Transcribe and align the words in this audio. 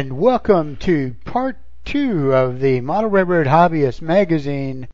and 0.00 0.18
welcome 0.18 0.78
to 0.78 1.14
part 1.26 1.58
two 1.84 2.32
of 2.32 2.58
the 2.58 2.80
Model 2.80 3.10
Railroad 3.10 3.46
Hobbyist 3.46 4.00
Magazine 4.00 4.88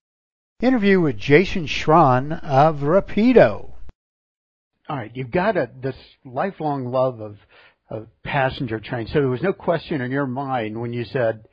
interview 0.60 1.00
with 1.00 1.16
Jason 1.16 1.68
Shron 1.68 2.42
of 2.42 2.78
Rapido. 2.78 3.70
All 4.88 4.96
right, 4.96 5.12
you've 5.14 5.30
got 5.30 5.56
a, 5.56 5.70
this 5.80 5.94
lifelong 6.24 6.86
love 6.86 7.20
of, 7.20 7.36
of 7.88 8.08
passenger 8.24 8.80
trains, 8.80 9.12
so 9.12 9.20
there 9.20 9.28
was 9.28 9.42
no 9.42 9.52
question 9.52 10.00
in 10.00 10.10
your 10.10 10.26
mind 10.26 10.76
when 10.80 10.92
you 10.92 11.04
said, 11.04 11.46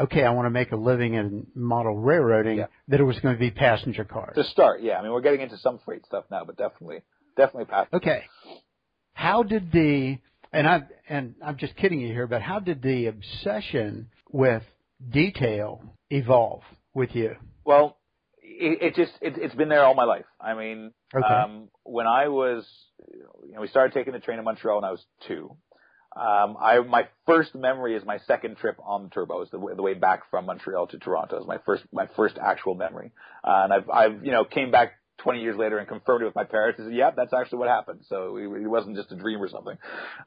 okay, 0.00 0.24
I 0.24 0.30
want 0.30 0.46
to 0.46 0.50
make 0.50 0.72
a 0.72 0.76
living 0.76 1.12
in 1.12 1.48
model 1.54 1.98
railroading, 1.98 2.56
Yeah. 2.56 2.66
that 2.88 2.98
it 2.98 3.04
was 3.04 3.20
going 3.20 3.34
to 3.34 3.38
be 3.38 3.50
passenger 3.50 4.06
cars. 4.06 4.36
To 4.36 4.44
start, 4.44 4.80
yeah. 4.80 4.98
I 4.98 5.02
mean, 5.02 5.12
we're 5.12 5.20
getting 5.20 5.42
into 5.42 5.58
some 5.58 5.80
freight 5.84 6.06
stuff 6.06 6.24
now, 6.30 6.44
but 6.46 6.56
definitely, 6.56 7.02
definitely 7.36 7.66
passenger. 7.66 7.96
Okay. 7.98 8.22
How 9.12 9.42
did 9.42 9.70
the 9.70 10.16
and 10.56 10.66
I 10.66 10.82
and 11.08 11.34
I'm 11.44 11.56
just 11.58 11.76
kidding 11.76 12.00
you 12.00 12.08
here, 12.12 12.26
but 12.26 12.42
how 12.42 12.60
did 12.60 12.82
the 12.82 13.06
obsession 13.06 14.08
with 14.30 14.62
detail 15.10 15.82
evolve 16.10 16.62
with 16.94 17.14
you? 17.14 17.36
Well, 17.64 17.98
it, 18.42 18.82
it 18.82 18.94
just 18.94 19.12
it, 19.20 19.34
it's 19.38 19.54
been 19.54 19.68
there 19.68 19.84
all 19.84 19.94
my 19.94 20.04
life. 20.04 20.24
I 20.40 20.54
mean, 20.54 20.92
Okay. 21.14 21.24
um, 21.26 21.68
when 21.84 22.06
I 22.06 22.28
was, 22.28 22.66
you 23.46 23.54
know, 23.54 23.60
we 23.60 23.68
started 23.68 23.92
taking 23.92 24.12
the 24.12 24.18
train 24.20 24.38
in 24.38 24.44
Montreal 24.44 24.76
when 24.80 24.84
I 24.84 24.90
was 24.92 25.04
two. 25.26 25.56
Um, 26.16 26.56
I 26.58 26.80
my 26.80 27.08
first 27.26 27.54
memory 27.54 27.94
is 27.94 28.02
my 28.04 28.18
second 28.26 28.56
trip 28.56 28.78
on 28.82 29.02
the 29.04 29.08
turbos, 29.10 29.50
the, 29.50 29.58
way- 29.58 29.74
the 29.74 29.82
way 29.82 29.92
back 29.92 30.30
from 30.30 30.46
Montreal 30.46 30.86
to 30.88 30.98
Toronto. 30.98 31.38
Is 31.40 31.46
my 31.46 31.58
first 31.66 31.84
my 31.92 32.08
first 32.16 32.38
actual 32.42 32.74
memory, 32.74 33.12
uh, 33.44 33.60
and 33.64 33.72
I've 33.72 33.90
I've 33.90 34.24
you 34.24 34.32
know 34.32 34.44
came 34.44 34.70
back 34.70 34.92
20 35.18 35.40
years 35.40 35.56
later 35.56 35.78
and 35.78 35.88
confirmed 35.88 36.22
it 36.22 36.26
with 36.26 36.34
my 36.34 36.44
parents. 36.44 36.78
And 36.78 36.88
said, 36.88 36.96
"Yep, 36.96 37.14
that's 37.16 37.32
actually 37.32 37.58
what 37.58 37.68
happened." 37.68 38.00
So 38.08 38.36
it, 38.36 38.62
it 38.62 38.68
wasn't 38.68 38.96
just 38.96 39.12
a 39.12 39.16
dream 39.16 39.42
or 39.42 39.48
something. 39.48 39.76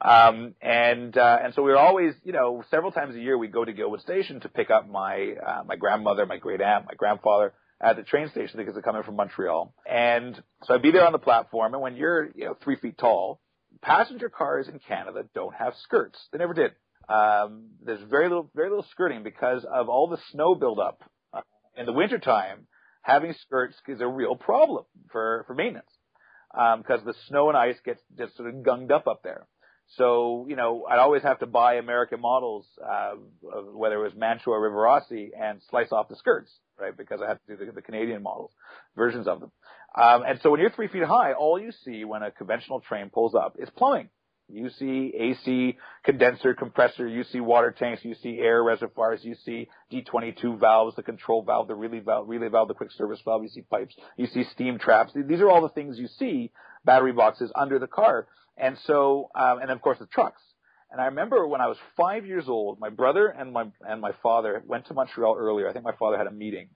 Um, 0.00 0.54
and 0.60 1.16
uh, 1.16 1.38
and 1.42 1.54
so 1.54 1.62
we 1.62 1.70
were 1.70 1.78
always, 1.78 2.14
you 2.24 2.32
know, 2.32 2.64
several 2.70 2.92
times 2.92 3.14
a 3.14 3.20
year 3.20 3.38
we'd 3.38 3.52
go 3.52 3.64
to 3.64 3.72
Guildwood 3.72 4.00
Station 4.00 4.40
to 4.40 4.48
pick 4.48 4.70
up 4.70 4.88
my 4.88 5.34
uh, 5.46 5.62
my 5.66 5.76
grandmother, 5.76 6.26
my 6.26 6.38
great 6.38 6.60
aunt, 6.60 6.86
my 6.86 6.94
grandfather 6.94 7.52
at 7.80 7.96
the 7.96 8.02
train 8.02 8.28
station 8.28 8.58
because 8.58 8.74
they're 8.74 8.82
coming 8.82 9.02
from 9.02 9.16
Montreal. 9.16 9.74
And 9.90 10.40
so 10.64 10.74
I'd 10.74 10.82
be 10.82 10.90
there 10.90 11.06
on 11.06 11.12
the 11.12 11.18
platform, 11.18 11.74
and 11.74 11.82
when 11.82 11.96
you're 11.96 12.30
you 12.34 12.44
know 12.44 12.56
three 12.62 12.76
feet 12.76 12.98
tall, 12.98 13.40
passenger 13.82 14.28
cars 14.28 14.68
in 14.68 14.78
Canada 14.78 15.24
don't 15.34 15.54
have 15.54 15.74
skirts. 15.82 16.18
They 16.32 16.38
never 16.38 16.54
did. 16.54 16.72
Um, 17.08 17.70
there's 17.84 18.02
very 18.08 18.28
little 18.28 18.50
very 18.54 18.68
little 18.68 18.86
skirting 18.90 19.22
because 19.22 19.64
of 19.64 19.88
all 19.88 20.08
the 20.08 20.18
snow 20.30 20.54
buildup 20.54 21.02
uh, 21.32 21.40
in 21.76 21.86
the 21.86 21.92
wintertime. 21.92 22.66
Having 23.02 23.34
skirts 23.42 23.76
is 23.88 24.00
a 24.00 24.06
real 24.06 24.36
problem 24.36 24.84
for 25.10 25.44
for 25.46 25.54
maintenance 25.54 25.90
because 26.52 27.00
the 27.04 27.14
snow 27.28 27.48
and 27.48 27.56
ice 27.56 27.76
gets 27.84 28.00
just 28.18 28.36
sort 28.36 28.48
of 28.48 28.62
gunged 28.62 28.90
up 28.90 29.06
up 29.06 29.22
there. 29.22 29.46
So, 29.96 30.46
you 30.48 30.54
know, 30.54 30.86
I'd 30.88 31.00
always 31.00 31.22
have 31.24 31.40
to 31.40 31.46
buy 31.46 31.74
American 31.74 32.20
models, 32.20 32.64
uh, 32.80 33.12
whether 33.72 33.96
it 33.96 34.02
was 34.02 34.12
Mantua 34.14 34.54
or 34.54 34.70
Rivarossi, 34.70 35.30
and 35.36 35.60
slice 35.68 35.90
off 35.90 36.08
the 36.08 36.14
skirts, 36.14 36.52
right? 36.78 36.96
Because 36.96 37.20
I 37.20 37.28
have 37.28 37.38
to 37.46 37.56
do 37.56 37.66
the, 37.66 37.72
the 37.72 37.82
Canadian 37.82 38.22
models, 38.22 38.52
versions 38.94 39.26
of 39.26 39.40
them. 39.40 39.50
Um, 40.00 40.22
and 40.22 40.38
so 40.42 40.50
when 40.50 40.60
you're 40.60 40.70
three 40.70 40.86
feet 40.86 41.02
high, 41.02 41.32
all 41.32 41.58
you 41.58 41.72
see 41.84 42.04
when 42.04 42.22
a 42.22 42.30
conventional 42.30 42.80
train 42.80 43.10
pulls 43.12 43.34
up 43.34 43.56
is 43.58 43.68
plumbing. 43.70 44.10
You 44.52 44.70
see 44.70 45.12
AC 45.16 45.76
condenser, 46.04 46.54
compressor, 46.54 47.06
you 47.06 47.24
see 47.24 47.40
water 47.40 47.70
tanks, 47.70 48.04
you 48.04 48.14
see 48.22 48.38
air 48.38 48.62
reservoirs, 48.62 49.20
you 49.22 49.36
see 49.44 49.68
D22 49.92 50.58
valves, 50.58 50.96
the 50.96 51.02
control 51.02 51.42
valve, 51.42 51.68
the 51.68 51.74
relay 51.74 52.00
valve, 52.00 52.28
relay 52.28 52.48
valve, 52.48 52.68
the 52.68 52.74
quick 52.74 52.90
service 52.92 53.20
valve, 53.24 53.42
you 53.42 53.48
see 53.48 53.62
pipes, 53.62 53.94
you 54.16 54.26
see 54.26 54.44
steam 54.52 54.78
traps. 54.78 55.12
These 55.14 55.40
are 55.40 55.50
all 55.50 55.62
the 55.62 55.68
things 55.68 55.98
you 55.98 56.08
see, 56.18 56.50
battery 56.84 57.12
boxes 57.12 57.52
under 57.54 57.78
the 57.78 57.86
car. 57.86 58.26
And 58.56 58.76
so, 58.86 59.30
um, 59.34 59.60
and 59.60 59.70
of 59.70 59.80
course 59.80 59.98
the 59.98 60.06
trucks. 60.06 60.42
And 60.90 61.00
I 61.00 61.06
remember 61.06 61.46
when 61.46 61.60
I 61.60 61.68
was 61.68 61.76
five 61.96 62.26
years 62.26 62.44
old, 62.48 62.80
my 62.80 62.90
brother 62.90 63.28
and 63.28 63.52
my 63.52 63.66
and 63.88 64.00
my 64.00 64.10
father 64.22 64.62
went 64.66 64.86
to 64.86 64.94
Montreal 64.94 65.36
earlier. 65.38 65.68
I 65.68 65.72
think 65.72 65.84
my 65.84 65.94
father 65.96 66.18
had 66.18 66.26
a 66.26 66.32
meeting, 66.32 66.68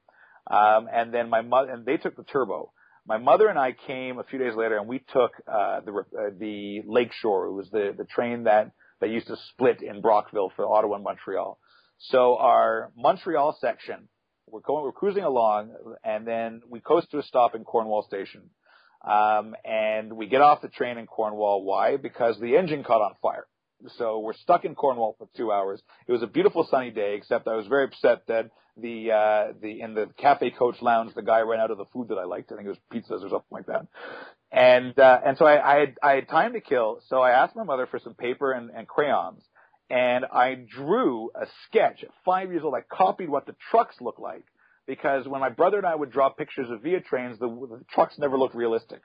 um, 0.49 0.89
and 0.93 1.13
then 1.13 1.29
my 1.29 1.43
mother 1.43 1.73
and 1.73 1.85
they 1.85 1.97
took 1.97 2.17
the 2.17 2.23
turbo. 2.23 2.71
My 3.07 3.19
mother 3.19 3.49
and 3.49 3.59
I 3.59 3.73
came 3.87 4.19
a 4.19 4.25
few 4.25 4.39
days 4.39 4.55
later, 4.57 4.79
and 4.79 4.89
we 4.89 4.99
took 4.99 5.33
uh, 5.47 5.81
the 5.81 5.93
uh, 5.93 6.31
the 6.39 6.83
Lakeshore. 6.87 7.47
It 7.47 7.53
was 7.53 7.69
the 7.71 7.95
the 7.97 8.05
train 8.05 8.45
that 8.45 8.73
that 9.01 9.11
used 9.11 9.27
to 9.27 9.37
split 9.51 9.83
in 9.83 10.01
Brockville 10.01 10.53
for 10.57 10.67
Ottawa 10.67 10.97
and 10.97 11.05
Montreal. 11.05 11.59
So 11.99 12.37
our 12.39 12.93
Montreal 12.97 13.57
section, 13.61 14.09
we're 14.47 14.61
going, 14.61 14.85
we're 14.85 14.93
cruising 14.93 15.25
along, 15.25 15.75
and 16.03 16.27
then 16.27 16.63
we 16.69 16.81
coast 16.81 17.11
to 17.11 17.19
a 17.19 17.23
stop 17.23 17.55
in 17.55 17.65
Cornwall 17.65 18.03
Station. 18.03 18.51
Um, 19.07 19.55
and 19.65 20.15
we 20.15 20.27
get 20.27 20.41
off 20.41 20.63
the 20.63 20.69
train 20.69 20.97
in 20.97 21.07
Cornwall. 21.07 21.63
Why? 21.63 21.99
Because 21.99 22.41
the 22.41 22.57
engine 22.57 22.85
caught 22.85 23.03
on 23.03 23.15
fire. 23.21 23.47
So 23.97 24.19
we're 24.21 24.35
stuck 24.35 24.65
in 24.65 24.75
Cornwall 24.75 25.17
for 25.19 25.29
two 25.37 25.53
hours. 25.53 25.83
It 26.07 26.13
was 26.13 26.23
a 26.23 26.27
beautiful 26.27 26.67
sunny 26.71 26.91
day, 26.91 27.15
except 27.17 27.47
I 27.49 27.57
was 27.57 27.67
very 27.67 27.85
upset 27.85 28.27
that 28.29 28.51
the 28.77 29.13
uh, 29.13 29.53
the 29.61 29.81
in 29.81 29.95
the 29.95 30.09
cafe 30.19 30.51
coach 30.51 30.77
lounge 30.81 31.15
the 31.15 31.23
guy 31.23 31.41
ran 31.41 31.61
out 31.61 31.71
of 31.71 31.79
the 31.79 31.85
food 31.93 32.09
that 32.09 32.17
I 32.17 32.25
liked. 32.25 32.51
I 32.51 32.57
think 32.57 32.67
it 32.67 32.71
was 32.71 32.79
pizzas 32.93 33.25
or 33.25 33.29
something 33.29 33.43
like 33.51 33.67
that. 33.67 33.87
And 34.51 34.99
uh, 34.99 35.21
and 35.25 35.39
so 35.39 35.47
I, 35.47 35.75
I 35.75 35.81
had 35.81 35.95
I 36.03 36.13
had 36.13 36.29
time 36.29 36.55
to 36.55 36.61
kill. 36.61 37.01
So 37.09 37.21
I 37.21 37.31
asked 37.31 37.57
my 37.57 37.65
mother 37.65 37.87
for 37.87 37.99
some 37.99 38.15
paper 38.15 38.53
and, 38.53 38.71
and 38.71 38.89
crayons, 38.89 39.43
and 39.91 40.25
I 40.33 40.55
drew 40.55 41.31
a 41.35 41.47
sketch. 41.67 42.03
At 42.03 42.11
five 42.25 42.51
years 42.51 42.63
old, 42.65 42.75
I 42.75 42.83
copied 42.83 43.29
what 43.29 43.47
the 43.47 43.55
trucks 43.71 43.97
look 44.01 44.19
like 44.19 44.45
because 44.87 45.27
when 45.27 45.41
my 45.41 45.51
brother 45.51 45.79
and 45.79 45.87
I 45.87 45.95
would 45.95 46.11
draw 46.11 46.29
pictures 46.31 46.71
of 46.71 46.83
Via 46.83 47.01
trains, 47.01 47.39
the, 47.39 47.47
the 47.47 47.85
trucks 47.91 48.19
never 48.19 48.39
looked 48.39 48.55
realistic. 48.55 49.01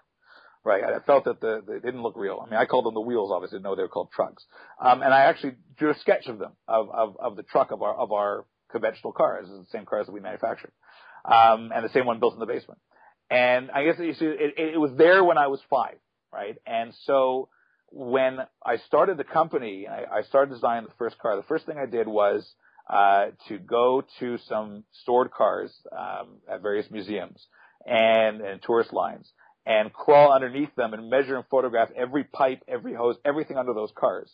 Right, 0.66 0.84
I 0.84 1.00
felt 1.00 1.24
that 1.24 1.40
the, 1.40 1.64
they 1.66 1.80
didn't 1.80 2.02
look 2.02 2.18
real. 2.18 2.44
I 2.46 2.50
mean, 2.50 2.60
I 2.60 2.66
called 2.66 2.86
them 2.86 2.94
the 2.94 3.00
wheels, 3.00 3.32
obviously, 3.34 3.60
no, 3.60 3.76
they 3.76 3.82
were 3.82 3.88
called 3.88 4.10
trucks. 4.14 4.44
Um, 4.80 5.02
and 5.02 5.14
I 5.14 5.22
actually 5.22 5.54
drew 5.78 5.92
a 5.92 5.98
sketch 6.00 6.28
of 6.28 6.38
them, 6.38 6.52
of, 6.68 6.90
of, 6.92 7.18
of 7.18 7.36
the 7.38 7.44
truck 7.44 7.72
of 7.72 7.82
our, 7.82 7.96
of 7.96 8.12
our 8.12 8.46
conventional 8.70 9.14
cars, 9.14 9.48
the 9.48 9.66
same 9.72 9.86
cars 9.86 10.08
that 10.08 10.12
we 10.12 10.20
manufactured, 10.20 10.74
um, 11.24 11.72
and 11.74 11.86
the 11.86 11.90
same 11.94 12.06
one 12.06 12.20
built 12.20 12.34
in 12.34 12.42
the 12.42 12.46
basement. 12.46 12.80
And 13.32 13.72
I 13.72 13.86
guess 13.86 13.96
you 14.00 14.14
see, 14.14 14.26
it, 14.26 14.54
it 14.58 14.80
was 14.80 14.92
there 14.98 15.24
when 15.24 15.38
I 15.38 15.48
was 15.48 15.62
five, 15.70 15.96
right? 16.34 16.58
And 16.68 16.94
so 17.06 17.48
when 17.92 18.40
I 18.66 18.78
started 18.88 19.18
the 19.18 19.24
company, 19.24 19.88
I, 19.88 20.20
I 20.20 20.22
started 20.24 20.54
designing 20.54 20.86
the 20.86 20.96
first 20.98 21.18
car. 21.20 21.38
The 21.38 21.44
first 21.44 21.66
thing 21.68 21.78
I 21.78 21.86
did 21.86 22.08
was 22.08 22.46
uh, 22.90 23.28
to 23.48 23.60
go 23.60 24.04
to 24.20 24.38
some 24.50 24.84
stored 25.04 25.32
cars 25.32 25.72
um, 25.98 26.40
at 26.52 26.62
various 26.62 26.92
museums 26.92 27.48
and, 27.86 28.42
and 28.42 28.62
tourist 28.62 28.92
lines 28.92 29.32
and 29.70 29.94
crawl 29.94 30.34
underneath 30.34 30.74
them 30.76 30.94
and 30.96 31.12
measure 31.12 31.36
and 31.38 31.46
photograph 31.50 31.90
every 31.96 32.24
pipe, 32.24 32.64
every 32.68 32.96
hose, 32.96 33.16
everything 33.24 33.56
under 33.56 33.74
those 33.74 33.92
cars. 33.96 34.30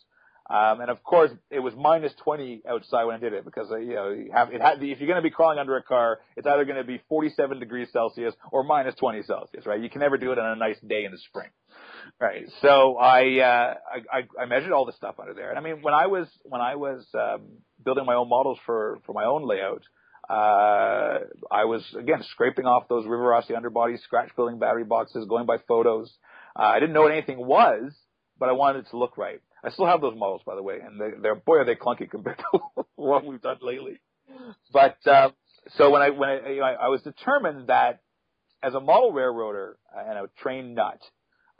Um, 0.48 0.80
and 0.80 0.90
of 0.90 1.02
course, 1.02 1.30
it 1.50 1.58
was 1.58 1.74
minus 1.76 2.12
20 2.24 2.62
outside 2.66 3.04
when 3.04 3.16
I 3.16 3.18
did 3.18 3.32
it 3.34 3.44
because, 3.44 3.70
uh, 3.70 3.76
you 3.76 3.94
know, 3.94 4.10
you 4.10 4.30
have, 4.32 4.52
it 4.52 4.62
had, 4.62 4.82
if 4.82 4.98
you're 4.98 5.08
going 5.08 5.16
to 5.16 5.22
be 5.22 5.30
crawling 5.30 5.58
under 5.58 5.76
a 5.76 5.82
car, 5.82 6.20
it's 6.36 6.46
either 6.46 6.64
going 6.64 6.78
to 6.78 6.84
be 6.84 7.02
47 7.08 7.58
degrees 7.58 7.88
Celsius 7.92 8.32
or 8.50 8.62
minus 8.62 8.94
20 8.94 9.24
Celsius, 9.24 9.66
right? 9.66 9.80
You 9.80 9.90
can 9.90 10.00
never 10.00 10.16
do 10.16 10.32
it 10.32 10.38
on 10.38 10.52
a 10.52 10.56
nice 10.56 10.78
day 10.80 11.04
in 11.04 11.12
the 11.12 11.18
spring. 11.18 11.48
Right. 12.18 12.46
So 12.62 12.96
I, 12.96 13.40
uh, 13.40 13.74
I, 14.10 14.42
I, 14.42 14.46
measured 14.46 14.70
all 14.72 14.86
the 14.86 14.92
stuff 14.92 15.16
under 15.20 15.34
there. 15.34 15.50
And 15.50 15.58
I 15.58 15.62
mean, 15.62 15.82
when 15.82 15.92
I 15.92 16.06
was, 16.06 16.28
when 16.44 16.60
I 16.60 16.76
was, 16.76 17.04
um, 17.12 17.42
building 17.84 18.06
my 18.06 18.14
own 18.14 18.28
models 18.28 18.58
for, 18.64 19.00
for 19.04 19.12
my 19.12 19.24
own 19.24 19.46
layout, 19.46 19.82
uh, 20.28 21.18
I 21.50 21.64
was 21.64 21.84
again 21.98 22.22
scraping 22.30 22.66
off 22.66 22.88
those 22.88 23.06
Rivarossi 23.06 23.50
underbodies, 23.52 24.02
scratch 24.02 24.30
building 24.34 24.58
battery 24.58 24.84
boxes, 24.84 25.26
going 25.28 25.46
by 25.46 25.58
photos. 25.68 26.12
Uh, 26.58 26.62
I 26.62 26.80
didn't 26.80 26.94
know 26.94 27.02
what 27.02 27.12
anything 27.12 27.38
was, 27.38 27.92
but 28.38 28.48
I 28.48 28.52
wanted 28.52 28.86
it 28.86 28.90
to 28.90 28.98
look 28.98 29.16
right. 29.16 29.40
I 29.62 29.70
still 29.70 29.86
have 29.86 30.00
those 30.00 30.16
models, 30.16 30.42
by 30.44 30.54
the 30.56 30.62
way, 30.62 30.78
and 30.84 31.00
they, 31.00 31.10
they're 31.20 31.34
boy 31.34 31.58
are 31.58 31.64
they 31.64 31.76
clunky 31.76 32.10
compared 32.10 32.38
to 32.38 32.60
what 32.96 33.24
we've 33.24 33.40
done 33.40 33.58
lately. 33.62 33.98
But 34.72 34.96
uh, 35.06 35.30
so 35.76 35.90
when 35.90 36.02
I 36.02 36.10
when 36.10 36.28
I, 36.28 36.48
you 36.48 36.60
know, 36.60 36.66
I, 36.66 36.72
I 36.72 36.88
was 36.88 37.02
determined 37.02 37.68
that 37.68 38.00
as 38.62 38.74
a 38.74 38.80
model 38.80 39.12
railroader 39.12 39.78
and 39.96 40.18
a 40.18 40.28
train 40.42 40.74
nut, 40.74 41.00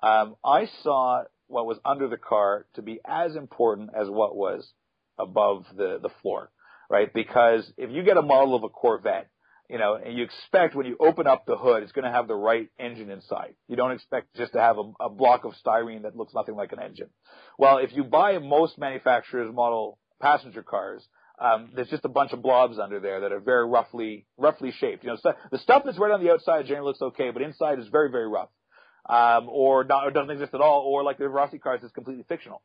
um, 0.02 0.36
I 0.44 0.66
saw 0.82 1.22
what 1.46 1.66
was 1.66 1.78
under 1.84 2.08
the 2.08 2.16
car 2.16 2.66
to 2.74 2.82
be 2.82 2.98
as 3.06 3.36
important 3.36 3.90
as 3.96 4.08
what 4.08 4.34
was 4.36 4.68
above 5.18 5.66
the 5.76 5.98
the 6.02 6.10
floor 6.20 6.50
right? 6.88 7.12
Because 7.12 7.70
if 7.76 7.90
you 7.90 8.02
get 8.02 8.16
a 8.16 8.22
model 8.22 8.54
of 8.54 8.62
a 8.62 8.68
Corvette, 8.68 9.28
you 9.68 9.78
know, 9.78 9.94
and 9.94 10.16
you 10.16 10.24
expect 10.24 10.74
when 10.74 10.86
you 10.86 10.96
open 11.00 11.26
up 11.26 11.44
the 11.46 11.56
hood, 11.56 11.82
it's 11.82 11.92
going 11.92 12.04
to 12.04 12.10
have 12.10 12.28
the 12.28 12.34
right 12.34 12.68
engine 12.78 13.10
inside. 13.10 13.54
You 13.68 13.76
don't 13.76 13.92
expect 13.92 14.34
just 14.36 14.52
to 14.52 14.60
have 14.60 14.78
a, 14.78 14.92
a 15.00 15.10
block 15.10 15.44
of 15.44 15.54
styrene 15.64 16.02
that 16.02 16.16
looks 16.16 16.34
nothing 16.34 16.54
like 16.54 16.72
an 16.72 16.80
engine. 16.80 17.08
Well, 17.58 17.78
if 17.78 17.92
you 17.92 18.04
buy 18.04 18.38
most 18.38 18.78
manufacturers' 18.78 19.52
model 19.52 19.98
passenger 20.20 20.62
cars, 20.62 21.04
um, 21.38 21.70
there's 21.74 21.88
just 21.88 22.04
a 22.04 22.08
bunch 22.08 22.32
of 22.32 22.42
blobs 22.42 22.78
under 22.78 23.00
there 23.00 23.20
that 23.20 23.32
are 23.32 23.40
very 23.40 23.66
roughly, 23.68 24.26
roughly 24.38 24.72
shaped. 24.78 25.04
You 25.04 25.10
know, 25.10 25.16
so 25.20 25.32
the 25.50 25.58
stuff 25.58 25.82
that's 25.84 25.98
right 25.98 26.12
on 26.12 26.22
the 26.22 26.30
outside 26.30 26.66
generally 26.66 26.86
looks 26.88 27.02
okay, 27.02 27.30
but 27.30 27.42
inside 27.42 27.78
is 27.78 27.88
very, 27.88 28.10
very 28.10 28.28
rough, 28.28 28.48
um, 29.08 29.48
or 29.48 29.84
not, 29.84 30.06
or 30.06 30.10
doesn't 30.12 30.30
exist 30.30 30.54
at 30.54 30.60
all, 30.60 30.82
or 30.86 31.02
like 31.02 31.18
the 31.18 31.28
Rossi 31.28 31.58
cars 31.58 31.82
is 31.82 31.90
completely 31.92 32.24
fictional. 32.28 32.62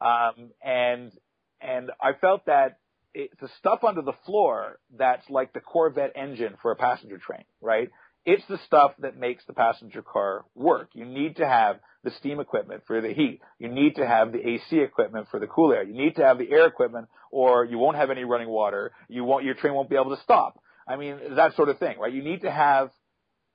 Um, 0.00 0.50
and 0.62 1.12
and 1.60 1.90
I 2.00 2.12
felt 2.20 2.46
that 2.46 2.78
it's 3.14 3.34
the 3.40 3.48
stuff 3.58 3.84
under 3.84 4.02
the 4.02 4.14
floor 4.24 4.78
that's 4.96 5.28
like 5.28 5.52
the 5.52 5.60
Corvette 5.60 6.12
engine 6.14 6.54
for 6.62 6.72
a 6.72 6.76
passenger 6.76 7.18
train, 7.18 7.44
right? 7.60 7.90
It's 8.24 8.44
the 8.48 8.58
stuff 8.66 8.92
that 9.00 9.16
makes 9.16 9.44
the 9.46 9.52
passenger 9.52 10.02
car 10.02 10.44
work. 10.54 10.90
You 10.94 11.04
need 11.04 11.36
to 11.36 11.46
have 11.46 11.80
the 12.04 12.12
steam 12.18 12.40
equipment 12.40 12.82
for 12.86 13.00
the 13.00 13.12
heat. 13.12 13.40
You 13.58 13.68
need 13.68 13.96
to 13.96 14.06
have 14.06 14.32
the 14.32 14.38
AC 14.38 14.78
equipment 14.78 15.26
for 15.30 15.40
the 15.40 15.46
cool 15.46 15.72
air. 15.72 15.82
You 15.82 15.94
need 15.94 16.16
to 16.16 16.24
have 16.24 16.38
the 16.38 16.50
air 16.50 16.66
equipment 16.66 17.08
or 17.30 17.64
you 17.64 17.78
won't 17.78 17.96
have 17.96 18.10
any 18.10 18.24
running 18.24 18.48
water. 18.48 18.92
You 19.08 19.24
won't, 19.24 19.44
your 19.44 19.54
train 19.54 19.74
won't 19.74 19.90
be 19.90 19.96
able 19.96 20.14
to 20.16 20.22
stop. 20.22 20.60
I 20.86 20.96
mean, 20.96 21.18
that 21.36 21.56
sort 21.56 21.68
of 21.68 21.78
thing, 21.78 21.98
right? 21.98 22.12
You 22.12 22.22
need 22.22 22.42
to 22.42 22.50
have 22.50 22.90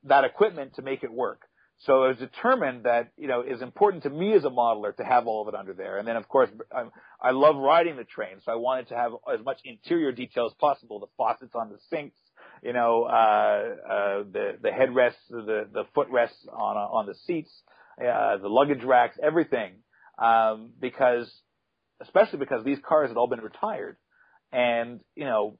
that 0.03 0.23
equipment 0.23 0.75
to 0.75 0.81
make 0.81 1.03
it 1.03 1.11
work. 1.11 1.46
So 1.79 2.05
it 2.05 2.07
was 2.07 2.17
determined 2.17 2.85
that, 2.85 3.11
you 3.17 3.27
know, 3.27 3.41
it's 3.45 3.61
important 3.61 4.03
to 4.03 4.09
me 4.09 4.33
as 4.33 4.43
a 4.45 4.49
modeler 4.49 4.95
to 4.95 5.03
have 5.03 5.27
all 5.27 5.43
of 5.43 5.53
it 5.53 5.57
under 5.57 5.73
there. 5.73 5.99
And 5.99 6.07
then, 6.07 6.15
of 6.15 6.27
course, 6.27 6.49
I'm, 6.75 6.91
I 7.21 7.31
love 7.31 7.55
riding 7.55 7.97
the 7.97 8.03
train, 8.03 8.37
so 8.43 8.51
I 8.51 8.55
wanted 8.55 8.87
to 8.89 8.95
have 8.95 9.11
as 9.31 9.45
much 9.45 9.59
interior 9.63 10.11
detail 10.11 10.47
as 10.47 10.53
possible. 10.59 10.99
The 10.99 11.07
faucets 11.17 11.53
on 11.53 11.69
the 11.69 11.77
sinks, 11.91 12.17
you 12.63 12.73
know, 12.73 13.03
uh, 13.03 13.13
uh, 13.13 14.23
the, 14.31 14.57
the 14.59 14.69
headrests, 14.69 15.29
the, 15.29 15.67
the 15.71 15.83
footrests 15.93 16.47
on, 16.51 16.77
on 16.77 17.05
the 17.05 17.13
seats, 17.25 17.51
uh, 18.01 18.37
the 18.37 18.49
luggage 18.49 18.83
racks, 18.83 19.17
everything. 19.21 19.73
Um, 20.17 20.71
because, 20.81 21.31
especially 22.01 22.39
because 22.39 22.65
these 22.65 22.79
cars 22.83 23.09
had 23.09 23.17
all 23.17 23.27
been 23.27 23.41
retired. 23.41 23.97
And, 24.51 25.01
you 25.15 25.25
know, 25.25 25.59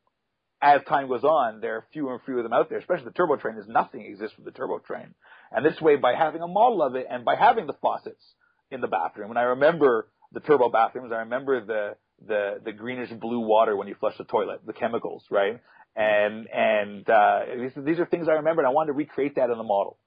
as 0.59 0.81
time 0.89 1.07
goes 1.07 1.23
on, 1.23 1.61
there 1.61 1.75
are 1.75 1.85
fewer 1.93 2.13
and 2.13 2.23
fewer 2.23 2.39
of 2.39 2.43
them 2.43 2.53
out 2.53 2.69
there, 2.69 2.79
especially 2.79 3.05
the 3.05 3.11
turbo 3.11 3.35
train. 3.35 3.53
There's 3.53 3.67
nothing 3.67 4.01
exists 4.01 4.35
with 4.35 4.45
the 4.45 4.51
turbo 4.51 4.79
train. 4.79 5.13
And 5.51 5.65
this 5.65 5.79
way, 5.81 5.95
by 5.95 6.13
having 6.13 6.41
a 6.41 6.47
model 6.47 6.81
of 6.81 6.95
it 6.95 7.07
and 7.09 7.23
by 7.23 7.35
having 7.35 7.67
the 7.67 7.73
faucets 7.81 8.23
in 8.71 8.81
the 8.81 8.87
bathroom, 8.87 9.29
and 9.29 9.39
I 9.39 9.43
remember 9.43 10.09
the 10.31 10.39
turbo 10.39 10.69
bathrooms, 10.69 11.11
I 11.11 11.19
remember 11.19 11.65
the, 11.65 11.95
the, 12.25 12.61
the 12.63 12.71
greenish 12.71 13.11
blue 13.11 13.39
water 13.39 13.75
when 13.75 13.87
you 13.87 13.95
flush 13.99 14.17
the 14.17 14.25
toilet, 14.25 14.61
the 14.65 14.73
chemicals, 14.73 15.23
right? 15.31 15.61
And, 15.95 16.47
and, 16.53 17.09
uh, 17.09 17.39
these, 17.59 17.71
these 17.85 17.99
are 17.99 18.05
things 18.05 18.27
I 18.27 18.33
remember 18.33 18.61
and 18.61 18.67
I 18.67 18.71
wanted 18.71 18.87
to 18.87 18.93
recreate 18.93 19.35
that 19.35 19.49
in 19.49 19.57
the 19.57 19.63
model. 19.63 19.97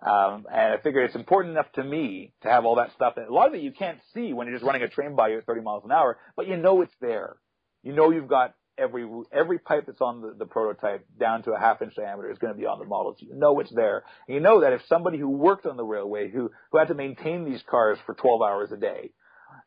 Um, 0.00 0.46
and 0.50 0.74
I 0.74 0.76
figured 0.82 1.04
it's 1.06 1.16
important 1.16 1.52
enough 1.52 1.70
to 1.72 1.82
me 1.82 2.32
to 2.42 2.48
have 2.48 2.64
all 2.64 2.76
that 2.76 2.92
stuff. 2.94 3.14
That, 3.16 3.28
a 3.28 3.34
lot 3.34 3.48
of 3.48 3.54
it 3.54 3.62
you 3.62 3.72
can't 3.72 3.98
see 4.14 4.32
when 4.32 4.46
you're 4.46 4.56
just 4.56 4.64
running 4.64 4.82
a 4.82 4.88
train 4.88 5.16
by 5.16 5.28
you 5.28 5.38
at 5.38 5.46
30 5.46 5.62
miles 5.62 5.84
an 5.84 5.90
hour, 5.90 6.18
but 6.36 6.46
you 6.46 6.56
know 6.56 6.82
it's 6.82 6.94
there. 7.00 7.36
You 7.82 7.92
know 7.92 8.10
you've 8.10 8.28
got 8.28 8.54
every 8.78 9.08
every 9.32 9.58
pipe 9.58 9.84
that's 9.86 10.00
on 10.00 10.20
the, 10.20 10.34
the 10.38 10.46
prototype 10.46 11.06
down 11.18 11.42
to 11.44 11.52
a 11.52 11.58
half 11.58 11.82
inch 11.82 11.94
diameter 11.96 12.30
is 12.30 12.38
going 12.38 12.52
to 12.52 12.58
be 12.58 12.66
on 12.66 12.78
the 12.78 12.84
model. 12.84 13.16
So 13.18 13.26
you 13.26 13.34
know 13.34 13.58
it's 13.60 13.74
there. 13.74 14.04
And 14.26 14.34
you 14.34 14.40
know 14.40 14.60
that 14.60 14.72
if 14.72 14.82
somebody 14.88 15.18
who 15.18 15.28
worked 15.28 15.66
on 15.66 15.76
the 15.76 15.84
railway, 15.84 16.30
who 16.30 16.50
who 16.70 16.78
had 16.78 16.88
to 16.88 16.94
maintain 16.94 17.44
these 17.44 17.62
cars 17.68 17.98
for 18.06 18.14
12 18.14 18.42
hours 18.42 18.72
a 18.72 18.76
day, 18.76 19.10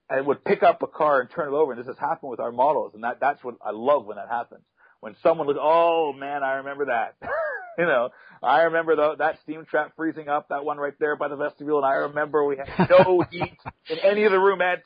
and 0.09 0.25
would 0.27 0.43
pick 0.43 0.63
up 0.63 0.81
a 0.83 0.87
car 0.87 1.21
and 1.21 1.29
turn 1.29 1.47
it 1.47 1.55
over, 1.55 1.71
and 1.71 1.79
this 1.79 1.87
has 1.87 1.97
happened 1.97 2.31
with 2.31 2.39
our 2.39 2.51
models, 2.51 2.93
and 2.93 3.03
that 3.03 3.19
that's 3.19 3.43
what 3.43 3.55
I 3.65 3.71
love 3.71 4.05
when 4.05 4.17
that 4.17 4.29
happens. 4.29 4.63
When 4.99 5.15
someone 5.23 5.47
looks, 5.47 5.59
oh 5.61 6.13
man, 6.13 6.43
I 6.43 6.55
remember 6.55 6.85
that. 6.85 7.15
you 7.77 7.85
know, 7.85 8.09
I 8.43 8.63
remember 8.63 8.95
the, 8.95 9.15
that 9.17 9.39
steam 9.43 9.65
trap 9.65 9.93
freezing 9.95 10.27
up, 10.27 10.49
that 10.49 10.65
one 10.65 10.77
right 10.77 10.93
there 10.99 11.15
by 11.15 11.27
the 11.27 11.35
vestibule, 11.35 11.77
and 11.77 11.85
I 11.85 11.93
remember 11.93 12.45
we 12.45 12.57
had 12.57 12.89
no 12.89 13.23
heat 13.31 13.57
in 13.89 13.99
any 13.99 14.23
of 14.23 14.31
the 14.31 14.37
roomettes, 14.37 14.81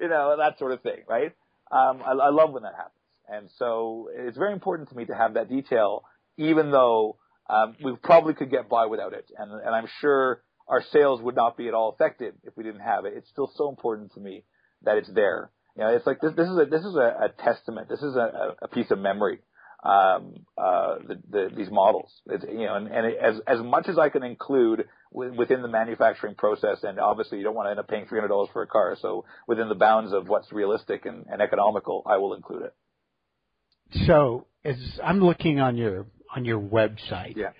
you 0.00 0.08
know, 0.08 0.36
that 0.36 0.58
sort 0.58 0.72
of 0.72 0.82
thing, 0.82 1.02
right? 1.08 1.32
Um, 1.70 2.00
I, 2.04 2.12
I 2.12 2.30
love 2.30 2.52
when 2.52 2.62
that 2.62 2.74
happens. 2.74 2.95
And 3.28 3.50
so 3.58 4.08
it's 4.14 4.36
very 4.36 4.52
important 4.52 4.88
to 4.90 4.96
me 4.96 5.04
to 5.06 5.14
have 5.14 5.34
that 5.34 5.48
detail, 5.48 6.04
even 6.36 6.70
though 6.70 7.16
um, 7.48 7.76
we 7.82 7.94
probably 8.02 8.34
could 8.34 8.50
get 8.50 8.68
by 8.68 8.86
without 8.86 9.12
it. 9.12 9.30
And, 9.36 9.52
and 9.52 9.74
I'm 9.74 9.88
sure 10.00 10.42
our 10.68 10.82
sales 10.92 11.20
would 11.22 11.36
not 11.36 11.56
be 11.56 11.68
at 11.68 11.74
all 11.74 11.90
affected 11.90 12.34
if 12.44 12.56
we 12.56 12.64
didn't 12.64 12.80
have 12.80 13.04
it. 13.04 13.14
It's 13.16 13.28
still 13.28 13.50
so 13.56 13.68
important 13.68 14.12
to 14.14 14.20
me 14.20 14.44
that 14.82 14.96
it's 14.96 15.12
there. 15.12 15.50
You 15.76 15.84
know, 15.84 15.90
it's 15.90 16.06
like 16.06 16.20
this, 16.20 16.32
this 16.36 16.48
is 16.48 16.58
a, 16.58 16.64
this 16.64 16.84
is 16.84 16.94
a, 16.96 17.26
a 17.26 17.28
testament. 17.42 17.88
This 17.88 18.00
is 18.02 18.16
a, 18.16 18.56
a 18.62 18.68
piece 18.68 18.90
of 18.90 18.98
memory. 18.98 19.40
Um, 19.84 20.46
uh, 20.58 20.96
the, 21.06 21.22
the, 21.30 21.50
these 21.56 21.70
models, 21.70 22.10
it's, 22.26 22.44
you 22.48 22.66
know, 22.66 22.74
and, 22.74 22.88
and 22.88 23.06
it, 23.06 23.18
as, 23.22 23.36
as 23.46 23.60
much 23.60 23.86
as 23.88 23.98
I 23.98 24.08
can 24.08 24.24
include 24.24 24.86
within 25.12 25.62
the 25.62 25.68
manufacturing 25.68 26.34
process, 26.34 26.78
and 26.82 26.98
obviously 26.98 27.38
you 27.38 27.44
don't 27.44 27.54
want 27.54 27.66
to 27.66 27.70
end 27.70 27.78
up 27.78 27.86
paying 27.86 28.06
$300 28.06 28.52
for 28.52 28.62
a 28.62 28.66
car, 28.66 28.96
so 29.00 29.26
within 29.46 29.68
the 29.68 29.76
bounds 29.76 30.12
of 30.12 30.28
what's 30.28 30.50
realistic 30.50 31.06
and, 31.06 31.26
and 31.30 31.40
economical, 31.40 32.02
I 32.04 32.16
will 32.16 32.34
include 32.34 32.62
it. 32.62 32.74
So 34.06 34.46
as 34.64 34.76
I'm 35.02 35.20
looking 35.20 35.60
on 35.60 35.76
your 35.76 36.06
on 36.34 36.44
your 36.44 36.60
website, 36.60 37.36
yeah. 37.36 37.50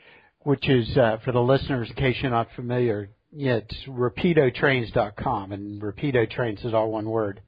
which 0.40 0.68
is 0.68 0.96
uh, 0.96 1.18
for 1.24 1.32
the 1.32 1.40
listeners, 1.40 1.88
in 1.88 1.96
case 1.96 2.16
you're 2.20 2.30
not 2.30 2.48
familiar, 2.56 3.10
yeah, 3.32 3.56
it's 3.56 3.76
rapidotrains.com, 3.86 5.52
and 5.52 5.80
Rapido 5.80 6.30
Trains 6.30 6.64
is 6.64 6.74
all 6.74 6.90
one 6.90 7.08
word. 7.08 7.42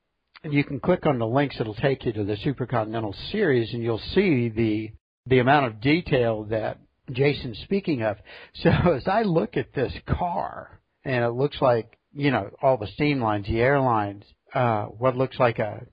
And 0.44 0.52
you 0.52 0.62
can 0.64 0.80
click 0.80 1.06
on 1.06 1.18
the 1.18 1.26
links; 1.26 1.56
it'll 1.60 1.74
take 1.74 2.04
you 2.04 2.12
to 2.12 2.24
the 2.24 2.36
Supercontinental 2.36 3.14
series, 3.32 3.72
and 3.74 3.82
you'll 3.82 4.02
see 4.14 4.48
the 4.48 4.92
the 5.26 5.40
amount 5.40 5.66
of 5.66 5.80
detail 5.80 6.44
that 6.44 6.78
Jason's 7.10 7.58
speaking 7.64 8.02
of. 8.02 8.16
So 8.62 8.70
as 8.70 9.06
I 9.06 9.22
look 9.22 9.56
at 9.56 9.74
this 9.74 9.92
car, 10.06 10.80
and 11.04 11.24
it 11.24 11.30
looks 11.30 11.60
like 11.60 11.98
you 12.12 12.30
know 12.30 12.50
all 12.62 12.76
the 12.76 12.86
steam 12.88 13.20
lines, 13.20 13.46
the 13.46 13.60
airlines, 13.60 14.24
uh, 14.54 14.84
what 14.84 15.16
looks 15.16 15.38
like 15.38 15.58
a 15.58 15.86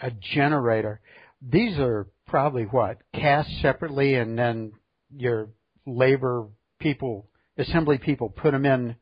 a 0.00 0.10
generator. 0.10 1.00
These 1.42 1.78
are 1.78 2.06
probably 2.30 2.64
what 2.64 2.98
cast 3.12 3.50
separately, 3.60 4.14
and 4.14 4.38
then 4.38 4.72
your 5.14 5.50
labor 5.86 6.46
people, 6.78 7.28
assembly 7.58 7.98
people, 7.98 8.30
put 8.30 8.52
them 8.52 8.64
in, 8.64 8.96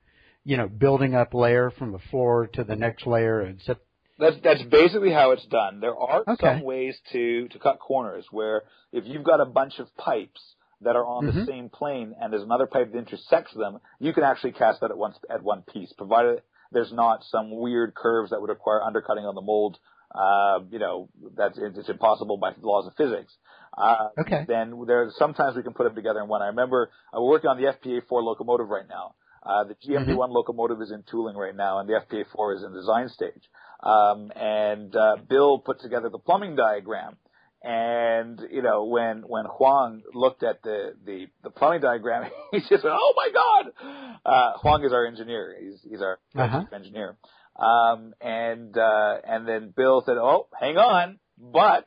you 0.44 0.56
know, 0.56 0.68
building 0.68 1.14
up 1.14 1.34
layer 1.34 1.70
from 1.70 1.92
the 1.92 1.98
floor 2.10 2.48
to 2.54 2.64
the 2.64 2.76
next 2.76 3.06
layer, 3.06 3.40
and 3.40 3.60
so 3.64 3.76
that's 4.18 4.36
that's 4.42 4.62
basically 4.64 5.12
how 5.12 5.30
it's 5.30 5.46
done. 5.46 5.80
There 5.80 5.96
are 5.96 6.22
okay. 6.26 6.36
some 6.40 6.62
ways 6.62 6.96
to 7.12 7.48
to 7.48 7.58
cut 7.58 7.78
corners 7.78 8.24
where 8.30 8.62
if 8.92 9.04
you've 9.06 9.24
got 9.24 9.40
a 9.40 9.46
bunch 9.46 9.78
of 9.78 9.94
pipes 9.96 10.40
that 10.80 10.96
are 10.96 11.04
on 11.04 11.26
mm-hmm. 11.26 11.38
the 11.38 11.46
same 11.46 11.68
plane 11.68 12.14
and 12.20 12.32
there's 12.32 12.42
another 12.42 12.66
pipe 12.66 12.92
that 12.92 12.98
intersects 12.98 13.54
them, 13.54 13.78
you 14.00 14.12
can 14.12 14.24
actually 14.24 14.52
cast 14.52 14.80
that 14.80 14.90
at 14.90 14.98
once 14.98 15.16
at 15.30 15.42
one 15.42 15.62
piece, 15.62 15.92
provided 15.92 16.42
there's 16.72 16.92
not 16.92 17.24
some 17.30 17.56
weird 17.56 17.94
curves 17.94 18.30
that 18.30 18.40
would 18.40 18.50
require 18.50 18.82
undercutting 18.82 19.24
on 19.24 19.34
the 19.34 19.40
mold 19.40 19.78
uh, 20.14 20.60
you 20.70 20.78
know, 20.78 21.08
that's 21.36 21.58
it's 21.58 21.88
impossible 21.88 22.38
by 22.38 22.52
laws 22.60 22.86
of 22.86 22.94
physics. 22.96 23.34
Uh, 23.76 24.08
okay. 24.18 24.44
Then 24.48 24.82
there 24.86 25.10
sometimes 25.16 25.56
we 25.56 25.62
can 25.62 25.74
put 25.74 25.84
them 25.84 25.94
together 25.94 26.20
in 26.20 26.28
one. 26.28 26.42
I 26.42 26.46
remember 26.46 26.90
uh, 27.14 27.20
we're 27.20 27.30
working 27.30 27.50
on 27.50 27.60
the 27.60 27.72
FPA4 27.72 28.22
locomotive 28.22 28.68
right 28.68 28.88
now. 28.88 29.14
Uh, 29.42 29.64
the 29.64 29.74
GMD1 29.74 30.08
mm-hmm. 30.08 30.32
locomotive 30.32 30.80
is 30.82 30.90
in 30.90 31.04
tooling 31.10 31.36
right 31.36 31.54
now, 31.54 31.78
and 31.78 31.88
the 31.88 31.94
FPA4 31.94 32.56
is 32.56 32.62
in 32.64 32.72
design 32.72 33.08
stage. 33.08 33.42
Um, 33.80 34.32
and 34.34 34.94
uh, 34.96 35.16
Bill 35.28 35.58
put 35.58 35.80
together 35.80 36.08
the 36.08 36.18
plumbing 36.18 36.56
diagram. 36.56 37.16
And 37.62 38.40
you 38.50 38.62
know, 38.62 38.84
when 38.84 39.22
when 39.26 39.44
Huang 39.44 40.02
looked 40.14 40.42
at 40.44 40.62
the 40.62 40.94
the, 41.04 41.26
the 41.42 41.50
plumbing 41.50 41.80
diagram, 41.80 42.30
he 42.52 42.60
just 42.60 42.84
went, 42.84 42.96
"Oh 42.96 43.14
my 43.16 43.30
God!" 43.32 44.20
Uh, 44.24 44.58
Huang 44.58 44.84
is 44.84 44.92
our 44.92 45.06
engineer. 45.06 45.56
He's 45.60 45.80
he's 45.88 46.00
our 46.00 46.18
uh-huh. 46.36 46.64
engineer. 46.72 47.16
Um, 47.58 48.14
and 48.20 48.76
uh, 48.76 49.16
and 49.24 49.48
then 49.48 49.72
Bill 49.76 50.02
said, 50.06 50.16
"Oh, 50.16 50.48
hang 50.58 50.76
on, 50.76 51.18
but 51.36 51.86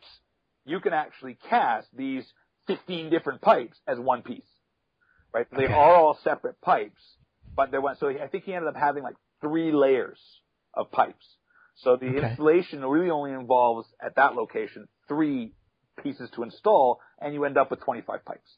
you 0.65 0.79
can 0.79 0.93
actually 0.93 1.37
cast 1.49 1.87
these 1.95 2.25
15 2.67 3.09
different 3.09 3.41
pipes 3.41 3.77
as 3.87 3.97
one 3.97 4.21
piece, 4.21 4.43
right? 5.33 5.47
They 5.55 5.65
are 5.65 5.95
all 5.95 6.19
separate 6.23 6.59
pipes, 6.61 7.01
but 7.55 7.71
there 7.71 7.81
was 7.81 7.97
so 7.99 8.09
I 8.09 8.27
think 8.27 8.43
he 8.43 8.53
ended 8.53 8.69
up 8.69 8.75
having 8.75 9.03
like 9.03 9.15
three 9.39 9.71
layers 9.71 10.19
of 10.73 10.91
pipes. 10.91 11.25
So 11.75 11.95
the 11.95 12.07
okay. 12.07 12.27
installation 12.27 12.85
really 12.85 13.09
only 13.09 13.31
involves 13.31 13.87
at 14.03 14.15
that 14.15 14.35
location 14.35 14.87
three 15.07 15.53
pieces 16.03 16.29
to 16.35 16.43
install, 16.43 16.99
and 17.19 17.33
you 17.33 17.45
end 17.45 17.57
up 17.57 17.71
with 17.71 17.81
25 17.81 18.25
pipes. 18.25 18.57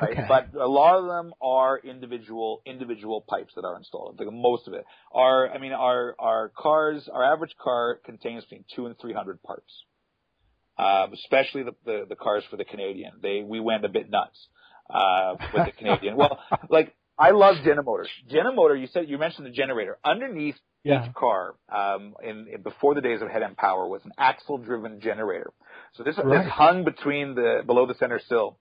Right? 0.00 0.10
Okay. 0.12 0.24
But 0.28 0.54
a 0.60 0.66
lot 0.66 0.98
of 0.98 1.06
them 1.06 1.34
are 1.40 1.78
individual 1.78 2.62
individual 2.66 3.24
pipes 3.28 3.52
that 3.54 3.64
are 3.64 3.76
installed. 3.76 4.18
Like 4.18 4.32
most 4.32 4.66
of 4.66 4.74
it 4.74 4.84
are. 5.12 5.48
I 5.48 5.58
mean, 5.58 5.72
our 5.72 6.16
our 6.18 6.52
cars, 6.56 7.08
our 7.12 7.24
average 7.24 7.54
car 7.62 8.00
contains 8.04 8.44
between 8.44 8.64
two 8.74 8.86
and 8.86 8.98
three 8.98 9.12
hundred 9.12 9.42
parts. 9.42 9.84
Um, 10.76 11.12
especially 11.12 11.62
the, 11.62 11.74
the 11.84 12.06
the 12.08 12.16
cars 12.16 12.42
for 12.50 12.56
the 12.56 12.64
Canadian. 12.64 13.12
They 13.22 13.42
we 13.46 13.60
went 13.60 13.84
a 13.84 13.88
bit 13.88 14.10
nuts 14.10 14.48
uh, 14.90 15.36
with 15.52 15.66
the 15.66 15.72
Canadian. 15.72 16.16
well, 16.16 16.40
like 16.68 16.94
I 17.16 17.30
love 17.30 17.56
Genemotor. 17.64 18.06
Genemotor. 18.28 18.80
You 18.80 18.88
said 18.88 19.08
you 19.08 19.18
mentioned 19.18 19.46
the 19.46 19.52
generator 19.52 19.98
underneath 20.04 20.56
yeah. 20.82 21.06
each 21.06 21.14
car 21.14 21.54
um, 21.72 22.14
in, 22.22 22.46
in 22.52 22.62
before 22.62 22.94
the 22.94 23.00
days 23.00 23.22
of 23.22 23.28
head 23.28 23.42
end 23.42 23.56
power 23.56 23.86
was 23.86 24.02
an 24.04 24.12
axle 24.18 24.58
driven 24.58 25.00
generator. 25.00 25.52
So 25.94 26.02
this, 26.02 26.16
right. 26.18 26.42
this 26.42 26.52
hung 26.52 26.84
between 26.84 27.34
the 27.34 27.62
below 27.64 27.86
the 27.86 27.94
center 27.94 28.20
sill 28.28 28.58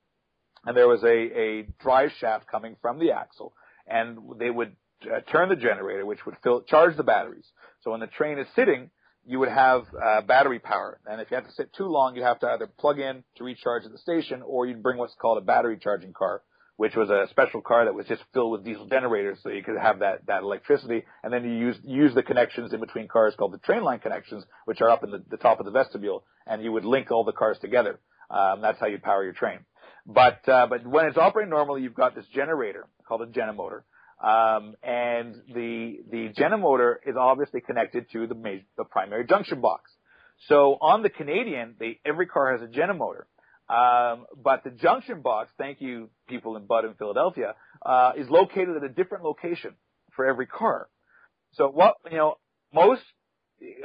and 0.66 0.76
there 0.76 0.88
was 0.88 1.04
a, 1.04 1.08
a 1.08 1.68
drive 1.82 2.12
shaft 2.20 2.46
coming 2.48 2.76
from 2.82 3.00
the 3.00 3.12
axle, 3.12 3.54
and 3.88 4.18
they 4.40 4.50
would 4.50 4.76
uh, 5.04 5.20
turn 5.32 5.50
the 5.50 5.56
generator, 5.56 6.06
which 6.06 6.26
would 6.26 6.36
fill, 6.44 6.62
charge 6.62 6.96
the 6.98 7.04
batteries. 7.04 7.46
So 7.82 7.92
when 7.92 8.00
the 8.00 8.08
train 8.08 8.40
is 8.40 8.48
sitting, 8.56 8.90
you 9.26 9.40
would 9.40 9.50
have 9.50 9.84
uh, 10.02 10.22
battery 10.22 10.60
power, 10.60 11.00
and 11.06 11.22
if 11.22 11.32
you 11.32 11.36
have 11.36 11.48
to 11.48 11.54
sit 11.54 11.74
too 11.74 11.86
long, 11.86 12.16
you'd 12.16 12.24
have 12.24 12.40
to 12.40 12.48
either 12.48 12.68
plug 12.68 13.00
in 13.00 13.24
to 13.38 13.44
recharge 13.44 13.86
at 13.86 13.92
the 13.92 13.98
station, 13.98 14.42
or 14.46 14.66
you'd 14.66 14.84
bring 14.84 14.98
what's 14.98 15.16
called 15.22 15.38
a 15.38 15.42
battery 15.42 15.78
charging 15.82 16.12
car, 16.12 16.42
which 16.76 16.96
was 16.96 17.10
a 17.10 17.28
special 17.30 17.62
car 17.62 17.86
that 17.86 17.94
was 17.94 18.06
just 18.08 18.22
filled 18.34 18.52
with 18.52 18.66
diesel 18.66 18.88
generators, 18.88 19.40
so 19.42 19.50
you 19.50 19.64
could 19.64 19.78
have 19.78 20.00
that 20.00 20.26
that 20.28 20.44
electricity, 20.44 21.04
and 21.24 21.32
then 21.32 21.44
you 21.46 21.52
use 21.52 21.78
use 21.84 22.14
the 22.16 22.24
connections 22.24 22.74
in 22.74 22.80
between 22.82 23.08
cars 23.08 23.34
called 23.38 23.54
the 23.54 23.60
train 23.60 23.84
line 23.84 24.00
connections, 24.00 24.44
which 24.66 24.82
are 24.82 24.90
up 24.90 25.04
in 25.04 25.12
the, 25.12 25.24
the 25.30 25.38
top 25.38 25.60
of 25.60 25.66
the 25.66 25.72
vestibule, 25.72 26.26
and 26.46 26.62
you 26.62 26.72
would 26.72 26.84
link 26.84 27.10
all 27.10 27.24
the 27.24 27.32
cars 27.32 27.58
together. 27.60 28.00
Um, 28.30 28.62
that's 28.62 28.80
how 28.80 28.88
you 28.88 28.98
power 29.00 29.24
your 29.24 29.34
train. 29.34 29.60
But 30.06 30.48
uh, 30.48 30.68
but 30.68 30.86
when 30.86 31.06
it's 31.06 31.18
operating 31.18 31.50
normally, 31.50 31.82
you've 31.82 31.94
got 31.94 32.14
this 32.16 32.26
generator 32.34 32.88
called 33.08 33.22
a 33.22 33.28
Genemotor, 33.28 33.84
Um, 34.24 34.76
and 34.82 35.36
the 35.54 36.00
the 36.10 36.30
Genemotor 36.30 36.96
is 37.06 37.16
obviously 37.20 37.62
connected 37.62 38.10
to 38.12 38.28
the 38.28 38.36
major, 38.36 38.64
the 38.78 38.86
primary 38.86 39.26
junction 39.26 39.60
box. 39.60 39.92
So 40.48 40.78
on 40.80 41.04
the 41.04 41.10
Canadian, 41.10 41.76
they, 41.80 42.00
every 42.06 42.26
car 42.28 42.58
has 42.58 42.62
a 42.62 42.72
Genemotor. 42.72 43.24
Um, 43.70 44.26
but 44.36 44.64
the 44.64 44.72
junction 44.72 45.22
box, 45.22 45.52
thank 45.58 45.82
you 45.82 46.10
people 46.28 46.58
in 46.58 46.66
Bud 46.66 46.86
in 46.86 46.94
Philadelphia, 46.96 47.56
uh, 47.86 48.12
is 48.18 48.30
located 48.30 48.76
at 48.78 48.84
a 48.84 48.90
different 48.90 49.24
location 49.24 49.74
for 50.16 50.26
every 50.26 50.48
car. 50.48 50.90
So 51.54 51.70
what, 51.70 51.96
you 52.12 52.18
know, 52.18 52.36
most, 52.74 53.02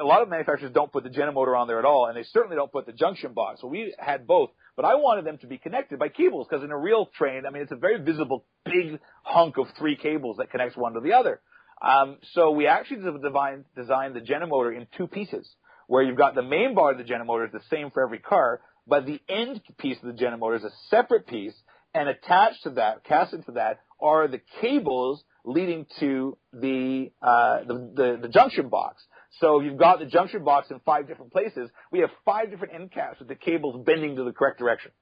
a 0.01 0.05
lot 0.05 0.23
of 0.23 0.29
manufacturers 0.29 0.73
don't 0.73 0.93
put 0.93 1.05
the 1.05 1.11
Genemotor 1.11 1.57
on 1.57 1.69
there 1.69 1.79
at 1.79 1.85
all, 1.85 2.07
and 2.07 2.17
they 2.17 2.25
certainly 2.25 2.57
don't 2.57 2.73
put 2.73 2.87
the 2.87 2.93
junction 2.93 3.35
box. 3.35 3.61
So 3.61 3.69
we 3.69 3.95
had 3.99 4.27
both, 4.27 4.51
but 4.79 4.85
I 4.85 4.95
wanted 4.95 5.25
them 5.25 5.39
to 5.39 5.49
be 5.49 5.59
connected 5.59 5.99
by 5.99 6.09
cables 6.09 6.47
because 6.49 6.63
in 6.63 6.71
a 6.71 6.79
real 6.79 7.07
train, 7.07 7.47
I 7.47 7.51
mean, 7.51 7.63
it's 7.63 7.73
a 7.73 7.77
very 7.77 8.01
visible 8.01 8.45
big 8.65 9.01
hunk 9.25 9.59
of 9.59 9.67
three 9.77 9.97
cables 9.97 10.37
that 10.37 10.53
connects 10.53 10.77
one 10.77 10.93
to 10.93 11.01
the 11.01 11.15
other. 11.15 11.41
Um, 11.83 12.19
so 12.33 12.53
we 12.53 12.69
actually 12.69 13.01
designed, 13.21 13.65
designed 13.75 14.15
the 14.15 14.21
Genemotor 14.21 14.77
in 14.77 14.87
two 14.97 15.09
pieces, 15.09 15.53
where 15.89 16.05
you've 16.05 16.17
got 16.17 16.37
the 16.37 16.45
main 16.45 16.77
bar 16.77 16.93
of 16.93 16.99
the 16.99 17.03
Genemotor 17.03 17.47
is 17.47 17.53
the 17.53 17.61
same 17.69 17.91
for 17.91 18.05
every 18.05 18.21
car, 18.21 18.61
but 18.87 19.05
the 19.05 19.21
end 19.29 19.61
piece 19.79 19.97
of 20.01 20.17
the 20.17 20.25
Genemotor 20.25 20.59
is 20.59 20.63
a 20.63 20.71
separate 20.91 21.27
piece, 21.27 21.55
and 21.93 22.09
attached 22.09 22.63
to 22.63 22.71
that, 22.71 23.03
cast 23.03 23.35
into 23.35 23.51
that, 23.53 23.81
are 24.01 24.29
the 24.29 24.41
cables 24.61 25.25
leading 25.45 25.87
to 25.99 26.39
the, 26.53 27.11
uh, 27.21 27.65
the, 27.67 27.75
the, 27.97 28.19
the 28.23 28.29
junction 28.29 28.69
box. 28.69 29.03
So 29.41 29.61
you've 29.61 29.77
got 29.77 29.99
the 29.99 30.07
junction 30.07 30.43
box 30.45 30.71
in 30.71 30.81
five 30.81 31.07
different 31.07 31.33
places. 31.33 31.71
We 31.93 32.01
have 32.01 32.11
five 32.25 32.51
different 32.51 32.75
end 32.75 32.93
caps 32.93 33.19
with 33.19 33.29
the 33.29 33.35
cables 33.35 33.85
bending 33.85 34.17
to 34.17 34.25
the 34.25 34.33
correct 34.33 34.59
direction. 34.59 34.93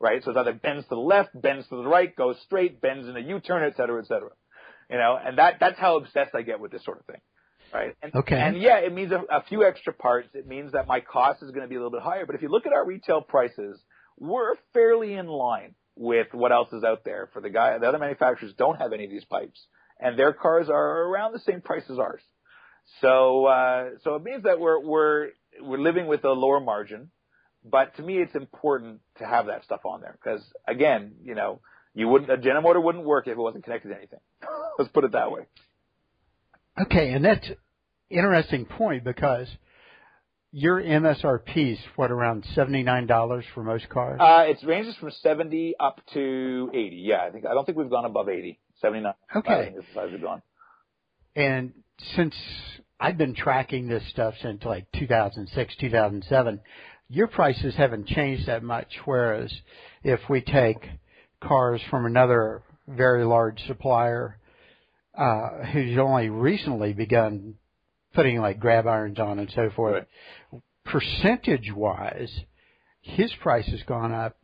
Right? 0.00 0.22
So 0.22 0.30
it's 0.30 0.38
either 0.38 0.52
bends 0.52 0.84
to 0.84 0.94
the 0.94 1.00
left, 1.00 1.30
bends 1.34 1.66
to 1.68 1.76
the 1.76 1.88
right, 1.88 2.14
goes 2.14 2.36
straight, 2.44 2.80
bends 2.80 3.08
in 3.08 3.16
a 3.16 3.20
U-turn, 3.20 3.64
et 3.64 3.76
cetera, 3.76 4.00
et 4.00 4.06
cetera. 4.06 4.30
You 4.88 4.98
know, 4.98 5.18
and 5.22 5.38
that, 5.38 5.54
that's 5.58 5.78
how 5.78 5.96
obsessed 5.96 6.34
I 6.34 6.42
get 6.42 6.60
with 6.60 6.70
this 6.70 6.84
sort 6.84 7.00
of 7.00 7.06
thing. 7.06 7.20
Right? 7.74 7.96
And, 8.02 8.14
okay. 8.14 8.38
And 8.38 8.60
yeah, 8.60 8.78
it 8.78 8.92
means 8.92 9.12
a, 9.12 9.22
a 9.30 9.42
few 9.48 9.64
extra 9.64 9.92
parts. 9.92 10.28
It 10.34 10.46
means 10.46 10.72
that 10.72 10.86
my 10.86 11.00
cost 11.00 11.42
is 11.42 11.50
going 11.50 11.62
to 11.62 11.68
be 11.68 11.74
a 11.74 11.78
little 11.78 11.90
bit 11.90 12.02
higher. 12.02 12.26
But 12.26 12.34
if 12.36 12.42
you 12.42 12.48
look 12.48 12.66
at 12.66 12.72
our 12.72 12.86
retail 12.86 13.20
prices, 13.20 13.80
we're 14.18 14.54
fairly 14.72 15.14
in 15.14 15.26
line 15.26 15.74
with 15.96 16.28
what 16.32 16.52
else 16.52 16.72
is 16.72 16.84
out 16.84 17.04
there. 17.04 17.28
For 17.32 17.42
the 17.42 17.50
guy, 17.50 17.76
the 17.78 17.86
other 17.86 17.98
manufacturers 17.98 18.54
don't 18.56 18.80
have 18.80 18.92
any 18.92 19.04
of 19.04 19.10
these 19.10 19.24
pipes, 19.24 19.66
and 19.98 20.18
their 20.18 20.32
cars 20.32 20.70
are 20.70 21.02
around 21.02 21.32
the 21.32 21.40
same 21.40 21.60
price 21.60 21.84
as 21.90 21.98
ours. 21.98 22.22
So, 23.00 23.46
uh, 23.46 23.90
so 24.02 24.14
it 24.16 24.22
means 24.22 24.44
that 24.44 24.58
we're 24.58 24.80
we're 24.80 25.28
we're 25.60 25.78
living 25.78 26.06
with 26.06 26.24
a 26.24 26.30
lower 26.30 26.60
margin. 26.60 27.10
But 27.64 27.96
to 27.96 28.02
me, 28.02 28.18
it's 28.18 28.34
important 28.34 29.00
to 29.18 29.26
have 29.26 29.46
that 29.46 29.64
stuff 29.64 29.80
on 29.84 30.00
there 30.00 30.16
because, 30.22 30.40
again, 30.66 31.16
you 31.24 31.34
know, 31.34 31.60
you 31.94 32.08
wouldn't 32.08 32.30
a 32.30 32.36
Genemotor 32.36 32.82
wouldn't 32.82 33.04
work 33.04 33.26
if 33.26 33.32
it 33.32 33.38
wasn't 33.38 33.64
connected 33.64 33.88
to 33.88 33.96
anything. 33.96 34.20
Let's 34.78 34.90
put 34.92 35.04
it 35.04 35.12
that 35.12 35.30
way. 35.30 35.42
Okay, 36.80 37.12
and 37.12 37.24
that's 37.24 37.46
interesting 38.08 38.64
point 38.64 39.04
because 39.04 39.48
your 40.52 40.80
MSRP 40.80 41.72
is 41.72 41.78
what 41.96 42.10
around 42.10 42.46
seventy 42.54 42.82
nine 42.82 43.06
dollars 43.06 43.44
for 43.54 43.62
most 43.62 43.88
cars. 43.88 44.20
Uh, 44.20 44.44
it 44.48 44.58
ranges 44.66 44.94
from 44.96 45.10
seventy 45.22 45.74
up 45.78 46.00
to 46.14 46.70
eighty. 46.72 47.02
Yeah, 47.04 47.22
I 47.24 47.30
think 47.30 47.44
I 47.44 47.54
don't 47.54 47.66
think 47.66 47.76
we've 47.76 47.90
gone 47.90 48.04
above 48.04 48.28
eighty. 48.28 48.60
Seventy 48.80 49.02
nine. 49.02 49.14
Okay. 49.34 49.74
As 49.76 49.84
far 49.92 50.06
as 50.06 50.12
we've 50.12 50.22
gone. 50.22 50.42
Since 52.16 52.34
I've 53.00 53.18
been 53.18 53.34
tracking 53.34 53.88
this 53.88 54.02
stuff 54.10 54.34
since 54.42 54.64
like 54.64 54.86
2006, 54.92 55.76
2007, 55.80 56.60
your 57.08 57.26
prices 57.26 57.74
haven't 57.76 58.06
changed 58.06 58.46
that 58.46 58.62
much. 58.62 58.88
Whereas 59.04 59.52
if 60.02 60.20
we 60.28 60.40
take 60.40 60.78
cars 61.42 61.80
from 61.90 62.06
another 62.06 62.62
very 62.86 63.24
large 63.24 63.60
supplier 63.66 64.38
uh, 65.16 65.64
who's 65.72 65.98
only 65.98 66.28
recently 66.28 66.92
begun 66.92 67.54
putting 68.14 68.40
like 68.40 68.60
grab 68.60 68.86
irons 68.86 69.18
on 69.18 69.38
and 69.38 69.50
so 69.54 69.70
forth, 69.74 70.04
right. 70.52 70.62
percentage 70.84 71.72
wise, 71.74 72.32
his 73.02 73.32
price 73.42 73.66
has 73.66 73.82
gone 73.82 74.12
up, 74.12 74.36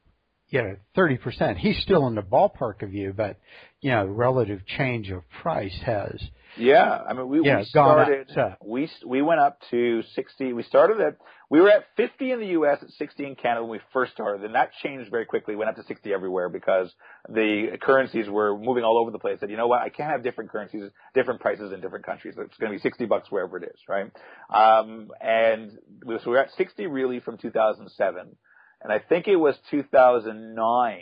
you 0.48 0.62
know, 0.62 0.76
30%. 0.96 1.56
He's 1.56 1.80
still 1.82 2.06
in 2.06 2.14
the 2.14 2.22
ballpark 2.22 2.82
of 2.82 2.92
you, 2.92 3.12
but, 3.16 3.38
you 3.80 3.90
know, 3.90 4.06
relative 4.06 4.66
change 4.66 5.10
of 5.10 5.22
price 5.42 5.76
has 5.84 6.20
yeah, 6.56 7.02
I 7.08 7.12
mean, 7.12 7.28
we, 7.28 7.40
yeah, 7.44 7.58
we 7.58 7.64
started, 7.64 8.30
we, 8.64 8.90
we 9.06 9.22
went 9.22 9.40
up 9.40 9.58
to 9.70 10.02
60, 10.14 10.52
we 10.52 10.62
started 10.62 11.00
at, 11.00 11.16
we 11.50 11.60
were 11.60 11.70
at 11.70 11.84
50 11.96 12.32
in 12.32 12.40
the 12.40 12.46
U.S., 12.48 12.78
at 12.82 12.90
60 12.90 13.24
in 13.24 13.34
Canada 13.34 13.62
when 13.62 13.72
we 13.72 13.80
first 13.92 14.12
started, 14.12 14.44
and 14.44 14.54
that 14.54 14.70
changed 14.82 15.10
very 15.10 15.26
quickly, 15.26 15.56
went 15.56 15.70
up 15.70 15.76
to 15.76 15.82
60 15.84 16.12
everywhere 16.12 16.48
because 16.48 16.92
the 17.28 17.76
currencies 17.80 18.28
were 18.28 18.56
moving 18.56 18.84
all 18.84 18.98
over 18.98 19.10
the 19.10 19.18
place. 19.18 19.40
Said, 19.40 19.50
you 19.50 19.56
know 19.56 19.68
what, 19.68 19.82
I 19.82 19.88
can't 19.88 20.10
have 20.10 20.22
different 20.22 20.50
currencies, 20.50 20.90
different 21.14 21.40
prices 21.40 21.72
in 21.72 21.80
different 21.80 22.06
countries. 22.06 22.34
It's 22.38 22.56
going 22.56 22.72
to 22.72 22.78
be 22.78 22.82
60 22.82 23.06
bucks 23.06 23.30
wherever 23.30 23.56
it 23.58 23.64
is, 23.64 23.80
right? 23.88 24.10
Um, 24.52 25.10
and 25.20 25.72
so 26.06 26.30
we're 26.30 26.38
at 26.38 26.50
60 26.56 26.86
really 26.86 27.20
from 27.20 27.38
2007, 27.38 28.36
and 28.82 28.92
I 28.92 28.98
think 28.98 29.28
it 29.28 29.36
was 29.36 29.56
2009 29.70 30.98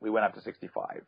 we 0.00 0.10
went 0.10 0.24
up 0.24 0.34
to 0.34 0.40
65 0.40 1.02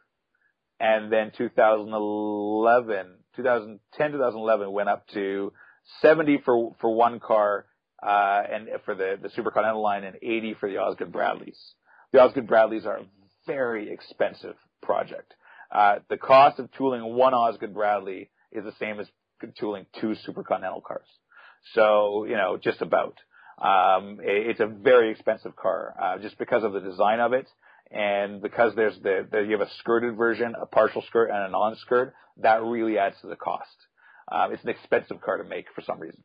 and 0.83 1.13
then 1.13 1.31
2011, 1.39 3.07
2010, 3.37 4.13
2011 4.13 4.73
went 4.73 4.89
up 4.89 5.07
to 5.15 5.53
70 6.01 6.43
for 6.45 6.75
for 6.81 6.93
one 6.93 7.21
car, 7.21 7.67
uh, 8.03 8.43
and 8.53 8.69
for 8.85 8.95
the 8.97 9.17
the 9.23 9.29
Supercontinental 9.29 9.81
line, 9.81 10.03
and 10.03 10.17
80 10.21 10.57
for 10.59 10.69
the 10.69 10.79
Osgood 10.79 11.13
Bradleys. 11.13 11.59
The 12.13 12.21
Osgood 12.21 12.49
Bradleys 12.49 12.85
are 12.85 12.99
a 12.99 13.05
very 13.47 13.93
expensive 13.93 14.57
project. 14.83 15.33
Uh, 15.71 16.01
the 16.11 16.19
cost 16.19 16.59
of 16.59 16.71
tooling 16.73 17.15
one 17.15 17.33
Osgood 17.33 17.73
Bradley 17.73 18.29
is 18.51 18.65
the 18.65 18.75
same 18.81 18.99
as 18.99 19.07
tooling 19.59 19.87
two 20.01 20.15
Supercontinental 20.29 20.83
cars. 20.83 21.07
So 21.75 22.25
you 22.25 22.37
know, 22.37 22.59
just 22.63 22.83
about. 22.83 23.15
Um, 23.59 24.19
it, 24.21 24.49
it's 24.49 24.61
a 24.61 24.67
very 24.67 25.13
expensive 25.13 25.55
car, 25.55 25.95
uh, 26.03 26.19
just 26.19 26.37
because 26.39 26.65
of 26.65 26.73
the 26.73 26.81
design 26.81 27.21
of 27.21 27.33
it 27.33 27.47
and 27.93 28.41
because 28.41 28.75
there's 28.75 28.99
the, 29.03 29.27
the, 29.31 29.41
you 29.41 29.53
have 29.53 29.61
a 29.61 29.71
skirted 29.79 30.17
version, 30.17 30.55
a 30.61 30.67
partial 30.67 31.03
skirt, 31.03 31.31
and 31.31 31.45
a 31.45 31.49
non-skirt, 31.51 32.15
that 32.39 32.63
really 32.63 32.99
adds 32.99 33.17
to 33.21 33.29
the 33.29 33.37
cost. 33.37 33.77
Um, 34.31 34.53
it's 34.53 34.63
an 34.65 34.71
expensive 34.71 35.21
car 35.21 35.37
to 35.37 35.45
make 35.45 35.67
for 35.75 35.83
some 35.83 36.01
reason. 36.01 36.23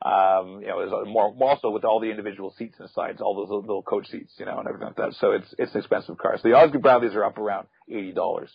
Um, 0.00 0.60
you 0.60 0.68
know, 0.68 0.78
there's 0.78 1.08
more, 1.08 1.34
also 1.40 1.70
with 1.70 1.84
all 1.84 1.98
the 1.98 2.10
individual 2.10 2.54
seats 2.56 2.76
inside, 2.78 3.20
all 3.20 3.34
those 3.34 3.48
little, 3.48 3.62
little 3.62 3.82
coach 3.82 4.06
seats, 4.08 4.32
you 4.38 4.46
know, 4.46 4.58
and 4.58 4.68
everything 4.68 4.86
like 4.86 4.96
that. 4.96 5.14
So 5.14 5.32
it's 5.32 5.52
it's 5.58 5.72
an 5.74 5.80
expensive 5.80 6.18
car. 6.18 6.36
So 6.36 6.48
the 6.48 6.54
Osgood 6.54 6.82
Bradleys 6.82 7.16
are 7.16 7.24
up 7.24 7.36
around 7.36 7.66
eighty 7.90 8.12
dollars, 8.12 8.50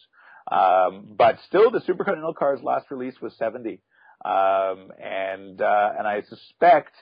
um, 0.49 1.05
but 1.17 1.39
still 1.47 1.69
the 1.69 1.81
Supercontinental 1.81 2.35
car's 2.35 2.63
last 2.63 2.89
release 2.91 3.15
was 3.21 3.33
seventy, 3.37 3.81
um, 4.23 4.91
and 5.03 5.61
uh, 5.61 5.89
and 5.97 6.07
I 6.07 6.21
suspect 6.29 6.93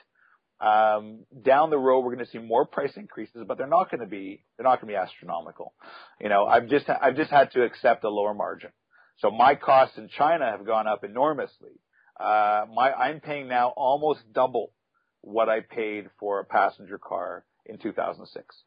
um, 0.62 1.26
down 1.44 1.70
the 1.70 1.78
road, 1.78 2.00
we're 2.00 2.14
going 2.14 2.24
to 2.24 2.30
see 2.30 2.38
more 2.38 2.64
price 2.64 2.92
increases, 2.96 3.44
but 3.48 3.58
they're 3.58 3.66
not 3.66 3.90
going 3.90 4.00
to 4.00 4.06
be 4.06 4.44
they're 4.56 4.64
not 4.64 4.80
going 4.80 4.92
to 4.94 4.96
be 4.96 4.96
astronomical. 4.96 5.74
You 6.20 6.28
know, 6.28 6.46
I've 6.46 6.68
just 6.68 6.88
I've 6.88 7.16
just 7.16 7.32
had 7.32 7.50
to 7.52 7.64
accept 7.64 8.04
a 8.04 8.08
lower 8.08 8.32
margin. 8.32 8.70
So 9.18 9.30
my 9.30 9.56
costs 9.56 9.98
in 9.98 10.08
China 10.08 10.48
have 10.50 10.64
gone 10.64 10.86
up 10.86 11.02
enormously. 11.02 11.72
Uh, 12.18 12.66
my 12.72 12.92
I'm 12.92 13.20
paying 13.20 13.48
now 13.48 13.72
almost 13.76 14.20
double 14.32 14.72
what 15.20 15.48
I 15.48 15.60
paid 15.60 16.06
for 16.20 16.38
a 16.38 16.44
passenger 16.44 16.98
car 16.98 17.44
in 17.66 17.78
2006. 17.78 18.62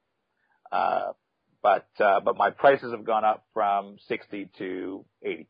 Uh, 0.72 1.12
but 1.64 1.88
uh, 2.00 2.20
but 2.20 2.36
my 2.36 2.50
prices 2.50 2.92
have 2.92 3.06
gone 3.06 3.24
up 3.24 3.46
from 3.54 3.96
60 4.10 4.50
to 4.58 5.06
80. 5.24 5.48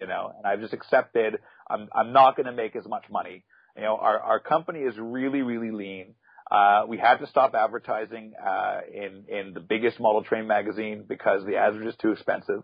You 0.00 0.06
know, 0.06 0.32
and 0.36 0.46
I've 0.46 0.60
just 0.60 0.72
accepted 0.72 1.38
I'm 1.68 1.88
I'm 1.94 2.14
not 2.14 2.34
going 2.34 2.46
to 2.46 2.52
make 2.52 2.74
as 2.76 2.86
much 2.86 3.04
money 3.10 3.44
you 3.76 3.82
know, 3.82 3.96
our, 3.96 4.18
our 4.18 4.40
company 4.40 4.80
is 4.80 4.94
really, 4.98 5.42
really 5.42 5.70
lean. 5.70 6.14
Uh, 6.50 6.84
we 6.88 6.96
had 6.96 7.18
to 7.18 7.26
stop 7.26 7.54
advertising 7.54 8.32
uh, 8.42 8.80
in 8.92 9.24
in 9.28 9.52
the 9.52 9.60
biggest 9.60 10.00
model 10.00 10.24
train 10.24 10.46
magazine 10.46 11.04
because 11.06 11.44
the 11.44 11.56
ads 11.56 11.76
are 11.76 11.84
just 11.84 11.98
too 12.00 12.12
expensive. 12.12 12.62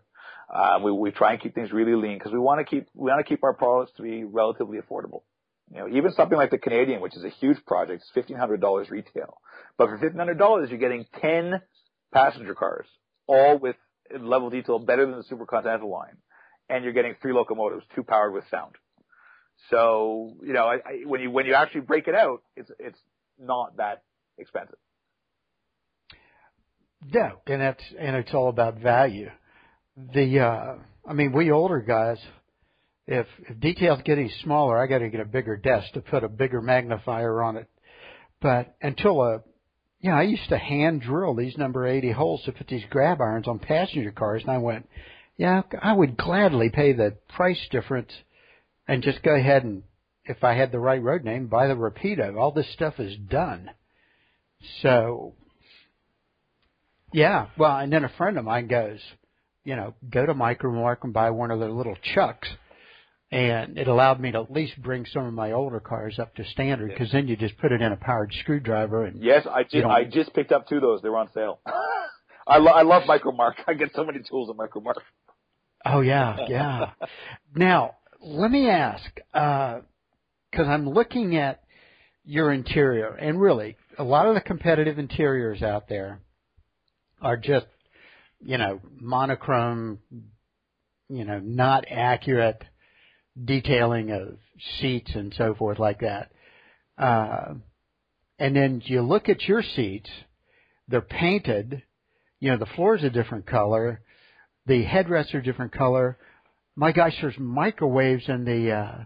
Uh, 0.52 0.78
we 0.82 0.90
we 0.90 1.10
try 1.10 1.32
and 1.32 1.42
keep 1.42 1.54
things 1.54 1.70
really 1.70 1.94
lean 1.94 2.16
because 2.16 2.32
we 2.32 2.38
want 2.38 2.60
to 2.60 2.64
keep 2.64 2.88
we 2.94 3.10
want 3.10 3.24
to 3.24 3.28
keep 3.28 3.44
our 3.44 3.52
products 3.52 3.92
to 3.96 4.02
be 4.02 4.24
relatively 4.24 4.78
affordable. 4.78 5.22
You 5.70 5.80
know, 5.80 5.88
even 5.88 6.12
something 6.12 6.36
like 6.36 6.50
the 6.50 6.58
Canadian, 6.58 7.00
which 7.00 7.16
is 7.16 7.24
a 7.24 7.28
huge 7.28 7.58
project, 7.66 8.04
fifteen 8.14 8.38
hundred 8.38 8.60
dollars 8.60 8.90
retail. 8.90 9.38
But 9.76 9.88
for 9.88 9.98
fifteen 9.98 10.18
hundred 10.18 10.38
dollars, 10.38 10.70
you're 10.70 10.78
getting 10.78 11.04
ten 11.20 11.60
passenger 12.12 12.54
cars, 12.54 12.86
all 13.26 13.58
with 13.58 13.76
level 14.18 14.48
detail 14.48 14.78
better 14.78 15.04
than 15.04 15.16
the 15.16 15.24
Super 15.24 15.46
Continental 15.46 15.90
line, 15.90 16.16
and 16.70 16.84
you're 16.84 16.92
getting 16.92 17.16
three 17.20 17.32
locomotives, 17.32 17.84
two 17.94 18.02
powered 18.02 18.32
with 18.32 18.44
sound. 18.50 18.76
So, 19.70 20.34
you 20.42 20.52
know, 20.52 20.66
I, 20.66 20.74
I, 20.74 21.02
when 21.06 21.20
you 21.20 21.30
when 21.30 21.46
you 21.46 21.54
actually 21.54 21.82
break 21.82 22.08
it 22.08 22.14
out, 22.14 22.42
it's 22.56 22.70
it's 22.78 22.98
not 23.38 23.76
that 23.78 24.02
expensive. 24.38 24.78
No, 27.12 27.40
and 27.46 27.60
that's 27.60 27.82
and 27.98 28.16
it's 28.16 28.34
all 28.34 28.48
about 28.48 28.78
value. 28.78 29.30
The 29.96 30.40
uh 30.40 30.74
I 31.06 31.12
mean, 31.12 31.32
we 31.32 31.50
older 31.50 31.80
guys, 31.80 32.18
if 33.06 33.26
if 33.48 33.60
details 33.60 34.00
get 34.04 34.18
any 34.18 34.32
smaller, 34.42 34.78
I 34.78 34.86
got 34.86 34.98
to 34.98 35.08
get 35.08 35.20
a 35.20 35.26
bigger 35.26 35.56
desk 35.56 35.92
to 35.94 36.00
put 36.00 36.24
a 36.24 36.28
bigger 36.28 36.60
magnifier 36.60 37.42
on 37.42 37.56
it. 37.56 37.68
But 38.40 38.74
until 38.82 39.22
a 39.22 39.42
you 40.00 40.10
know, 40.10 40.16
I 40.16 40.22
used 40.24 40.50
to 40.50 40.58
hand 40.58 41.00
drill 41.00 41.34
these 41.34 41.56
number 41.56 41.86
80 41.86 42.12
holes 42.12 42.42
to 42.44 42.52
put 42.52 42.66
these 42.66 42.84
grab 42.90 43.22
irons 43.22 43.48
on 43.48 43.58
passenger 43.58 44.12
cars, 44.12 44.42
and 44.42 44.50
I 44.50 44.58
went, 44.58 44.86
yeah, 45.38 45.62
I 45.80 45.94
would 45.94 46.18
gladly 46.18 46.68
pay 46.68 46.92
the 46.92 47.16
price 47.34 47.66
difference 47.70 48.12
and 48.86 49.02
just 49.02 49.22
go 49.22 49.34
ahead 49.34 49.64
and, 49.64 49.82
if 50.24 50.42
I 50.42 50.54
had 50.54 50.72
the 50.72 50.78
right 50.78 51.02
road 51.02 51.24
name, 51.24 51.48
buy 51.48 51.66
the 51.66 51.74
Rapido. 51.74 52.36
All 52.38 52.50
this 52.52 52.72
stuff 52.72 52.98
is 52.98 53.16
done. 53.16 53.70
So, 54.82 55.34
yeah, 57.12 57.48
well, 57.58 57.76
and 57.76 57.92
then 57.92 58.04
a 58.04 58.12
friend 58.16 58.38
of 58.38 58.44
mine 58.44 58.66
goes, 58.66 59.00
you 59.64 59.76
know, 59.76 59.94
go 60.08 60.24
to 60.24 60.34
Micromark 60.34 60.98
and 61.02 61.12
buy 61.12 61.30
one 61.30 61.50
of 61.50 61.60
their 61.60 61.70
little 61.70 61.96
chucks. 62.14 62.48
And 63.30 63.78
it 63.78 63.88
allowed 63.88 64.20
me 64.20 64.30
to 64.32 64.38
at 64.38 64.52
least 64.52 64.80
bring 64.80 65.06
some 65.06 65.26
of 65.26 65.34
my 65.34 65.52
older 65.52 65.80
cars 65.80 66.18
up 66.18 66.34
to 66.36 66.44
standard 66.44 66.90
because 66.90 67.10
then 67.10 67.26
you 67.26 67.36
just 67.36 67.58
put 67.58 67.72
it 67.72 67.82
in 67.82 67.90
a 67.90 67.96
powered 67.96 68.32
screwdriver 68.40 69.06
and 69.06 69.20
yes, 69.22 69.44
I 69.50 69.64
just 69.64 69.84
I 69.84 70.04
just 70.04 70.32
picked 70.34 70.52
up 70.52 70.68
two 70.68 70.76
of 70.76 70.82
those. 70.82 71.02
They 71.02 71.08
were 71.08 71.16
on 71.16 71.32
sale. 71.34 71.58
I, 72.46 72.58
lo- 72.58 72.70
I 72.70 72.82
love 72.82 73.04
Micromark. 73.04 73.54
I 73.66 73.74
get 73.74 73.90
so 73.94 74.04
many 74.04 74.20
tools 74.20 74.50
at 74.50 74.56
Micromark. 74.56 75.00
Oh 75.84 76.00
yeah, 76.00 76.36
yeah. 76.48 76.90
now 77.56 77.96
let 78.24 78.50
me 78.50 78.68
ask, 78.70 79.04
because 79.32 79.82
uh, 80.58 80.62
I'm 80.62 80.88
looking 80.88 81.36
at 81.36 81.60
your 82.24 82.52
interior, 82.52 83.14
and 83.14 83.40
really, 83.40 83.76
a 83.98 84.04
lot 84.04 84.26
of 84.26 84.34
the 84.34 84.40
competitive 84.40 84.98
interiors 84.98 85.62
out 85.62 85.88
there 85.88 86.20
are 87.20 87.36
just, 87.36 87.66
you 88.40 88.56
know, 88.56 88.80
monochrome, 88.98 89.98
you 91.08 91.24
know, 91.24 91.38
not 91.38 91.84
accurate 91.90 92.62
detailing 93.42 94.10
of 94.10 94.38
seats 94.80 95.10
and 95.14 95.34
so 95.36 95.54
forth 95.54 95.78
like 95.78 96.00
that. 96.00 96.30
Uh, 96.96 97.54
and 98.38 98.56
then 98.56 98.80
you 98.86 99.02
look 99.02 99.28
at 99.28 99.42
your 99.42 99.62
seats, 99.62 100.08
they're 100.88 101.02
painted, 101.02 101.82
you 102.40 102.50
know, 102.50 102.56
the 102.56 102.66
floor's 102.74 103.04
a 103.04 103.10
different 103.10 103.46
color, 103.46 104.00
the 104.66 104.84
headrests 104.84 105.34
are 105.34 105.42
different 105.42 105.72
color. 105.72 106.16
My 106.76 106.92
gosh, 106.92 107.14
there's 107.20 107.38
microwaves 107.38 108.28
in 108.28 108.44
the, 108.44 108.72
uh, 108.72 109.04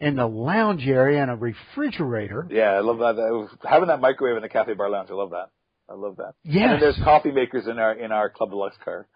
in 0.00 0.16
the 0.16 0.26
lounge 0.26 0.86
area 0.86 1.22
and 1.22 1.30
a 1.30 1.36
refrigerator. 1.36 2.46
Yeah, 2.50 2.72
I 2.72 2.80
love 2.80 2.98
that. 2.98 3.48
Having 3.64 3.88
that 3.88 4.00
microwave 4.00 4.36
in 4.36 4.42
the 4.42 4.48
cafe 4.48 4.74
bar 4.74 4.90
lounge, 4.90 5.10
I 5.10 5.14
love 5.14 5.30
that. 5.30 5.50
I 5.88 5.94
love 5.94 6.16
that. 6.16 6.34
Yeah. 6.44 6.74
And 6.74 6.82
there's 6.82 6.98
coffee 7.04 7.30
makers 7.30 7.66
in 7.66 7.78
our 7.78 7.92
in 7.92 8.12
our 8.12 8.30
Club 8.30 8.50
Deluxe 8.50 8.76
car. 8.84 9.06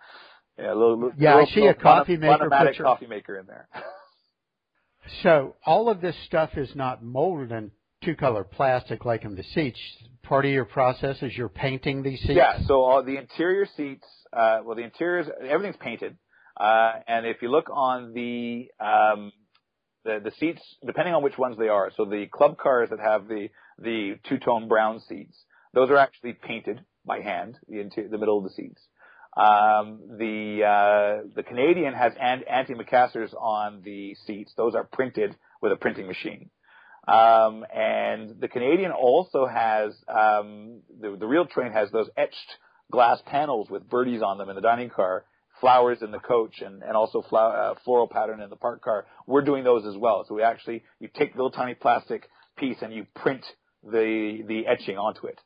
Yeah, 0.59 0.73
a 0.73 0.75
little, 0.75 1.12
yeah, 1.18 1.37
little, 1.37 1.49
I 1.50 1.54
see 1.54 1.66
a 1.66 1.75
coffee 1.75 2.16
maker 2.16 2.50
picture. 2.50 2.83
coffee 2.83 3.06
maker 3.06 3.38
in 3.38 3.47
there. 3.47 3.68
so 5.23 5.56
all 5.64 5.88
of 5.90 6.00
this 6.00 6.16
stuff 6.26 6.50
is 6.56 6.71
not 6.75 7.02
molded 7.02 7.52
in 7.52 7.71
two 8.04 8.14
color 8.14 8.45
plastic 8.45 9.04
like 9.04 9.25
in 9.25 9.35
the 9.35 9.42
seats. 9.42 9.80
Part 10.23 10.45
of 10.45 10.50
your 10.50 10.64
process 10.64 11.23
is 11.23 11.37
you're 11.37 11.49
painting 11.49 12.02
these 12.02 12.21
seats. 12.21 12.35
Yeah. 12.35 12.61
So 12.66 12.83
all 12.83 13.02
the 13.02 13.16
interior 13.16 13.66
seats, 13.76 14.06
uh, 14.33 14.61
well, 14.64 14.76
the 14.76 14.83
interiors, 14.83 15.26
everything's 15.47 15.76
painted. 15.76 16.16
Uh, 16.56 16.92
and 17.06 17.26
if 17.26 17.42
you 17.42 17.50
look 17.50 17.68
on 17.70 18.12
the 18.14 18.68
um, 18.80 19.32
the 20.04 20.20
the 20.25 20.32
seats, 20.38 20.62
depending 20.84 21.14
on 21.14 21.22
which 21.22 21.36
ones 21.36 21.56
they 21.58 21.68
are, 21.68 21.90
so 21.96 22.04
the 22.04 22.26
club 22.32 22.56
cars 22.56 22.90
that 22.90 23.00
have 23.00 23.28
the 23.28 23.48
the 23.78 24.14
two 24.28 24.38
tone 24.38 24.68
brown 24.68 25.00
seats, 25.00 25.36
those 25.75 25.90
are 25.90 25.98
actually 25.98 26.32
painted 26.32 26.80
by 27.04 27.20
hand, 27.20 27.58
the 27.68 27.80
interior, 27.80 28.08
the 28.08 28.18
middle 28.18 28.38
of 28.38 28.44
the 28.44 28.50
seats. 28.50 28.80
Um, 29.36 30.00
the 30.18 30.64
uh, 30.64 31.28
the 31.34 31.42
Canadian 31.42 31.92
has 31.92 32.14
antimacassars 32.14 33.34
on 33.34 33.82
the 33.84 34.16
seats; 34.26 34.54
those 34.56 34.75
are 34.75 34.84
printed 34.84 35.36
with 35.60 35.72
a 35.72 35.76
printing 35.76 36.06
machine. 36.06 36.48
Um, 37.06 37.64
and 37.72 38.40
the 38.40 38.48
Canadian 38.48 38.92
also 38.92 39.46
has 39.46 39.94
um, 40.08 40.80
the 41.00 41.16
the 41.18 41.26
real 41.26 41.44
train 41.44 41.72
has 41.72 41.90
those 41.90 42.08
etched 42.16 42.56
glass 42.90 43.20
panels 43.26 43.68
with 43.68 43.88
birdies 43.90 44.22
on 44.22 44.38
them 44.38 44.48
in 44.48 44.56
the 44.56 44.62
dining 44.62 44.88
car 44.88 45.25
flowers 45.60 45.98
in 46.02 46.10
the 46.10 46.18
coach 46.18 46.60
and, 46.60 46.82
and 46.82 46.96
also 46.96 47.22
flower, 47.22 47.56
uh, 47.56 47.75
floral 47.84 48.08
pattern 48.08 48.40
in 48.40 48.50
the 48.50 48.56
park 48.56 48.82
car. 48.82 49.06
We're 49.26 49.42
doing 49.42 49.64
those 49.64 49.86
as 49.86 49.97
well. 49.97 50.25
So 50.28 50.34
we 50.34 50.42
actually, 50.42 50.84
you 51.00 51.08
take 51.12 51.32
the 51.32 51.38
little 51.38 51.50
tiny 51.50 51.75
plastic 51.75 52.28
piece 52.56 52.78
and 52.82 52.92
you 52.92 53.06
print 53.14 53.45
the, 53.82 54.42
the 54.47 54.66
etching 54.66 54.99
onto 54.99 55.26
it, 55.26 55.40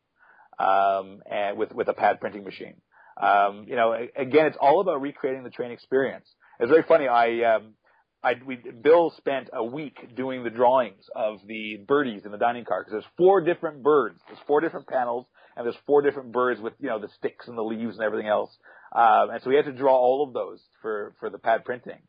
um, 0.58 1.20
and 1.30 1.58
with, 1.58 1.72
with 1.72 1.88
a 1.88 1.92
pad 1.92 2.20
printing 2.20 2.44
machine. 2.44 2.74
Um, 3.20 3.66
you 3.68 3.76
know, 3.76 3.92
again, 4.16 4.46
it's 4.46 4.56
all 4.60 4.80
about 4.80 5.00
recreating 5.00 5.44
the 5.44 5.50
train 5.50 5.72
experience. 5.72 6.26
It's 6.58 6.70
very 6.70 6.84
funny. 6.86 7.06
I, 7.06 7.56
um, 7.56 7.74
I, 8.22 8.34
we, 8.44 8.56
Bill 8.56 9.12
spent 9.16 9.48
a 9.52 9.64
week 9.64 10.14
doing 10.14 10.44
the 10.44 10.50
drawings 10.50 11.04
of 11.14 11.40
the 11.46 11.78
birdies 11.86 12.22
in 12.24 12.32
the 12.32 12.38
dining 12.38 12.64
car 12.64 12.82
because 12.82 12.92
there's 12.92 13.12
four 13.16 13.40
different 13.40 13.82
birds. 13.82 14.20
There's 14.26 14.40
four 14.46 14.60
different 14.60 14.86
panels 14.88 15.26
and 15.56 15.64
there's 15.64 15.76
four 15.86 16.02
different 16.02 16.32
birds 16.32 16.60
with, 16.60 16.74
you 16.80 16.88
know, 16.88 16.98
the 16.98 17.08
sticks 17.16 17.48
and 17.48 17.56
the 17.56 17.62
leaves 17.62 17.96
and 17.96 18.04
everything 18.04 18.28
else. 18.28 18.56
Um, 18.92 19.30
and 19.30 19.42
so 19.42 19.50
we 19.50 19.56
had 19.56 19.66
to 19.66 19.72
draw 19.72 19.96
all 19.96 20.26
of 20.26 20.32
those 20.32 20.60
for, 20.82 21.14
for 21.20 21.30
the 21.30 21.38
pad 21.38 21.64
printing. 21.64 22.00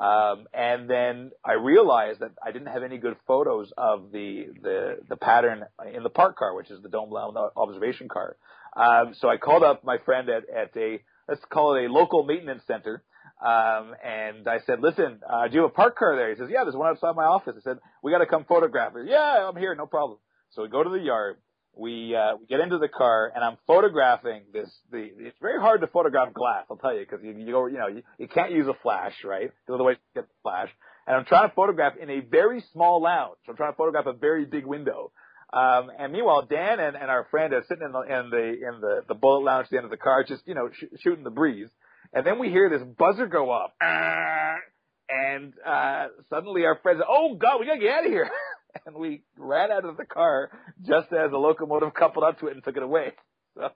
Um, 0.00 0.46
and 0.54 0.88
then 0.88 1.32
I 1.44 1.54
realized 1.54 2.20
that 2.20 2.30
I 2.44 2.52
didn't 2.52 2.68
have 2.68 2.84
any 2.84 2.98
good 2.98 3.16
photos 3.26 3.72
of 3.76 4.12
the, 4.12 4.46
the, 4.62 4.98
the 5.08 5.16
pattern 5.16 5.64
in 5.92 6.04
the 6.04 6.10
park 6.10 6.36
car, 6.36 6.54
which 6.54 6.70
is 6.70 6.80
the 6.82 6.88
dome 6.88 7.10
Lounge 7.10 7.36
observation 7.56 8.08
car. 8.08 8.36
Um, 8.76 9.14
so 9.18 9.28
I 9.28 9.38
called 9.38 9.64
up 9.64 9.82
my 9.82 9.98
friend 9.98 10.28
at, 10.28 10.44
at 10.48 10.76
a, 10.76 11.00
let's 11.28 11.44
call 11.50 11.74
it 11.74 11.86
a 11.86 11.92
local 11.92 12.22
maintenance 12.22 12.62
center. 12.66 13.02
Um, 13.44 13.94
and 14.04 14.46
I 14.46 14.60
said, 14.66 14.80
listen, 14.80 15.20
uh, 15.28 15.48
do 15.48 15.54
you 15.54 15.62
have 15.62 15.70
a 15.70 15.74
park 15.74 15.96
car 15.96 16.14
there? 16.14 16.30
He 16.30 16.36
says, 16.36 16.48
yeah, 16.50 16.62
there's 16.62 16.76
one 16.76 16.90
outside 16.90 17.16
my 17.16 17.24
office. 17.24 17.54
I 17.58 17.62
said, 17.62 17.78
we 18.02 18.12
got 18.12 18.18
to 18.18 18.26
come 18.26 18.44
photograph 18.44 18.94
it. 18.96 19.06
Yeah, 19.08 19.48
I'm 19.48 19.56
here. 19.56 19.74
No 19.74 19.86
problem. 19.86 20.18
So 20.50 20.62
we 20.62 20.68
go 20.68 20.82
to 20.82 20.90
the 20.90 20.98
yard 20.98 21.38
we 21.78 22.14
uh, 22.14 22.36
we 22.40 22.46
get 22.46 22.60
into 22.60 22.78
the 22.78 22.88
car 22.88 23.32
and 23.34 23.44
I'm 23.44 23.56
photographing 23.66 24.42
this. 24.52 24.68
The 24.90 25.10
it's 25.18 25.38
very 25.40 25.60
hard 25.60 25.80
to 25.82 25.86
photograph 25.86 26.34
glass, 26.34 26.64
I'll 26.70 26.76
tell 26.76 26.92
you, 26.92 27.00
because 27.00 27.20
you, 27.24 27.32
you 27.32 27.52
go, 27.52 27.66
you 27.66 27.78
know, 27.78 27.86
you, 27.86 28.02
you 28.18 28.28
can't 28.28 28.50
use 28.50 28.66
a 28.66 28.74
flash, 28.82 29.14
right? 29.24 29.48
Because 29.48 29.74
otherwise 29.74 29.96
you 30.14 30.20
get 30.20 30.28
the 30.28 30.34
flash. 30.42 30.68
And 31.06 31.16
I'm 31.16 31.24
trying 31.24 31.48
to 31.48 31.54
photograph 31.54 31.94
in 32.00 32.10
a 32.10 32.20
very 32.20 32.62
small 32.72 33.00
lounge. 33.00 33.38
I'm 33.48 33.56
trying 33.56 33.72
to 33.72 33.76
photograph 33.76 34.06
a 34.06 34.12
very 34.12 34.44
big 34.44 34.66
window. 34.66 35.12
Um, 35.52 35.90
and 35.98 36.12
meanwhile, 36.12 36.42
Dan 36.42 36.80
and, 36.80 36.96
and 36.96 37.10
our 37.10 37.26
friend 37.30 37.54
are 37.54 37.64
sitting 37.68 37.84
in 37.84 37.92
the 37.92 38.00
in 38.00 38.30
the 38.30 38.68
in 38.68 38.80
the 38.80 39.00
the 39.08 39.14
bullet 39.14 39.44
lounge 39.44 39.64
at 39.64 39.70
the 39.70 39.76
end 39.76 39.84
of 39.84 39.90
the 39.90 39.96
car, 39.96 40.24
just 40.24 40.42
you 40.46 40.54
know 40.54 40.68
sh- 40.72 41.00
shooting 41.00 41.24
the 41.24 41.30
breeze. 41.30 41.68
And 42.12 42.26
then 42.26 42.38
we 42.38 42.48
hear 42.50 42.68
this 42.68 42.82
buzzer 42.98 43.26
go 43.26 43.50
off, 43.50 43.70
and 43.80 45.52
uh, 45.66 46.08
suddenly 46.28 46.64
our 46.64 46.78
friends, 46.82 47.00
oh 47.06 47.36
God, 47.36 47.60
we 47.60 47.66
gotta 47.66 47.80
get 47.80 47.92
out 47.92 48.06
of 48.06 48.12
here. 48.12 48.30
and 48.86 48.96
we 48.96 49.22
ran 49.36 49.70
out 49.70 49.84
of 49.84 49.96
the 49.96 50.04
car 50.04 50.50
just 50.82 51.12
as 51.12 51.30
the 51.30 51.38
locomotive 51.38 51.94
coupled 51.94 52.24
up 52.24 52.38
to 52.40 52.48
it 52.48 52.54
and 52.54 52.64
took 52.64 52.76
it 52.76 52.82
away. 52.82 53.12
So 53.56 53.70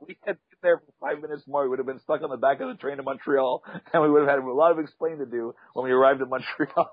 we 0.00 0.18
had 0.26 0.36
been 0.50 0.58
there 0.62 0.78
for 0.78 0.92
five 1.00 1.22
minutes 1.22 1.44
more. 1.46 1.62
We 1.62 1.68
would 1.68 1.78
have 1.78 1.86
been 1.86 2.00
stuck 2.00 2.20
on 2.22 2.28
the 2.28 2.36
back 2.36 2.60
of 2.60 2.68
the 2.68 2.74
train 2.74 2.96
to 2.96 3.02
Montreal, 3.02 3.62
and 3.92 4.02
we 4.02 4.10
would 4.10 4.20
have 4.20 4.28
had 4.28 4.38
a 4.40 4.52
lot 4.52 4.72
of 4.72 4.78
explaining 4.78 5.20
to 5.20 5.26
do 5.26 5.54
when 5.74 5.84
we 5.84 5.92
arrived 5.92 6.20
in 6.20 6.28
Montreal. 6.28 6.90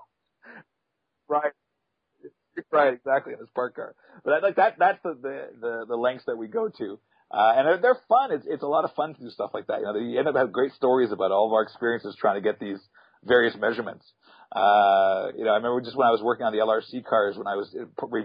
right. 1.28 1.52
Right, 2.70 2.94
exactly, 2.94 3.32
in 3.32 3.40
this 3.40 3.48
park 3.54 3.74
car. 3.74 3.94
But 4.24 4.42
like 4.42 4.56
that, 4.56 4.76
that's 4.78 5.02
the, 5.02 5.18
the, 5.20 5.46
the, 5.60 5.84
the 5.88 5.96
lengths 5.96 6.26
that 6.26 6.38
we 6.38 6.46
go 6.46 6.68
to. 6.68 6.98
Uh, 7.30 7.52
and 7.56 7.66
they're, 7.66 7.78
they're 7.78 8.00
fun. 8.08 8.30
It's, 8.30 8.46
it's 8.48 8.62
a 8.62 8.68
lot 8.68 8.84
of 8.84 8.94
fun 8.94 9.14
to 9.14 9.20
do 9.20 9.30
stuff 9.30 9.50
like 9.52 9.66
that. 9.66 9.80
You 9.80 9.86
know, 9.86 9.96
you 9.98 10.18
end 10.18 10.28
up 10.28 10.36
having 10.36 10.52
great 10.52 10.72
stories 10.72 11.10
about 11.10 11.32
all 11.32 11.46
of 11.46 11.52
our 11.52 11.62
experiences 11.62 12.16
trying 12.18 12.36
to 12.36 12.40
get 12.40 12.60
these 12.60 12.78
various 13.24 13.56
measurements. 13.58 14.06
Uh, 14.54 15.32
you 15.36 15.44
know, 15.44 15.50
I 15.50 15.56
remember 15.56 15.80
just 15.80 15.96
when 15.96 16.06
I 16.06 16.12
was 16.12 16.22
working 16.22 16.46
on 16.46 16.52
the 16.52 16.60
LRC 16.60 17.04
cars 17.04 17.36
when 17.36 17.46
I 17.46 17.56
was, 17.56 17.74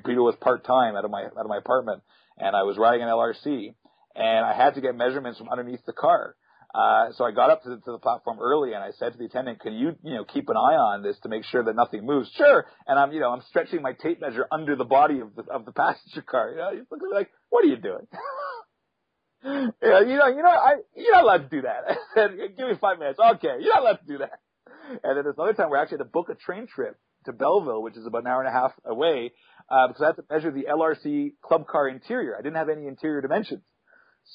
Peter 0.06 0.22
was 0.22 0.36
part 0.40 0.64
time 0.64 0.96
out 0.96 1.04
of 1.04 1.12
my, 1.12 1.24
out 1.24 1.34
of 1.38 1.48
my 1.48 1.58
apartment 1.58 2.04
and 2.38 2.56
I 2.56 2.64
was 2.64 2.78
riding 2.78 3.02
an 3.02 3.10
LRC 3.10 3.74
and 4.16 4.46
I 4.46 4.54
had 4.54 4.76
to 4.76 4.82
get 4.82 4.96
measurements 4.96 5.40
from 5.40 5.50
underneath 5.50 5.84
the 5.86 5.94
car. 5.94 6.36
Uh, 6.74 7.12
so 7.14 7.26
I 7.26 7.32
got 7.32 7.50
up 7.50 7.64
to 7.64 7.70
the, 7.70 7.76
to 7.78 7.92
the 7.94 7.98
platform 7.98 8.38
early 8.40 8.74
and 8.74 8.84
I 8.84 8.92
said 8.92 9.14
to 9.14 9.18
the 9.18 9.26
attendant, 9.26 9.60
can 9.60 9.74
you, 9.74 9.96
you 10.04 10.14
know, 10.14 10.24
keep 10.24 10.50
an 10.50 10.56
eye 10.56 10.78
on 10.78 11.02
this 11.02 11.18
to 11.24 11.30
make 11.30 11.46
sure 11.46 11.64
that 11.64 11.76
nothing 11.76 12.06
moves? 12.06 12.30
Sure. 12.38 12.66
And 12.86 13.00
I'm, 13.00 13.12
you 13.12 13.20
know, 13.20 13.32
I'm 13.32 13.42
stretching 13.50 13.82
my 13.82 13.94
tape 13.94 14.22
measure 14.22 14.46
under 14.52 14.76
the 14.76 14.86
body 14.86 15.22
of 15.22 15.36
the, 15.36 15.52
of 15.52 15.66
the 15.66 15.72
passenger 15.76 16.22
car. 16.22 16.52
You 16.52 16.58
know, 16.58 16.72
he's 16.76 16.86
looking 16.92 17.10
like, 17.12 17.32
what 17.50 17.66
are 17.66 17.68
you 17.68 17.78
doing? 17.78 18.06
yeah, 19.44 20.02
you 20.02 20.18
know, 20.18 20.28
you 20.28 20.44
know, 20.44 20.50
I, 20.50 20.76
you're 20.96 21.14
not 21.14 21.24
allowed 21.24 21.50
to 21.50 21.56
do 21.56 21.64
that. 21.64 21.98
Give 22.56 22.68
me 22.68 22.76
five 22.80 23.00
minutes. 23.00 23.20
Okay. 23.20 23.56
You're 23.60 23.74
not 23.74 23.82
allowed 23.82 24.00
to 24.02 24.08
do 24.08 24.18
that. 24.20 24.40
And 25.04 25.18
then 25.18 25.24
this 25.24 25.36
other 25.38 25.54
time 25.54 25.70
we 25.70 25.78
actually 25.78 25.98
had 26.00 26.06
to 26.06 26.10
book 26.12 26.30
a 26.30 26.36
train 26.36 26.68
trip 26.68 26.98
to 27.26 27.34
Belleville, 27.34 27.82
which 27.82 27.98
is 27.98 28.06
about 28.06 28.24
an 28.24 28.28
hour 28.28 28.42
and 28.42 28.50
a 28.50 28.52
half 28.52 28.72
away, 28.86 29.32
uh, 29.70 29.88
because 29.88 30.02
I 30.02 30.06
had 30.08 30.16
to 30.16 30.24
measure 30.30 30.52
the 30.52 30.68
LRC 30.70 31.34
club 31.44 31.68
car 31.68 31.88
interior. 31.88 32.36
I 32.38 32.42
didn't 32.42 32.58
have 32.58 32.70
any 32.70 32.88
interior 32.88 33.22
dimensions. 33.22 33.64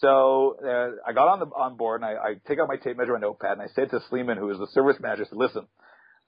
So 0.01 0.57
uh, 0.64 1.09
I 1.09 1.12
got 1.12 1.29
on 1.29 1.38
the 1.40 1.47
on 1.47 1.77
board 1.77 2.03
and 2.03 2.11
I, 2.11 2.14
I 2.14 2.35
take 2.49 2.59
out 2.59 2.69
my 2.69 2.77
tape 2.77 2.97
measure 2.97 3.14
and 3.14 3.23
notepad 3.23 3.53
and 3.53 3.62
I 3.62 3.69
said 3.75 3.90
to 3.90 4.01
Sleeman, 4.09 4.38
who 4.38 4.51
is 4.51 4.59
the 4.59 4.67
service 4.73 4.97
manager, 5.01 5.25
I 5.25 5.29
said, 5.29 5.38
"Listen, 5.38 5.67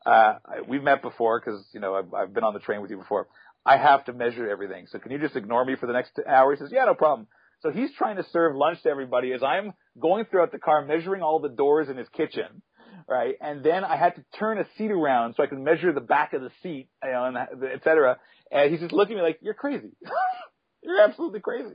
uh, 0.05 0.35
we've 0.69 0.83
met 0.83 1.03
before 1.03 1.41
because 1.41 1.67
you 1.73 1.81
know 1.81 1.95
I've, 1.95 2.15
I've 2.15 2.35
been 2.35 2.45
on 2.45 2.55
the 2.55 2.61
train 2.61 2.81
with 2.81 2.91
you 2.91 2.99
before. 2.99 3.27
I 3.65 3.77
have 3.77 4.05
to 4.05 4.12
measure 4.12 4.49
everything. 4.49 4.87
So 4.89 5.01
can 5.01 5.11
you 5.11 5.19
just 5.19 5.35
ignore 5.35 5.65
me 5.65 5.75
for 5.75 5.87
the 5.87 5.93
next 5.93 6.19
hour?" 6.27 6.55
He 6.55 6.59
says, 6.59 6.71
"Yeah, 6.73 6.85
no 6.85 6.95
problem." 6.95 7.27
So 7.61 7.71
he's 7.71 7.93
trying 7.95 8.17
to 8.17 8.25
serve 8.33 8.55
lunch 8.55 8.83
to 8.83 8.91
everybody 8.91 9.33
as 9.33 9.43
I'm 9.43 9.73
going 9.99 10.27
throughout 10.27 10.53
the 10.53 10.59
car 10.59 10.85
measuring 10.85 11.23
all 11.23 11.41
the 11.41 11.49
doors 11.49 11.89
in 11.89 11.97
his 11.97 12.09
kitchen 12.11 12.62
right? 13.09 13.35
And 13.40 13.64
then 13.64 13.85
I 13.85 13.97
had 13.97 14.16
to 14.16 14.25
turn 14.38 14.59
a 14.59 14.66
seat 14.77 14.90
around 14.90 15.35
so 15.37 15.42
I 15.42 15.47
could 15.47 15.61
measure 15.61 15.92
the 15.92 16.01
back 16.01 16.33
of 16.33 16.42
the 16.42 16.51
seat, 16.62 16.88
you 17.05 17.11
know, 17.11 17.25
and 17.25 17.37
uh, 17.37 17.66
et 17.73 17.83
cetera. 17.85 18.19
And 18.51 18.71
he's 18.71 18.81
just 18.81 18.92
looking 18.92 19.16
at 19.16 19.19
me 19.19 19.23
like, 19.23 19.38
"You're 19.42 19.55
crazy. 19.55 19.90
You're 20.83 21.03
absolutely 21.03 21.40
crazy." 21.40 21.75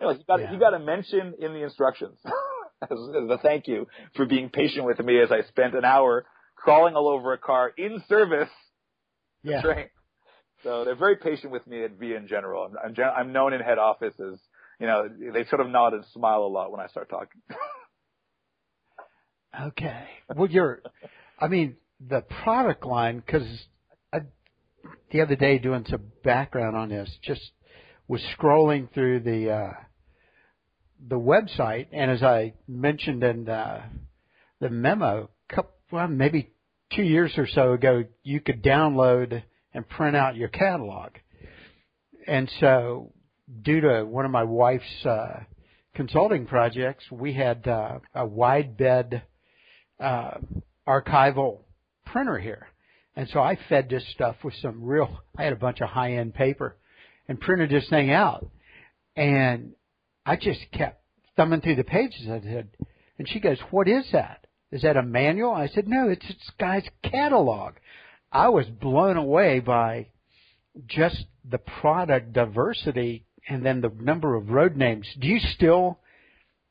Like 0.00 0.18
you 0.18 0.24
got 0.26 0.40
yeah. 0.40 0.52
you 0.52 0.58
got 0.58 0.70
to 0.70 0.78
mention 0.78 1.34
in 1.38 1.52
the 1.52 1.62
instructions. 1.62 2.18
as, 2.82 2.90
as 2.90 3.30
a 3.30 3.38
thank 3.42 3.68
you 3.68 3.86
for 4.16 4.26
being 4.26 4.48
patient 4.50 4.84
with 4.86 4.98
me 5.00 5.20
as 5.20 5.30
I 5.30 5.42
spent 5.48 5.74
an 5.74 5.84
hour 5.84 6.26
crawling 6.56 6.94
all 6.94 7.08
over 7.08 7.32
a 7.32 7.38
car 7.38 7.72
in 7.76 8.02
service. 8.08 8.50
Yeah. 9.42 9.62
Train. 9.62 9.86
So 10.62 10.84
they're 10.84 10.96
very 10.96 11.16
patient 11.16 11.52
with 11.52 11.66
me 11.66 11.84
at 11.84 11.92
VIA 11.92 12.18
in 12.18 12.28
general. 12.28 12.64
I'm, 12.64 12.76
I'm, 12.84 13.04
I'm 13.16 13.32
known 13.32 13.54
in 13.54 13.60
head 13.60 13.78
office 13.78 14.12
as, 14.20 14.38
you 14.78 14.86
know, 14.86 15.08
they 15.08 15.44
sort 15.46 15.60
of 15.62 15.70
nod 15.70 15.94
and 15.94 16.04
smile 16.12 16.42
a 16.42 16.48
lot 16.52 16.70
when 16.70 16.80
I 16.80 16.88
start 16.88 17.08
talking. 17.08 17.40
okay. 19.58 20.04
Well, 20.34 20.48
you're, 20.48 20.82
I 21.38 21.48
mean, 21.48 21.76
the 22.06 22.22
product 22.42 22.84
line, 22.84 23.22
because 23.24 23.46
the 25.10 25.20
other 25.20 25.36
day 25.36 25.58
doing 25.58 25.84
some 25.88 26.12
background 26.22 26.76
on 26.76 26.88
this, 26.88 27.10
just 27.22 27.42
was 28.08 28.20
scrolling 28.38 28.92
through 28.92 29.20
the 29.20 29.50
uh, 29.50 29.72
the 31.08 31.18
website, 31.18 31.86
and 31.92 32.10
as 32.10 32.22
I 32.22 32.54
mentioned 32.68 33.22
in 33.24 33.44
the, 33.44 33.82
the 34.60 34.68
memo, 34.68 35.30
couple, 35.48 35.72
well, 35.90 36.08
maybe 36.08 36.52
two 36.94 37.02
years 37.02 37.32
or 37.36 37.46
so 37.46 37.72
ago, 37.72 38.04
you 38.22 38.40
could 38.40 38.62
download 38.62 39.42
and 39.72 39.88
print 39.88 40.16
out 40.16 40.36
your 40.36 40.48
catalog. 40.48 41.12
And 42.26 42.50
so, 42.60 43.12
due 43.62 43.80
to 43.80 44.04
one 44.04 44.24
of 44.24 44.30
my 44.30 44.44
wife's 44.44 45.06
uh, 45.06 45.40
consulting 45.94 46.46
projects, 46.46 47.04
we 47.10 47.32
had 47.32 47.66
uh, 47.66 48.00
a 48.14 48.26
wide 48.26 48.76
bed 48.76 49.22
uh, 50.00 50.38
archival 50.88 51.58
printer 52.06 52.38
here. 52.38 52.68
And 53.16 53.28
so 53.28 53.40
I 53.40 53.58
fed 53.68 53.88
this 53.88 54.08
stuff 54.12 54.36
with 54.42 54.54
some 54.62 54.82
real, 54.82 55.20
I 55.36 55.44
had 55.44 55.52
a 55.52 55.56
bunch 55.56 55.80
of 55.80 55.88
high 55.88 56.14
end 56.14 56.34
paper 56.34 56.76
and 57.28 57.40
printed 57.40 57.70
this 57.70 57.88
thing 57.88 58.10
out. 58.10 58.46
And 59.16 59.72
I 60.24 60.36
just 60.36 60.60
kept 60.72 61.02
thumbing 61.36 61.60
through 61.60 61.76
the 61.76 61.84
pages. 61.84 62.28
I 62.28 62.40
said, 62.40 62.68
and 63.18 63.28
she 63.28 63.40
goes, 63.40 63.58
what 63.70 63.88
is 63.88 64.06
that? 64.12 64.46
Is 64.72 64.82
that 64.82 64.96
a 64.96 65.02
manual? 65.02 65.50
I 65.52 65.66
said, 65.66 65.88
no, 65.88 66.08
it's 66.08 66.26
this 66.26 66.50
guy's 66.58 66.86
catalog. 67.02 67.74
I 68.32 68.48
was 68.48 68.66
blown 68.66 69.16
away 69.16 69.58
by 69.60 70.08
just 70.86 71.24
the 71.48 71.58
product 71.58 72.32
diversity 72.32 73.26
and 73.48 73.66
then 73.66 73.80
the 73.80 73.90
number 74.00 74.36
of 74.36 74.50
road 74.50 74.76
names. 74.76 75.08
Do 75.18 75.26
you 75.26 75.40
still 75.40 75.98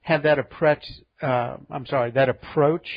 have 0.01 0.23
that 0.23 0.39
approach? 0.39 0.83
Uh, 1.21 1.57
I'm 1.69 1.85
sorry, 1.85 2.11
that 2.11 2.29
approach? 2.29 2.87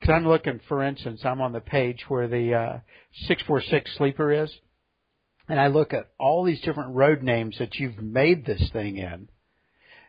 Because 0.00 0.14
I'm 0.14 0.28
looking, 0.28 0.60
for 0.68 0.82
instance, 0.82 1.22
I'm 1.24 1.40
on 1.40 1.52
the 1.52 1.60
page 1.60 2.04
where 2.08 2.28
the 2.28 2.54
uh, 2.54 2.78
646 3.26 3.96
sleeper 3.96 4.44
is, 4.44 4.52
and 5.48 5.58
I 5.58 5.68
look 5.68 5.92
at 5.92 6.10
all 6.18 6.44
these 6.44 6.60
different 6.60 6.94
road 6.94 7.22
names 7.22 7.56
that 7.58 7.76
you've 7.76 7.98
made 7.98 8.46
this 8.46 8.70
thing 8.72 8.96
in, 8.96 9.28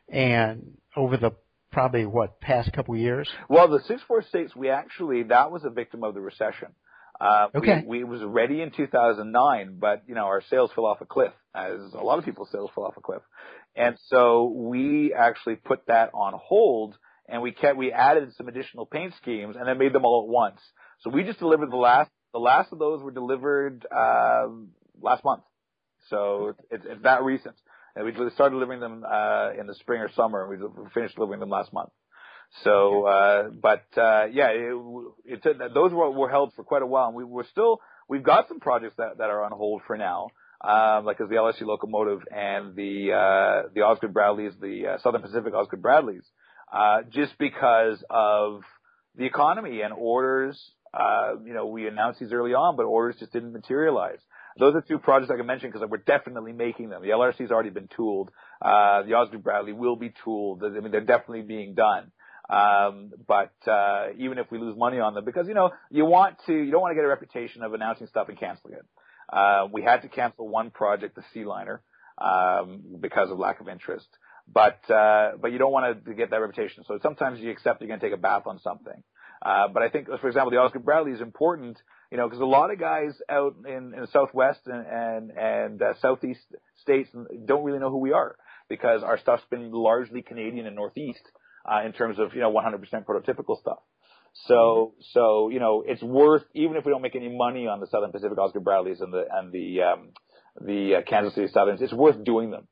and 0.07 0.77
over 0.95 1.17
the 1.17 1.31
probably 1.71 2.05
what 2.05 2.39
past 2.41 2.71
couple 2.73 2.95
years. 2.95 3.29
Well, 3.47 3.67
the 3.67 3.79
646, 3.79 4.55
we 4.55 4.69
actually 4.69 5.23
that 5.23 5.51
was 5.51 5.63
a 5.63 5.69
victim 5.69 6.03
of 6.03 6.13
the 6.13 6.21
recession. 6.21 6.69
Uh, 7.19 7.47
okay. 7.53 7.83
We, 7.85 8.03
we 8.03 8.03
was 8.05 8.21
ready 8.23 8.61
in 8.61 8.71
2009, 8.71 9.77
but 9.79 10.03
you 10.07 10.15
know 10.15 10.25
our 10.25 10.41
sales 10.49 10.71
fell 10.73 10.85
off 10.85 11.01
a 11.01 11.05
cliff, 11.05 11.33
as 11.53 11.79
a 11.93 12.03
lot 12.03 12.17
of 12.17 12.25
people's 12.25 12.49
sales 12.51 12.69
fell 12.73 12.85
off 12.85 12.95
a 12.97 13.01
cliff, 13.01 13.21
and 13.75 13.97
so 14.07 14.45
we 14.45 15.13
actually 15.13 15.55
put 15.55 15.85
that 15.87 16.11
on 16.13 16.33
hold, 16.35 16.97
and 17.31 17.41
we 17.41 17.51
kept 17.51 17.77
we 17.77 17.91
added 17.91 18.33
some 18.35 18.47
additional 18.47 18.85
paint 18.85 19.13
schemes, 19.21 19.55
and 19.55 19.67
then 19.67 19.77
made 19.77 19.93
them 19.93 20.05
all 20.05 20.25
at 20.27 20.31
once. 20.31 20.59
So 21.01 21.09
we 21.09 21.23
just 21.23 21.39
delivered 21.39 21.71
the 21.71 21.77
last 21.77 22.09
the 22.33 22.39
last 22.39 22.71
of 22.71 22.79
those 22.79 23.01
were 23.01 23.11
delivered 23.11 23.85
uh, 23.91 24.47
last 25.01 25.23
month, 25.23 25.43
so 26.09 26.55
it's, 26.69 26.85
it's 26.87 27.03
that 27.03 27.23
recent. 27.23 27.55
And 27.95 28.05
we 28.05 28.13
started 28.31 28.53
delivering 28.53 28.79
them 28.79 29.03
uh, 29.03 29.51
in 29.59 29.67
the 29.67 29.75
spring 29.75 30.01
or 30.01 30.11
summer, 30.13 30.43
and 30.43 30.61
we 30.61 30.89
finished 30.93 31.15
delivering 31.15 31.39
them 31.39 31.49
last 31.49 31.73
month. 31.73 31.89
So, 32.63 33.05
uh, 33.05 33.49
but 33.49 33.85
uh, 33.97 34.25
yeah, 34.31 34.49
it, 34.49 35.41
it, 35.43 35.73
those 35.73 35.91
were, 35.91 36.09
were 36.09 36.29
held 36.29 36.53
for 36.55 36.63
quite 36.63 36.81
a 36.81 36.85
while, 36.85 37.07
and 37.07 37.15
we 37.15 37.23
were 37.23 37.45
still 37.51 37.79
we've 38.07 38.23
got 38.23 38.47
some 38.47 38.59
projects 38.59 38.95
that, 38.97 39.19
that 39.19 39.29
are 39.29 39.43
on 39.43 39.51
hold 39.51 39.81
for 39.85 39.97
now, 39.97 40.29
um, 40.61 41.05
like 41.05 41.21
as 41.21 41.29
the 41.29 41.35
LSU 41.35 41.61
locomotive 41.61 42.21
and 42.35 42.75
the 42.75 43.13
uh, 43.13 43.69
the 43.73 43.81
Osgood 43.81 44.13
Bradleys, 44.13 44.53
the 44.59 44.87
uh, 44.87 44.97
Southern 44.99 45.21
Pacific 45.21 45.53
Osgood 45.53 45.81
Bradleys, 45.81 46.25
uh, 46.71 47.01
just 47.09 47.37
because 47.37 48.03
of 48.09 48.61
the 49.15 49.25
economy 49.25 49.81
and 49.81 49.93
orders. 49.93 50.59
Uh, 50.93 51.35
you 51.45 51.53
know, 51.53 51.67
we 51.67 51.87
announced 51.87 52.19
these 52.19 52.31
early 52.31 52.53
on, 52.53 52.75
but 52.75 52.83
orders 52.83 53.15
just 53.19 53.31
didn't 53.31 53.53
materialize. 53.53 54.19
Those 54.57 54.75
are 54.75 54.81
two 54.81 54.97
projects 54.97 55.31
I 55.31 55.37
can 55.37 55.45
mention 55.45 55.71
because 55.71 55.87
we're 55.87 55.97
definitely 55.97 56.51
making 56.51 56.89
them. 56.89 57.01
The 57.01 57.09
LRC's 57.09 57.51
already 57.51 57.69
been 57.69 57.89
tooled. 57.95 58.29
Uh, 58.61 59.03
the 59.03 59.13
Osgood 59.13 59.43
Bradley 59.43 59.73
will 59.73 59.95
be 59.95 60.13
tooled. 60.23 60.63
I 60.63 60.69
mean, 60.69 60.91
they're 60.91 61.01
definitely 61.01 61.43
being 61.43 61.75
done. 61.75 62.11
Um, 62.49 63.11
but 63.27 63.53
uh, 63.67 64.07
even 64.17 64.39
if 64.39 64.51
we 64.51 64.57
lose 64.57 64.75
money 64.75 64.99
on 64.99 65.13
them, 65.13 65.23
because 65.23 65.47
you 65.47 65.53
know 65.53 65.69
you 65.91 66.05
want 66.05 66.37
to, 66.47 66.53
you 66.53 66.71
don't 66.71 66.81
want 66.81 66.91
to 66.91 66.95
get 66.95 67.05
a 67.05 67.07
reputation 67.07 67.61
of 67.61 67.73
announcing 67.73 68.07
stuff 68.07 68.27
and 68.27 68.39
canceling 68.39 68.73
it. 68.73 68.85
Uh, 69.31 69.67
we 69.71 69.83
had 69.83 70.01
to 70.01 70.09
cancel 70.09 70.47
one 70.47 70.71
project, 70.71 71.15
the 71.15 71.23
Sea 71.31 71.45
Liner, 71.45 71.81
um, 72.17 72.81
because 72.99 73.29
of 73.29 73.37
lack 73.37 73.61
of 73.61 73.69
interest. 73.69 74.07
But 74.51 74.89
uh, 74.89 75.33
but 75.39 75.51
you 75.51 75.59
don't 75.59 75.71
want 75.71 76.05
to 76.05 76.13
get 76.13 76.31
that 76.31 76.37
reputation. 76.37 76.83
So 76.87 76.97
sometimes 77.03 77.39
you 77.39 77.51
accept 77.51 77.81
you're 77.81 77.87
going 77.87 77.99
to 77.99 78.05
take 78.05 78.17
a 78.17 78.21
bath 78.21 78.43
on 78.45 78.59
something. 78.59 79.03
Uh, 79.41 79.67
but 79.73 79.83
I 79.83 79.89
think, 79.89 80.07
for 80.07 80.27
example, 80.27 80.51
the 80.51 80.57
Osgood 80.57 80.83
Bradley 80.83 81.13
is 81.13 81.21
important, 81.21 81.77
you 82.11 82.17
know, 82.17 82.27
because 82.27 82.41
a 82.41 82.45
lot 82.45 82.71
of 82.71 82.79
guys 82.79 83.13
out 83.29 83.55
in, 83.65 83.93
in 83.93 84.01
the 84.01 84.07
Southwest 84.11 84.59
and 84.65 84.85
and, 84.85 85.31
and 85.31 85.81
uh, 85.81 85.93
Southeast 86.01 86.41
states 86.81 87.09
don't 87.45 87.63
really 87.63 87.79
know 87.79 87.89
who 87.89 87.99
we 87.99 88.11
are 88.11 88.35
because 88.67 89.03
our 89.03 89.17
stuff's 89.17 89.43
been 89.49 89.71
largely 89.71 90.21
Canadian 90.21 90.65
and 90.65 90.75
Northeast 90.75 91.21
uh, 91.65 91.85
in 91.85 91.93
terms 91.93 92.19
of 92.19 92.33
you 92.33 92.41
know 92.41 92.51
100% 92.51 93.05
prototypical 93.05 93.59
stuff. 93.59 93.79
So 94.47 94.93
so 95.13 95.49
you 95.49 95.59
know 95.59 95.83
it's 95.85 96.03
worth 96.03 96.43
even 96.53 96.75
if 96.75 96.85
we 96.85 96.91
don't 96.91 97.01
make 97.01 97.15
any 97.15 97.35
money 97.35 97.67
on 97.67 97.79
the 97.79 97.87
Southern 97.87 98.11
Pacific 98.11 98.37
Osgood 98.37 98.63
Bradleys 98.63 99.01
and 99.01 99.13
the 99.13 99.25
and 99.31 99.51
the 99.51 99.81
um, 99.81 100.09
the 100.59 100.95
uh, 100.95 101.01
Kansas 101.07 101.35
City 101.35 101.47
Southerns, 101.47 101.81
it's 101.81 101.93
worth 101.93 102.23
doing 102.23 102.51
them. 102.51 102.67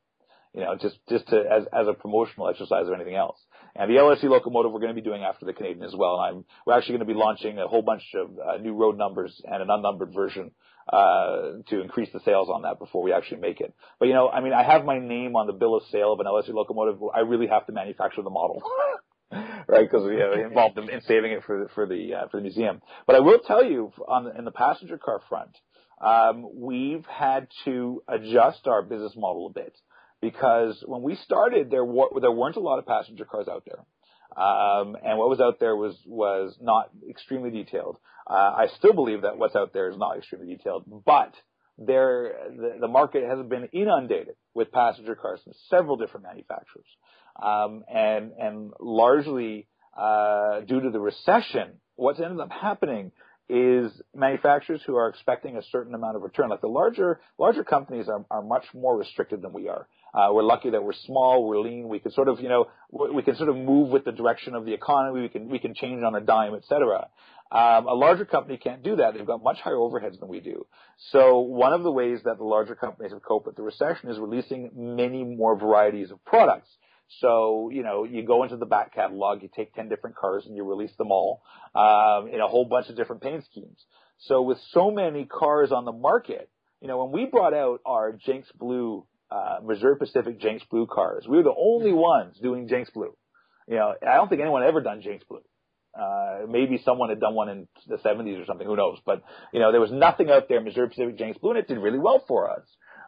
You 0.58 0.63
know, 0.63 0.76
just 0.76 0.98
just 1.08 1.28
to 1.28 1.38
as 1.38 1.65
as 1.72 1.88
a 1.88 1.93
promotional 1.93 2.50
exercise 2.50 2.86
or 2.88 2.96
anything 2.96 3.13
else. 3.13 3.38
And 3.76 3.91
the 3.91 3.98
LSU 3.98 4.24
locomotive 4.24 4.72
we're 4.72 4.80
going 4.80 4.96
to 4.96 5.00
be 5.00 5.08
doing 5.08 5.22
after 5.22 5.46
the 5.46 5.54
Canadian 5.54 5.84
as 5.84 5.93
well. 5.96 6.20
And 6.20 6.38
I'm 6.38 6.46
we're 6.65 6.74
actually 6.74 6.98
going 6.98 7.08
to 7.08 7.13
be 7.13 7.20
launching 7.20 7.60
a 7.60 7.67
whole 7.67 7.84
bunch 7.84 8.02
of 8.15 8.32
uh, 8.39 8.58
new 8.58 8.74
road 8.74 8.98
numbers 8.98 9.39
and 9.46 9.62
an 9.62 9.70
unnumbered 9.70 10.15
version 10.15 10.50
uh, 10.91 11.62
to 11.70 11.82
increase 11.82 12.10
the 12.12 12.22
sales 12.26 12.50
on 12.50 12.63
that 12.63 12.80
before 12.80 13.04
we 13.04 13.13
actually 13.13 13.39
make 13.39 13.62
it. 13.62 13.72
But 14.00 14.08
you 14.08 14.15
know, 14.15 14.30
I 14.30 14.41
mean, 14.41 14.54
I 14.54 14.63
have 14.63 14.84
my 14.84 14.98
name 14.98 15.36
on 15.36 15.46
the 15.46 15.54
bill 15.54 15.76
of 15.76 15.84
sale 15.91 16.12
of 16.12 16.20
an 16.20 16.26
LSU 16.26 16.56
locomotive. 16.56 16.98
I 17.13 17.20
really 17.20 17.46
have 17.46 17.67
to 17.67 17.72
manufacture 17.72 18.24
the 18.24 18.32
model. 18.32 18.63
right? 19.32 19.88
Because 19.88 20.08
we 20.08 20.13
you 20.13 20.20
know, 20.20 20.34
involved 20.34 20.80
in, 20.80 20.89
in, 20.89 21.02
saving 21.02 21.34
it 21.34 21.43
for 21.46 21.65
the, 21.65 21.70
for 21.76 21.86
the 21.86 22.15
uh, 22.15 22.28
for 22.30 22.38
the 22.38 22.43
museum. 22.43 22.82
But 23.06 23.15
I 23.15 23.20
will 23.20 23.39
tell 23.46 23.63
you, 23.63 23.91
on 24.08 24.24
the, 24.24 24.36
in 24.36 24.43
the 24.43 24.52
passenger 24.52 24.98
car 24.98 25.22
front, 25.30 25.56
um, 26.02 26.50
we've 26.56 27.06
had 27.06 27.48
to 27.65 28.02
adjust 28.08 28.65
our 28.65 28.82
business 28.82 29.13
model 29.15 29.48
a 29.48 29.54
bit 29.54 29.78
because 30.21 30.84
when 30.86 31.01
we 31.01 31.15
started, 31.15 31.69
there 31.69 31.86
were, 31.86 32.08
there 32.19 32.32
weren't 32.32 32.56
a 32.56 32.62
lot 32.62 32.80
of 32.80 32.86
passenger 32.86 33.25
cars 33.25 33.47
out 33.47 33.63
there. 33.65 33.84
Um, 34.36 34.95
and 35.03 35.17
what 35.17 35.30
was 35.30 35.39
out 35.39 35.60
there 35.60 35.75
was 35.75 35.95
was 36.06 36.56
not 36.62 36.91
extremely 37.10 37.49
detailed. 37.49 37.97
Uh, 38.30 38.34
I 38.34 38.67
still 38.77 38.93
believe 38.93 39.21
that 39.21 39.38
what's 39.38 39.56
out 39.56 39.73
there 39.73 39.89
is 39.89 39.97
not 39.97 40.17
extremely 40.17 40.56
detailed, 40.56 40.84
but 41.06 41.34
there 41.77 42.34
the, 42.49 42.77
the 42.82 42.88
market 42.88 43.23
has 43.23 43.43
been 43.47 43.69
inundated 43.71 44.36
with 44.53 44.71
passenger 44.71 45.15
cars 45.15 45.39
from 45.43 45.53
several 45.69 45.95
different 45.95 46.25
manufacturers, 46.25 46.86
um, 47.41 47.84
and 47.91 48.32
and 48.38 48.73
largely 48.80 49.67
uh, 49.97 50.62
due 50.62 50.82
to 50.82 50.89
the 50.91 50.99
recession, 50.99 51.80
what's 51.95 52.19
ended 52.19 52.39
up 52.39 52.51
happening 52.51 53.12
is 53.49 53.91
manufacturers 54.13 54.82
who 54.86 54.97
are 54.97 55.08
expecting 55.08 55.56
a 55.56 55.63
certain 55.71 55.95
amount 55.95 56.15
of 56.17 56.21
return. 56.21 56.49
Like 56.49 56.62
the 56.62 56.67
larger 56.67 57.21
larger 57.38 57.63
companies 57.63 58.08
are, 58.10 58.25
are 58.30 58.43
much 58.43 58.65
more 58.73 58.97
restricted 58.97 59.41
than 59.41 59.53
we 59.53 59.69
are. 59.69 59.88
Uh, 60.13 60.30
we're 60.32 60.43
lucky 60.43 60.70
that 60.70 60.84
we're 60.84 60.93
small, 61.06 61.48
we're 61.48 61.60
lean, 61.60 61.88
we 61.88 62.00
can 62.00 62.12
sort 62.12 62.28
of, 62.28 62.39
you 62.39 62.50
know, 62.50 62.67
we 62.91 63.22
can 63.22 63.36
sort 63.36 63.50
of 63.50 63.56
move 63.56 63.89
with 63.89 64.06
the 64.06 64.12
direction 64.12 64.56
of 64.56 64.65
the 64.65 64.74
economy, 64.74 65.22
we 65.22 65.30
can, 65.30 65.50
we 65.50 65.60
can 65.60 65.74
change 65.74 66.04
on 66.04 66.15
a 66.15 66.22
dime, 66.22 66.56
et 66.56 66.63
cetera. 66.65 67.08
Um, 67.52 67.88
a 67.88 67.93
larger 67.93 68.26
company 68.26 68.58
can't 68.58 68.84
do 68.84 68.98
that. 68.98 69.13
They've 69.13 69.26
got 69.26 69.41
much 69.41 69.60
higher 69.60 69.76
overheads 69.76 70.20
than 70.20 70.28
we 70.28 70.41
do. 70.41 70.65
So 71.12 71.39
one 71.39 71.72
of 71.72 71.84
the 71.84 71.91
ways 71.91 72.20
that 72.26 72.38
the 72.38 72.43
larger 72.43 72.76
companies 72.76 73.13
have 73.13 73.24
coped 73.24 73.48
with 73.48 73.56
the 73.56 73.62
recession 73.63 74.10
is 74.10 74.20
releasing 74.20 74.72
many 74.76 75.24
more 75.24 75.58
varieties 75.58 76.12
of 76.12 76.24
products. 76.26 76.70
So, 77.22 77.70
you 77.72 77.84
know, 77.84 78.04
you 78.04 78.24
go 78.24 78.43
into 78.43 78.58
the 78.58 78.65
back 78.65 78.93
catalog, 78.93 79.41
you 79.41 79.50
take 79.56 79.74
10 79.74 79.88
different 79.88 80.17
cars 80.17 80.43
and 80.46 80.58
you 80.58 80.65
release 80.65 80.93
them 80.98 81.10
all, 81.10 81.41
um, 81.74 82.28
in 82.28 82.41
a 82.41 82.48
whole 82.48 82.65
bunch 82.65 82.89
of 82.89 82.98
different 82.98 83.22
paint 83.22 83.46
schemes. 83.46 83.80
So 84.20 84.41
with 84.41 84.58
so 84.72 84.91
many 84.91 85.26
cars 85.26 85.72
on 85.72 85.86
the 85.86 85.93
market, 85.93 86.50
you 86.82 86.88
know, 86.88 87.04
when 87.04 87.13
we 87.13 87.26
brought 87.26 87.54
out 87.54 87.80
our 87.86 88.12
Jenks 88.12 88.52
Blue 88.52 89.06
uh, 89.32 89.58
Missouri 89.63 89.98
Pacific 89.98 90.40
Jenks 90.40 90.63
Blue 90.70 90.88
cars. 90.88 91.26
We 91.28 91.38
were 91.38 91.44
the 91.44 91.56
only 91.58 91.94
ones 91.94 92.38
doing 92.42 92.68
Jenks 92.68 92.90
Blue. 92.92 93.16
You 93.68 93.76
know, 93.76 93.94
I 94.02 94.16
don't 94.16 94.30
think 94.30 94.42
anyone 94.42 94.63
ever 94.63 94.82
done 94.82 95.02
Jenks 95.02 95.26
Blue. 95.26 95.42
Uh, 96.00 96.46
maybe 96.48 96.80
someone 96.86 97.10
had 97.10 97.20
done 97.20 97.34
one 97.34 97.50
in 97.50 97.68
the 97.88 97.98
70s 97.98 98.42
or 98.42 98.46
something, 98.46 98.68
who 98.68 98.76
knows. 98.76 99.00
But, 99.06 99.24
you 99.52 99.60
know, 99.60 99.72
there 99.72 99.82
was 99.82 99.92
nothing 99.92 100.30
out 100.30 100.48
there, 100.48 100.62
Missouri 100.62 100.90
Pacific 100.90 101.18
Jenks 101.18 101.40
Blue, 101.40 101.52
and 101.52 101.60
it 101.60 101.68
did 101.68 101.80
really 101.80 102.00
well 102.00 102.24
for 102.28 102.52
us. 102.52 102.63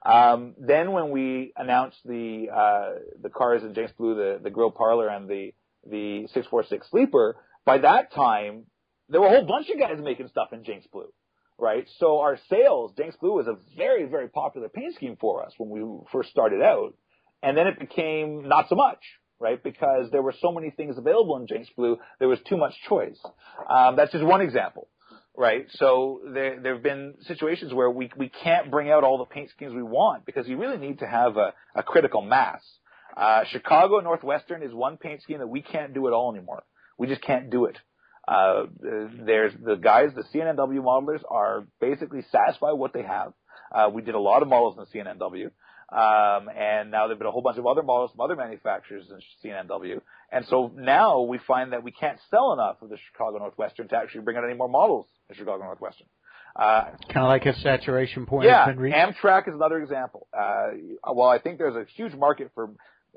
Um, 0.06 0.56
then 0.58 0.92
when 0.92 1.12
we 1.12 1.54
announced 1.56 2.00
the, 2.04 2.48
uh, 2.54 3.00
the 3.22 3.30
cars 3.30 3.64
in 3.64 3.74
Jenks 3.74 3.94
Blue, 3.98 4.16
the, 4.16 4.40
the 4.42 4.50
grill 4.50 4.72
parlor 4.72 5.08
and 5.08 5.30
the, 5.30 5.54
the 5.86 6.28
646 6.34 6.90
Sleeper, 6.90 7.36
by 7.66 7.80
that 7.80 8.12
time, 8.12 8.66
there 9.10 9.22
were 9.22 9.28
a 9.28 9.32
whole 9.32 9.46
bunch 9.46 9.70
of 9.70 9.80
guys 9.80 9.98
making 10.02 10.28
stuff 10.30 10.50
in 10.52 10.64
Jenks 10.64 10.88
Blue, 10.88 11.12
right? 11.60 11.88
So 11.98 12.20
our 12.20 12.38
sales, 12.50 12.94
Jenks 12.98 13.18
Blue 13.18 13.34
was 13.34 13.48
a 13.48 13.58
very, 13.78 14.06
very 14.06 14.30
popular 14.30 14.70
paint 14.70 14.96
scheme 14.96 15.18
for 15.20 15.46
us 15.46 15.54
when 15.58 15.70
we 15.70 15.82
first 16.12 16.30
started 16.30 16.62
out. 16.62 16.94
And 17.44 17.58
then 17.58 17.68
it 17.68 17.80
became 17.80 18.48
not 18.48 18.68
so 18.70 18.76
much, 18.76 19.00
right? 19.40 19.62
Because 19.62 20.10
there 20.12 20.22
were 20.22 20.34
so 20.42 20.52
many 20.52 20.72
things 20.72 20.98
available 20.98 21.38
in 21.38 21.48
Jenks 21.48 21.70
Blue, 21.76 21.98
there 22.20 22.28
was 22.28 22.40
too 22.48 22.58
much 22.58 22.74
choice. 22.88 23.20
Um, 23.70 23.96
that's 23.96 24.12
just 24.12 24.24
one 24.24 24.42
example, 24.42 24.88
right? 25.38 25.66
So 25.72 26.22
there, 26.34 26.60
there 26.62 26.74
have 26.74 26.84
been 26.84 27.16
situations 27.22 27.74
where 27.74 27.90
we, 27.90 28.10
we 28.18 28.30
can't 28.30 28.72
bring 28.72 28.90
out 28.90 29.04
all 29.04 29.18
the 29.18 29.26
paint 29.26 29.50
schemes 29.52 29.74
we 29.74 29.84
want 29.84 30.26
because 30.26 30.48
you 30.48 30.58
really 30.58 30.78
need 30.78 31.00
to 31.00 31.08
have 31.08 31.38
a, 31.38 31.54
a 31.76 31.84
critical 31.84 32.22
mass. 32.22 32.62
Uh, 33.16 33.44
Chicago 33.50 34.00
Northwestern 34.00 34.64
is 34.64 34.74
one 34.74 34.98
paint 34.98 35.22
scheme 35.22 35.40
that 35.40 35.48
we 35.48 35.62
can't 35.62 35.94
do 35.94 36.08
at 36.08 36.14
all 36.14 36.34
anymore. 36.34 36.64
We 36.98 37.08
just 37.08 37.22
can't 37.22 37.50
do 37.50 37.66
it. 37.66 37.78
Uh, 38.30 38.66
there's 39.26 39.54
the 39.66 39.76
guys, 39.76 40.10
the 40.16 40.22
CNNW 40.22 40.82
modelers 40.82 41.22
are 41.30 41.66
basically 41.82 42.22
satisfied 42.32 42.74
with 42.74 42.80
what 42.80 42.94
they 42.94 43.02
have. 43.02 43.34
Uh, 43.72 43.90
we 43.92 44.04
did 44.04 44.14
a 44.14 44.20
lot 44.20 44.44
of 44.44 44.48
models 44.48 44.76
in 44.78 44.86
the 44.86 45.00
CNNW. 45.00 45.50
Um, 45.92 46.48
and 46.56 46.92
now 46.92 47.08
there've 47.08 47.18
been 47.18 47.28
a 47.28 47.32
whole 47.32 47.42
bunch 47.42 47.58
of 47.58 47.66
other 47.66 47.82
models 47.82 48.12
from 48.12 48.22
other 48.22 48.36
manufacturers 48.36 49.06
in 49.10 49.20
CNNW. 49.44 50.02
And 50.32 50.46
so 50.46 50.72
now 50.76 51.22
we 51.22 51.40
find 51.48 51.74
that 51.74 51.82
we 51.82 51.92
can't 51.92 52.20
sell 52.30 52.54
enough 52.54 52.78
of 52.84 52.90
the 52.90 52.98
Chicago 53.12 53.40
Northwestern 53.40 53.88
to 53.88 53.96
actually 53.96 54.22
bring 54.22 54.38
out 54.38 54.44
any 54.44 54.54
more 54.54 54.70
models 54.70 55.08
in 55.28 55.36
Chicago 55.36 55.64
Northwestern. 55.64 56.06
Uh, 56.56 56.92
kind 57.12 57.26
of 57.26 57.30
like 57.30 57.48
a 57.48 57.56
saturation 57.56 58.28
point. 58.28 58.46
Yeah, 58.46 58.68
Amtrak 58.68 59.48
is 59.48 59.56
another 59.56 59.82
example. 59.82 60.28
Uh, 60.32 60.70
while 61.12 61.30
I 61.30 61.40
think 61.40 61.58
there's 61.58 61.76
a 61.76 61.86
huge 61.96 62.14
market 62.14 62.52
for 62.54 62.70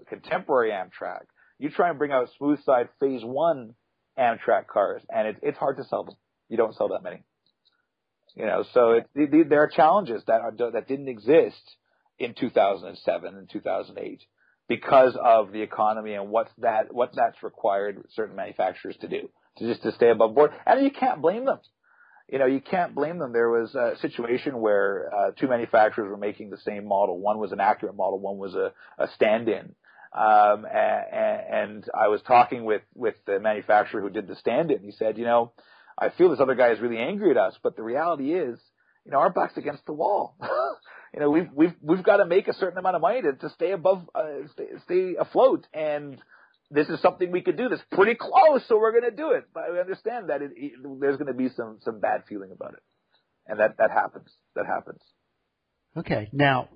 contemporary 0.08 0.70
Amtrak, 0.70 1.24
you 1.58 1.68
try 1.68 1.90
and 1.90 1.98
bring 1.98 2.12
out 2.12 2.28
smooth 2.38 2.62
side 2.64 2.88
phase 2.98 3.22
one 3.22 3.74
Amtrak 4.18 4.66
cars, 4.66 5.02
and 5.08 5.28
it's 5.28 5.38
it's 5.42 5.58
hard 5.58 5.76
to 5.78 5.84
sell 5.84 6.04
them. 6.04 6.16
You 6.48 6.56
don't 6.56 6.74
sell 6.76 6.88
that 6.88 7.02
many. 7.02 7.22
You 8.34 8.46
know, 8.46 8.64
so 8.72 9.02
it, 9.14 9.48
there 9.48 9.62
are 9.62 9.68
challenges 9.68 10.22
that 10.26 10.40
are 10.40 10.52
that 10.72 10.88
didn't 10.88 11.08
exist 11.08 11.76
in 12.18 12.34
2007 12.34 13.34
and 13.34 13.50
2008 13.50 14.22
because 14.68 15.16
of 15.22 15.52
the 15.52 15.60
economy 15.60 16.14
and 16.14 16.30
what's 16.30 16.50
that 16.58 16.92
what 16.94 17.10
that's 17.14 17.42
required 17.42 18.02
certain 18.14 18.36
manufacturers 18.36 18.96
to 19.00 19.08
do 19.08 19.28
to 19.58 19.66
just 19.66 19.82
to 19.82 19.92
stay 19.92 20.10
above 20.10 20.34
board. 20.34 20.52
And 20.66 20.84
you 20.84 20.90
can't 20.90 21.20
blame 21.20 21.44
them. 21.44 21.58
You 22.28 22.38
know, 22.38 22.46
you 22.46 22.60
can't 22.60 22.94
blame 22.94 23.18
them. 23.18 23.32
There 23.32 23.50
was 23.50 23.74
a 23.74 23.98
situation 24.00 24.58
where 24.58 25.10
uh, 25.14 25.30
two 25.38 25.48
manufacturers 25.48 26.08
were 26.08 26.16
making 26.16 26.48
the 26.48 26.56
same 26.58 26.86
model. 26.86 27.18
One 27.18 27.38
was 27.38 27.52
an 27.52 27.60
accurate 27.60 27.96
model, 27.96 28.18
one 28.18 28.38
was 28.38 28.54
a, 28.54 28.72
a 28.96 29.08
stand-in. 29.14 29.74
Um, 30.14 30.66
and, 30.66 31.40
and 31.50 31.84
I 31.98 32.08
was 32.08 32.20
talking 32.22 32.64
with, 32.64 32.82
with 32.94 33.14
the 33.26 33.40
manufacturer 33.40 34.00
who 34.00 34.10
did 34.10 34.28
the 34.28 34.36
stand-in. 34.36 34.82
He 34.82 34.92
said, 34.92 35.16
you 35.16 35.24
know, 35.24 35.52
I 35.98 36.10
feel 36.10 36.30
this 36.30 36.40
other 36.40 36.54
guy 36.54 36.72
is 36.72 36.80
really 36.80 36.98
angry 36.98 37.30
at 37.30 37.36
us, 37.36 37.54
but 37.62 37.76
the 37.76 37.82
reality 37.82 38.34
is, 38.34 38.58
you 39.04 39.12
know, 39.12 39.18
our 39.18 39.30
back's 39.30 39.56
against 39.56 39.86
the 39.86 39.92
wall. 39.92 40.36
you 41.14 41.20
know, 41.20 41.30
we've, 41.30 41.48
we've, 41.54 41.74
we've 41.80 42.02
got 42.02 42.18
to 42.18 42.26
make 42.26 42.48
a 42.48 42.54
certain 42.54 42.78
amount 42.78 42.96
of 42.96 43.02
money 43.02 43.22
to, 43.22 43.32
to 43.32 43.50
stay 43.50 43.72
above, 43.72 44.08
uh, 44.14 44.46
stay, 44.52 44.66
stay 44.84 45.14
afloat. 45.18 45.66
And 45.72 46.18
this 46.70 46.88
is 46.88 47.00
something 47.00 47.32
we 47.32 47.42
could 47.42 47.56
do 47.56 47.68
that's 47.68 47.82
pretty 47.90 48.14
close, 48.14 48.62
so 48.68 48.78
we're 48.78 48.92
going 48.92 49.10
to 49.10 49.16
do 49.16 49.30
it. 49.30 49.44
But 49.52 49.64
we 49.72 49.80
understand 49.80 50.28
that 50.28 50.42
it, 50.42 50.52
it, 50.56 50.72
there's 51.00 51.16
going 51.16 51.32
to 51.32 51.34
be 51.34 51.48
some, 51.56 51.78
some 51.82 52.00
bad 52.00 52.24
feeling 52.28 52.50
about 52.52 52.74
it. 52.74 52.82
And 53.46 53.60
that, 53.60 53.76
that 53.78 53.90
happens. 53.90 54.28
That 54.56 54.66
happens. 54.66 55.00
Okay. 55.96 56.28
Now, 56.32 56.68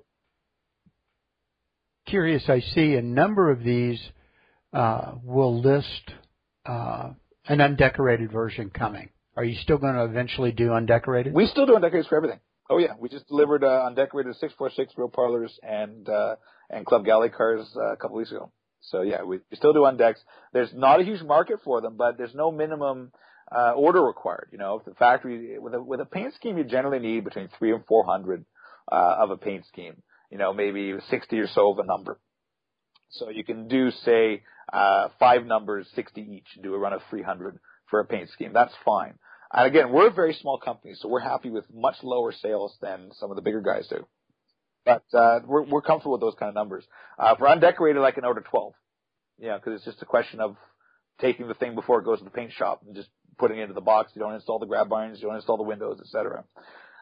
curious, 2.07 2.43
I 2.49 2.61
see 2.61 2.95
a 2.95 3.01
number 3.01 3.51
of 3.51 3.63
these 3.63 4.01
uh, 4.73 5.13
will 5.23 5.61
list 5.61 6.11
uh, 6.65 7.11
an 7.45 7.61
undecorated 7.61 8.31
version 8.31 8.69
coming. 8.69 9.09
Are 9.35 9.43
you 9.43 9.55
still 9.61 9.77
going 9.77 9.93
to 9.93 10.05
eventually 10.05 10.51
do 10.51 10.73
undecorated? 10.73 11.33
We 11.33 11.47
still 11.47 11.65
do 11.65 11.75
undecorated 11.75 12.07
for 12.09 12.17
everything. 12.17 12.39
Oh 12.69 12.79
yeah, 12.79 12.93
we 12.99 13.07
just 13.07 13.27
delivered 13.27 13.63
uh, 13.63 13.85
undecorated 13.85 14.33
646 14.33 14.93
real 14.97 15.09
parlors 15.09 15.57
and 15.63 16.09
uh, 16.09 16.35
and 16.69 16.85
Club 16.85 17.05
Galley 17.05 17.29
cars 17.29 17.65
uh, 17.77 17.93
a 17.93 17.97
couple 17.97 18.17
weeks 18.17 18.31
ago. 18.31 18.51
So 18.81 19.03
yeah, 19.03 19.23
we, 19.23 19.39
we 19.49 19.57
still 19.57 19.73
do 19.73 19.79
undecks. 19.81 20.19
There's 20.53 20.73
not 20.73 20.99
a 20.99 21.03
huge 21.03 21.21
market 21.21 21.59
for 21.63 21.81
them, 21.81 21.95
but 21.97 22.17
there's 22.17 22.35
no 22.35 22.51
minimum 22.51 23.11
uh, 23.55 23.71
order 23.71 24.01
required. 24.01 24.49
You 24.51 24.57
know, 24.57 24.79
if 24.79 24.85
the 24.85 24.95
factory 24.95 25.57
with 25.59 25.75
a 25.75 25.81
with 25.81 26.01
a 26.01 26.05
paint 26.05 26.33
scheme, 26.33 26.57
you 26.57 26.65
generally 26.65 26.99
need 26.99 27.23
between 27.23 27.47
three 27.57 27.71
and 27.71 27.85
four 27.85 28.05
hundred 28.05 28.43
uh, 28.91 29.15
of 29.19 29.29
a 29.31 29.37
paint 29.37 29.65
scheme 29.67 30.03
you 30.29 30.37
know, 30.37 30.53
maybe 30.53 30.93
60 31.09 31.39
or 31.39 31.47
so 31.47 31.71
of 31.71 31.79
a 31.79 31.85
number. 31.85 32.19
So 33.09 33.29
you 33.29 33.43
can 33.43 33.67
do, 33.67 33.91
say, 33.91 34.43
uh, 34.71 35.09
five 35.19 35.45
numbers, 35.45 35.87
60 35.95 36.21
each, 36.21 36.61
do 36.61 36.73
a 36.73 36.77
run 36.77 36.93
of 36.93 37.01
300 37.09 37.57
for 37.89 37.99
a 37.99 38.05
paint 38.05 38.29
scheme. 38.29 38.51
That's 38.53 38.73
fine. 38.83 39.13
And 39.51 39.65
again, 39.65 39.91
we're 39.91 40.07
a 40.07 40.13
very 40.13 40.33
small 40.33 40.59
company, 40.59 40.93
so 40.95 41.07
we're 41.07 41.21
happy 41.21 41.49
with 41.49 41.65
much 41.73 41.95
lower 42.03 42.33
sales 42.33 42.75
than 42.81 43.11
some 43.13 43.31
of 43.31 43.37
the 43.37 43.41
bigger 43.41 43.61
guys 43.61 43.87
do. 43.87 44.05
But 44.85 45.03
uh, 45.13 45.39
we're, 45.45 45.63
we're 45.63 45.81
comfortable 45.81 46.13
with 46.13 46.21
those 46.21 46.35
kind 46.37 46.49
of 46.49 46.55
numbers. 46.55 46.85
Uh, 47.17 47.35
for 47.35 47.47
undecorated, 47.47 48.01
I 48.01 48.11
can 48.11 48.25
order 48.25 48.41
12. 48.41 48.73
Yeah, 49.39 49.57
because 49.57 49.75
it's 49.75 49.85
just 49.85 50.01
a 50.01 50.05
question 50.05 50.41
of 50.41 50.57
taking 51.21 51.47
the 51.47 51.53
thing 51.53 51.75
before 51.75 51.99
it 51.99 52.05
goes 52.05 52.19
to 52.19 52.25
the 52.25 52.29
paint 52.29 52.51
shop 52.53 52.81
and 52.85 52.95
just 52.95 53.09
putting 53.37 53.59
it 53.59 53.63
into 53.63 53.73
the 53.73 53.81
box. 53.81 54.11
You 54.15 54.21
don't 54.21 54.33
install 54.33 54.59
the 54.59 54.65
grab 54.65 54.91
irons, 54.91 55.19
you 55.21 55.27
don't 55.27 55.35
install 55.35 55.57
the 55.57 55.63
windows, 55.63 55.99
etc. 56.01 56.43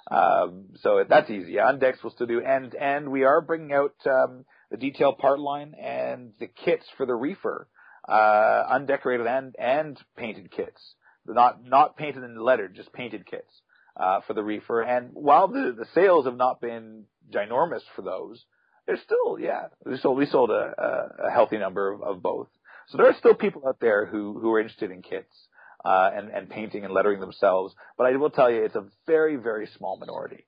Um, 0.09 0.65
so 0.81 1.03
that's 1.07 1.29
easy. 1.29 1.53
Undex 1.55 2.03
will 2.03 2.11
still 2.11 2.27
do, 2.27 2.41
and 2.41 2.75
and 2.75 3.11
we 3.11 3.23
are 3.23 3.41
bringing 3.41 3.73
out 3.73 3.95
um, 4.05 4.45
the 4.69 4.77
detailed 4.77 5.17
part 5.17 5.39
line 5.39 5.73
and 5.73 6.33
the 6.39 6.47
kits 6.47 6.85
for 6.95 7.05
the 7.05 7.15
reefer, 7.15 7.67
uh, 8.07 8.63
undecorated 8.69 9.25
and 9.25 9.55
and 9.57 9.99
painted 10.15 10.51
kits. 10.51 10.95
Not 11.27 11.63
not 11.63 11.97
painted 11.97 12.23
and 12.23 12.39
lettered, 12.39 12.75
just 12.75 12.93
painted 12.93 13.25
kits 13.25 13.49
uh, 13.97 14.21
for 14.27 14.33
the 14.33 14.43
reefer. 14.43 14.81
And 14.81 15.09
while 15.13 15.47
the 15.47 15.73
the 15.75 15.87
sales 15.95 16.25
have 16.25 16.37
not 16.37 16.61
been 16.61 17.05
ginormous 17.33 17.81
for 17.95 18.03
those, 18.03 18.43
there's 18.85 19.01
still 19.01 19.39
yeah 19.39 19.69
we 19.85 19.97
sold 19.97 20.17
we 20.17 20.27
sold 20.27 20.51
a, 20.51 20.73
a, 20.77 21.27
a 21.27 21.31
healthy 21.31 21.57
number 21.57 21.91
of, 21.91 22.03
of 22.03 22.21
both. 22.21 22.47
So 22.89 22.97
there 22.97 23.07
are 23.07 23.15
still 23.17 23.33
people 23.33 23.63
out 23.67 23.79
there 23.79 24.05
who 24.05 24.37
who 24.39 24.53
are 24.53 24.59
interested 24.59 24.91
in 24.91 25.01
kits 25.01 25.47
uh, 25.85 26.09
and, 26.15 26.29
and 26.29 26.49
painting 26.49 26.83
and 26.83 26.93
lettering 26.93 27.19
themselves. 27.19 27.73
But 27.97 28.07
I 28.07 28.15
will 28.15 28.31
tell 28.31 28.51
you, 28.51 28.63
it's 28.63 28.75
a 28.75 28.85
very, 29.05 29.35
very 29.35 29.67
small 29.77 29.97
minority. 29.97 30.45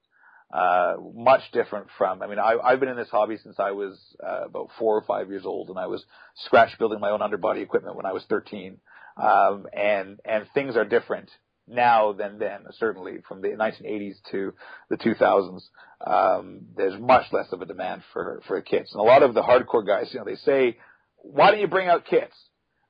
Uh, 0.52 0.96
much 1.14 1.42
different 1.52 1.88
from, 1.98 2.22
I 2.22 2.28
mean, 2.28 2.40
I, 2.40 2.56
I've 2.64 2.80
been 2.80 2.90
in 2.90 2.96
this 2.96 3.10
hobby 3.10 3.38
since 3.44 3.58
I 3.60 3.72
was 3.72 3.98
uh, 4.26 4.46
about 4.46 4.70
four 4.80 4.96
or 4.96 5.02
five 5.02 5.30
years 5.30 5.46
old, 5.46 5.70
and 5.70 5.78
I 5.78 5.88
was 5.88 6.04
scratch 6.46 6.78
building 6.80 7.00
my 7.00 7.12
own 7.12 7.22
underbody 7.22 7.62
equipment 7.62 7.96
when 7.96 8.06
I 8.06 8.14
was 8.14 8.24
13. 8.30 8.78
Um, 9.18 9.66
and 9.74 10.20
and 10.26 10.46
things 10.54 10.76
are 10.76 10.86
different 10.86 11.30
now 11.68 12.14
than 12.14 12.40
then, 12.40 12.62
certainly 12.80 13.18
from 13.28 13.42
the 13.42 13.50
1980s 13.50 14.16
to 14.32 14.54
the 14.90 14.98
2000s. 14.98 15.62
Um, 16.06 16.62
there's 16.76 17.00
much 17.00 17.26
less 17.34 17.48
of 17.52 17.62
a 17.62 17.66
demand 17.66 18.04
for 18.14 18.42
for 18.48 18.62
kits, 18.62 18.94
and 18.94 19.02
a 19.02 19.04
lot 19.04 19.24
of 19.24 19.34
the 19.34 19.42
hardcore 19.42 19.86
guys, 19.86 20.10
you 20.14 20.20
know, 20.20 20.26
they 20.26 20.36
say, 20.36 20.78
"Why 21.18 21.52
don't 21.52 21.60
you 21.60 21.68
bring 21.68 21.90
out 21.90 22.06
kits?" 22.06 22.36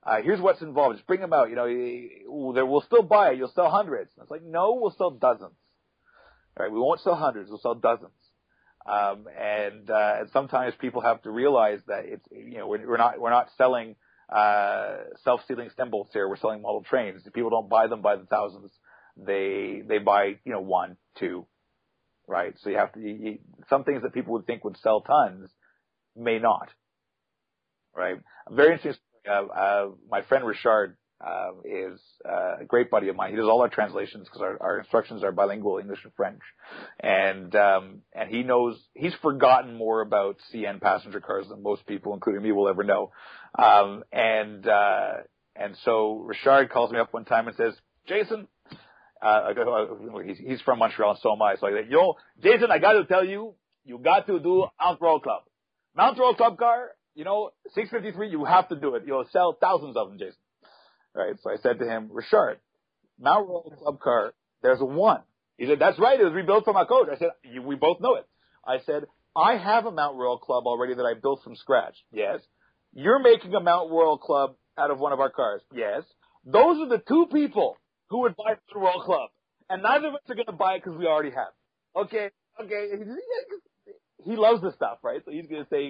Uh, 0.08 0.22
here's 0.22 0.40
what's 0.40 0.62
involved. 0.62 0.96
Just 0.96 1.06
bring 1.06 1.20
them 1.20 1.34
out. 1.34 1.50
You 1.50 1.56
know, 1.56 2.64
we'll 2.64 2.80
still 2.80 3.02
buy 3.02 3.32
it. 3.32 3.36
You'll 3.36 3.52
sell 3.54 3.70
hundreds. 3.70 4.10
And 4.16 4.22
it's 4.22 4.30
like, 4.30 4.42
no, 4.42 4.78
we'll 4.80 4.94
sell 4.96 5.10
dozens. 5.10 5.52
All 6.56 6.64
right, 6.64 6.72
we 6.72 6.78
won't 6.78 7.00
sell 7.02 7.14
hundreds. 7.14 7.50
We'll 7.50 7.58
sell 7.58 7.74
dozens. 7.74 8.12
Um, 8.90 9.26
and, 9.38 9.90
uh, 9.90 10.14
and 10.20 10.30
sometimes 10.32 10.72
people 10.80 11.02
have 11.02 11.20
to 11.22 11.30
realize 11.30 11.80
that 11.88 12.06
it's, 12.06 12.24
you 12.30 12.56
know, 12.56 12.68
we're, 12.68 12.88
we're 12.88 12.96
not, 12.96 13.20
we're 13.20 13.28
not 13.28 13.48
selling, 13.58 13.96
uh, 14.34 14.96
self-sealing 15.24 15.68
stem 15.74 15.90
bolts 15.90 16.10
here. 16.14 16.26
We're 16.26 16.38
selling 16.38 16.62
model 16.62 16.82
trains. 16.88 17.20
People 17.34 17.50
don't 17.50 17.68
buy 17.68 17.86
them 17.86 18.00
by 18.00 18.16
the 18.16 18.24
thousands. 18.24 18.70
They, 19.18 19.82
they 19.86 19.98
buy, 19.98 20.36
you 20.42 20.52
know, 20.52 20.60
one, 20.60 20.96
two, 21.18 21.44
right? 22.26 22.54
So 22.62 22.70
you 22.70 22.78
have 22.78 22.92
to, 22.94 23.00
you, 23.00 23.14
you, 23.20 23.38
some 23.68 23.84
things 23.84 24.02
that 24.04 24.14
people 24.14 24.32
would 24.32 24.46
think 24.46 24.64
would 24.64 24.78
sell 24.78 25.02
tons 25.02 25.50
may 26.16 26.38
not, 26.38 26.70
right? 27.94 28.16
Very 28.50 28.72
interesting 28.72 29.02
my 30.10 30.22
friend 30.22 30.44
Richard 30.44 30.96
uh, 31.24 31.50
is 31.64 32.00
uh, 32.28 32.58
a 32.60 32.64
great 32.64 32.90
buddy 32.90 33.08
of 33.08 33.16
mine. 33.16 33.30
He 33.30 33.36
does 33.36 33.46
all 33.46 33.60
our 33.62 33.68
translations 33.68 34.28
because 34.28 34.40
our, 34.40 34.56
our 34.60 34.78
instructions 34.78 35.24
are 35.24 35.32
bilingual, 35.32 35.78
English 35.78 36.00
and 36.04 36.12
French, 36.14 36.40
and 37.00 37.54
um, 37.56 38.02
and 38.14 38.30
he 38.30 38.42
knows 38.42 38.78
he's 38.94 39.14
forgotten 39.20 39.74
more 39.74 40.00
about 40.00 40.36
CN 40.52 40.80
passenger 40.80 41.20
cars 41.20 41.46
than 41.48 41.62
most 41.62 41.86
people, 41.86 42.14
including 42.14 42.42
me, 42.42 42.52
will 42.52 42.68
ever 42.68 42.84
know. 42.84 43.10
Um, 43.58 44.04
and 44.12 44.66
uh, 44.66 45.12
and 45.56 45.76
so 45.84 46.22
Richard 46.24 46.70
calls 46.70 46.92
me 46.92 47.00
up 47.00 47.12
one 47.12 47.24
time 47.24 47.48
and 47.48 47.56
says, 47.56 47.74
Jason. 48.06 48.46
Uh, 49.20 49.52
he's, 50.24 50.38
he's 50.38 50.60
from 50.60 50.78
Montreal 50.78 51.10
and 51.10 51.18
so 51.20 51.32
am 51.32 51.42
I. 51.42 51.56
So 51.56 51.66
I 51.66 51.72
said, 51.72 51.90
yo, 51.90 52.14
Jason, 52.40 52.70
I 52.70 52.78
got 52.78 52.92
to 52.92 53.04
tell 53.04 53.24
you, 53.24 53.54
you 53.84 53.98
got 53.98 54.28
to 54.28 54.38
do 54.38 54.66
Mount 54.80 55.00
Royal 55.00 55.18
Club. 55.18 55.42
Mount 55.96 56.16
Royal 56.16 56.36
Club 56.36 56.56
car 56.56 56.90
you 57.18 57.24
know, 57.24 57.50
653, 57.74 58.28
you 58.28 58.44
have 58.44 58.68
to 58.68 58.76
do 58.76 58.94
it. 58.94 59.02
You'll 59.04 59.26
sell 59.32 59.58
thousands 59.60 59.96
of 59.96 60.08
them, 60.08 60.18
Jason. 60.18 60.38
Right. 61.12 61.34
So 61.42 61.50
I 61.50 61.56
said 61.56 61.80
to 61.80 61.84
him, 61.84 62.10
Richard, 62.12 62.60
Mount 63.18 63.48
Royal 63.48 63.74
Club 63.76 63.98
car, 63.98 64.34
there's 64.62 64.78
one. 64.78 65.22
He 65.56 65.66
said, 65.66 65.80
that's 65.80 65.98
right. 65.98 66.20
It 66.20 66.22
was 66.22 66.32
rebuilt 66.32 66.64
from 66.64 66.74
my 66.74 66.84
coach. 66.84 67.08
I 67.12 67.18
said, 67.18 67.30
we 67.64 67.74
both 67.74 68.00
know 68.00 68.14
it. 68.14 68.26
I 68.64 68.78
said, 68.86 69.06
I 69.34 69.56
have 69.56 69.84
a 69.86 69.90
Mount 69.90 70.16
Royal 70.16 70.38
Club 70.38 70.68
already 70.68 70.94
that 70.94 71.02
I 71.02 71.14
built 71.20 71.42
from 71.42 71.56
scratch. 71.56 71.96
Yes. 72.12 72.38
You're 72.92 73.18
making 73.18 73.52
a 73.52 73.60
Mount 73.60 73.90
Royal 73.90 74.18
Club 74.18 74.54
out 74.78 74.92
of 74.92 75.00
one 75.00 75.12
of 75.12 75.18
our 75.18 75.30
cars? 75.30 75.60
Yes. 75.74 76.04
Those 76.44 76.78
are 76.78 76.88
the 76.88 77.02
two 77.08 77.26
people 77.32 77.76
who 78.10 78.20
would 78.20 78.36
buy 78.36 78.54
the 78.72 78.78
Royal 78.78 79.02
Club. 79.02 79.30
And 79.68 79.82
neither 79.82 80.06
of 80.06 80.14
us 80.14 80.20
are 80.28 80.36
going 80.36 80.46
to 80.46 80.52
buy 80.52 80.74
it 80.74 80.84
because 80.84 80.96
we 80.96 81.06
already 81.06 81.30
have. 81.30 81.52
Okay, 81.96 82.30
okay. 82.62 82.90
He 84.24 84.36
loves 84.36 84.62
the 84.62 84.72
stuff, 84.72 84.98
right? 85.02 85.22
So 85.24 85.30
he's 85.30 85.46
going 85.46 85.62
to 85.62 85.70
say 85.70 85.86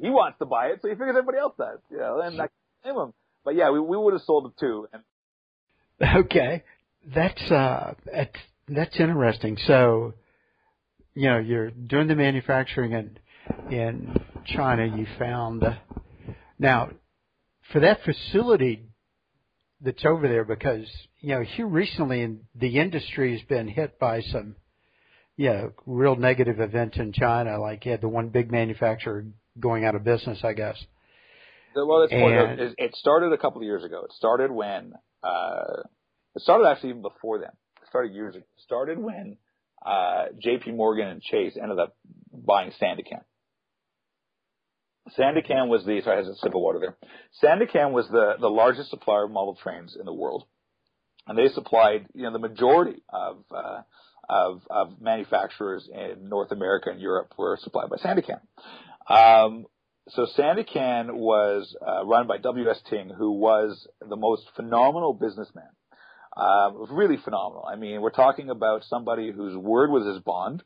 he 0.00 0.10
wants 0.10 0.38
to 0.38 0.46
buy 0.46 0.68
it, 0.68 0.80
so 0.80 0.88
he 0.88 0.94
figures 0.94 1.10
everybody 1.10 1.38
else 1.38 1.54
does. 1.58 1.78
You 1.90 1.98
know, 1.98 2.20
and 2.20 2.40
I 2.40 2.48
can 2.84 2.96
him. 2.96 3.12
But 3.44 3.56
yeah, 3.56 3.70
we, 3.70 3.80
we 3.80 3.96
would 3.96 4.12
have 4.14 4.22
sold 4.22 4.46
it 4.46 4.52
too. 4.58 4.88
And 4.92 5.02
Okay, 6.24 6.62
that's 7.14 7.50
uh, 7.50 7.94
that's 8.12 8.36
that's 8.68 8.98
interesting. 8.98 9.58
So, 9.66 10.14
you 11.14 11.28
know, 11.28 11.38
you're 11.38 11.70
doing 11.70 12.08
the 12.08 12.14
manufacturing 12.14 12.92
in 12.92 13.18
in 13.70 14.14
China. 14.46 14.86
You 14.86 15.06
found 15.18 15.62
now 16.58 16.90
for 17.72 17.80
that 17.80 18.00
facility 18.04 18.86
that's 19.80 20.04
over 20.04 20.28
there 20.28 20.44
because 20.44 20.86
you 21.20 21.34
know 21.34 21.42
here 21.42 21.66
recently 21.66 22.22
in 22.22 22.40
the 22.54 22.78
industry 22.78 23.32
has 23.38 23.46
been 23.48 23.68
hit 23.68 23.98
by 23.98 24.20
some 24.22 24.56
you 25.36 25.50
know, 25.50 25.72
real 25.86 26.16
negative 26.16 26.60
events 26.60 26.96
in 26.98 27.12
China. 27.12 27.58
Like 27.60 27.84
you 27.84 27.90
had 27.90 28.00
the 28.00 28.08
one 28.08 28.28
big 28.28 28.50
manufacturer 28.50 29.26
going 29.58 29.84
out 29.84 29.94
of 29.94 30.04
business, 30.04 30.38
I 30.44 30.52
guess. 30.52 30.76
Well, 31.76 32.02
it's 32.02 32.12
and, 32.12 32.74
it 32.78 32.94
started 32.94 33.32
a 33.32 33.38
couple 33.38 33.60
of 33.60 33.64
years 33.64 33.82
ago. 33.82 34.02
It 34.04 34.12
started 34.12 34.50
when 34.50 34.92
uh, 35.22 35.82
it 36.36 36.42
started 36.42 36.68
actually 36.68 36.90
even 36.90 37.02
before 37.02 37.38
then. 37.38 37.50
It 37.82 37.88
started 37.88 38.12
years 38.12 38.36
ago. 38.36 38.44
It 38.56 38.62
started 38.62 38.98
when 38.98 39.38
uh, 39.84 40.26
J.P. 40.40 40.72
Morgan 40.72 41.08
and 41.08 41.20
Chase 41.20 41.56
ended 41.60 41.78
up 41.78 41.96
buying 42.32 42.70
Sanda 42.80 43.04
Kan. 43.08 43.20
Sandakan 45.18 45.68
was 45.68 45.84
the 45.84 46.00
sorry, 46.02 46.16
I 46.16 46.20
has 46.20 46.28
a 46.28 46.36
sip 46.36 46.54
of 46.54 46.60
water 46.60 46.78
there. 46.78 46.96
Sanda 47.42 47.70
Kan 47.70 47.92
was 47.92 48.06
the 48.08 48.34
the 48.40 48.48
largest 48.48 48.90
supplier 48.90 49.24
of 49.24 49.30
model 49.30 49.56
trains 49.62 49.96
in 49.98 50.06
the 50.06 50.14
world, 50.14 50.44
and 51.26 51.36
they 51.36 51.52
supplied 51.52 52.06
you 52.14 52.22
know 52.22 52.32
the 52.32 52.38
majority 52.38 53.02
of 53.10 53.44
uh, 53.54 53.82
of, 54.28 54.62
of 54.70 55.00
manufacturers 55.00 55.88
in 55.92 56.28
North 56.28 56.52
America 56.52 56.90
and 56.90 57.00
Europe 57.00 57.34
were 57.38 57.58
supplied 57.60 57.90
by 57.90 57.96
Sanda 57.96 58.24
Kan. 58.24 58.40
Um, 59.08 59.66
so 60.08 60.26
Sanda 60.38 60.66
Kan 60.66 61.16
was 61.16 61.74
uh, 61.86 62.04
run 62.04 62.26
by 62.26 62.38
W.S. 62.38 62.80
Ting, 62.90 63.10
who 63.10 63.32
was 63.32 63.86
the 64.06 64.16
most 64.16 64.44
phenomenal 64.54 65.14
businessman. 65.14 65.68
Uh, 66.36 66.72
really 66.90 67.16
phenomenal. 67.16 67.64
I 67.66 67.76
mean, 67.76 68.00
we're 68.00 68.10
talking 68.10 68.50
about 68.50 68.82
somebody 68.84 69.30
whose 69.30 69.56
word 69.56 69.90
was 69.90 70.06
his 70.06 70.18
bond, 70.22 70.62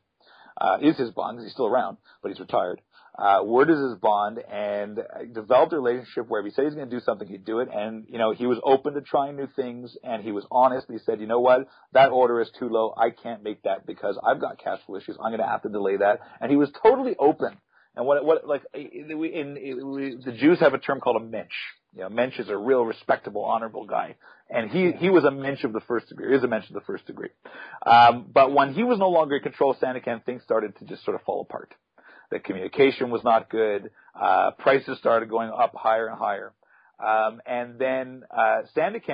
uh, 0.59 0.77
is 0.81 0.97
his 0.97 1.11
bond 1.11 1.37
because 1.37 1.45
he's 1.45 1.53
still 1.53 1.67
around, 1.67 1.97
but 2.21 2.29
he's 2.29 2.39
retired. 2.39 2.81
Uh, 3.19 3.43
word 3.43 3.69
is 3.69 3.77
his 3.77 3.95
bond, 3.95 4.39
and 4.39 4.99
developed 5.33 5.73
a 5.73 5.79
relationship 5.79 6.27
where 6.27 6.39
if 6.39 6.45
he 6.45 6.51
said 6.51 6.65
he's 6.65 6.75
going 6.75 6.89
to 6.89 6.95
do 6.95 7.01
something, 7.01 7.27
he'd 7.27 7.45
do 7.45 7.59
it. 7.59 7.67
And 7.73 8.05
you 8.07 8.17
know, 8.17 8.31
he 8.31 8.45
was 8.45 8.59
open 8.63 8.93
to 8.93 9.01
trying 9.01 9.35
new 9.35 9.47
things, 9.55 9.97
and 10.03 10.23
he 10.23 10.31
was 10.31 10.45
honest. 10.51 10.87
He 10.89 10.99
said, 10.99 11.19
you 11.19 11.27
know 11.27 11.39
what, 11.39 11.67
that 11.93 12.11
order 12.11 12.39
is 12.39 12.49
too 12.57 12.69
low. 12.69 12.93
I 12.97 13.09
can't 13.09 13.43
make 13.43 13.63
that 13.63 13.85
because 13.85 14.17
I've 14.25 14.39
got 14.39 14.63
cash 14.63 14.79
flow 14.85 14.97
issues. 14.97 15.17
I'm 15.21 15.31
going 15.31 15.41
to 15.41 15.47
have 15.47 15.63
to 15.63 15.69
delay 15.69 15.97
that. 15.97 16.19
And 16.39 16.49
he 16.49 16.57
was 16.57 16.71
totally 16.81 17.15
open 17.19 17.57
and 17.95 18.05
what, 18.05 18.23
what, 18.23 18.47
like, 18.47 18.61
in, 18.73 19.11
in, 19.11 20.21
the 20.23 20.31
Jews 20.31 20.59
have 20.59 20.73
a 20.73 20.77
term 20.77 21.01
called 21.01 21.21
a 21.21 21.25
mensch. 21.25 21.51
You 21.93 22.03
know, 22.03 22.09
mensch 22.09 22.39
is 22.39 22.47
a 22.47 22.55
real 22.55 22.85
respectable, 22.85 23.43
honorable 23.43 23.85
guy. 23.85 24.15
And 24.49 24.69
he, 24.69 24.91
he 24.93 25.09
was 25.09 25.25
a 25.25 25.31
mensch 25.31 25.63
of 25.63 25.73
the 25.73 25.81
first 25.81 26.07
degree, 26.07 26.29
he 26.29 26.35
is 26.35 26.43
a 26.43 26.47
mensch 26.47 26.67
of 26.69 26.75
the 26.75 26.81
first 26.81 27.05
degree. 27.07 27.29
Um, 27.85 28.27
but 28.33 28.53
when 28.53 28.73
he 28.73 28.83
was 28.83 28.99
no 28.99 29.09
longer 29.09 29.35
in 29.35 29.43
control 29.43 29.71
of 29.71 29.77
Sanda 29.77 30.03
Kan, 30.03 30.21
things 30.25 30.43
started 30.43 30.77
to 30.77 30.85
just 30.85 31.03
sort 31.03 31.15
of 31.15 31.23
fall 31.23 31.41
apart. 31.41 31.73
The 32.31 32.39
communication 32.39 33.09
was 33.09 33.23
not 33.23 33.49
good. 33.49 33.91
Uh, 34.19 34.51
prices 34.51 34.97
started 34.99 35.29
going 35.29 35.49
up 35.49 35.73
higher 35.75 36.07
and 36.07 36.17
higher. 36.17 36.53
Um, 36.99 37.41
and 37.45 37.79
then, 37.79 38.23
uh, 38.29 38.61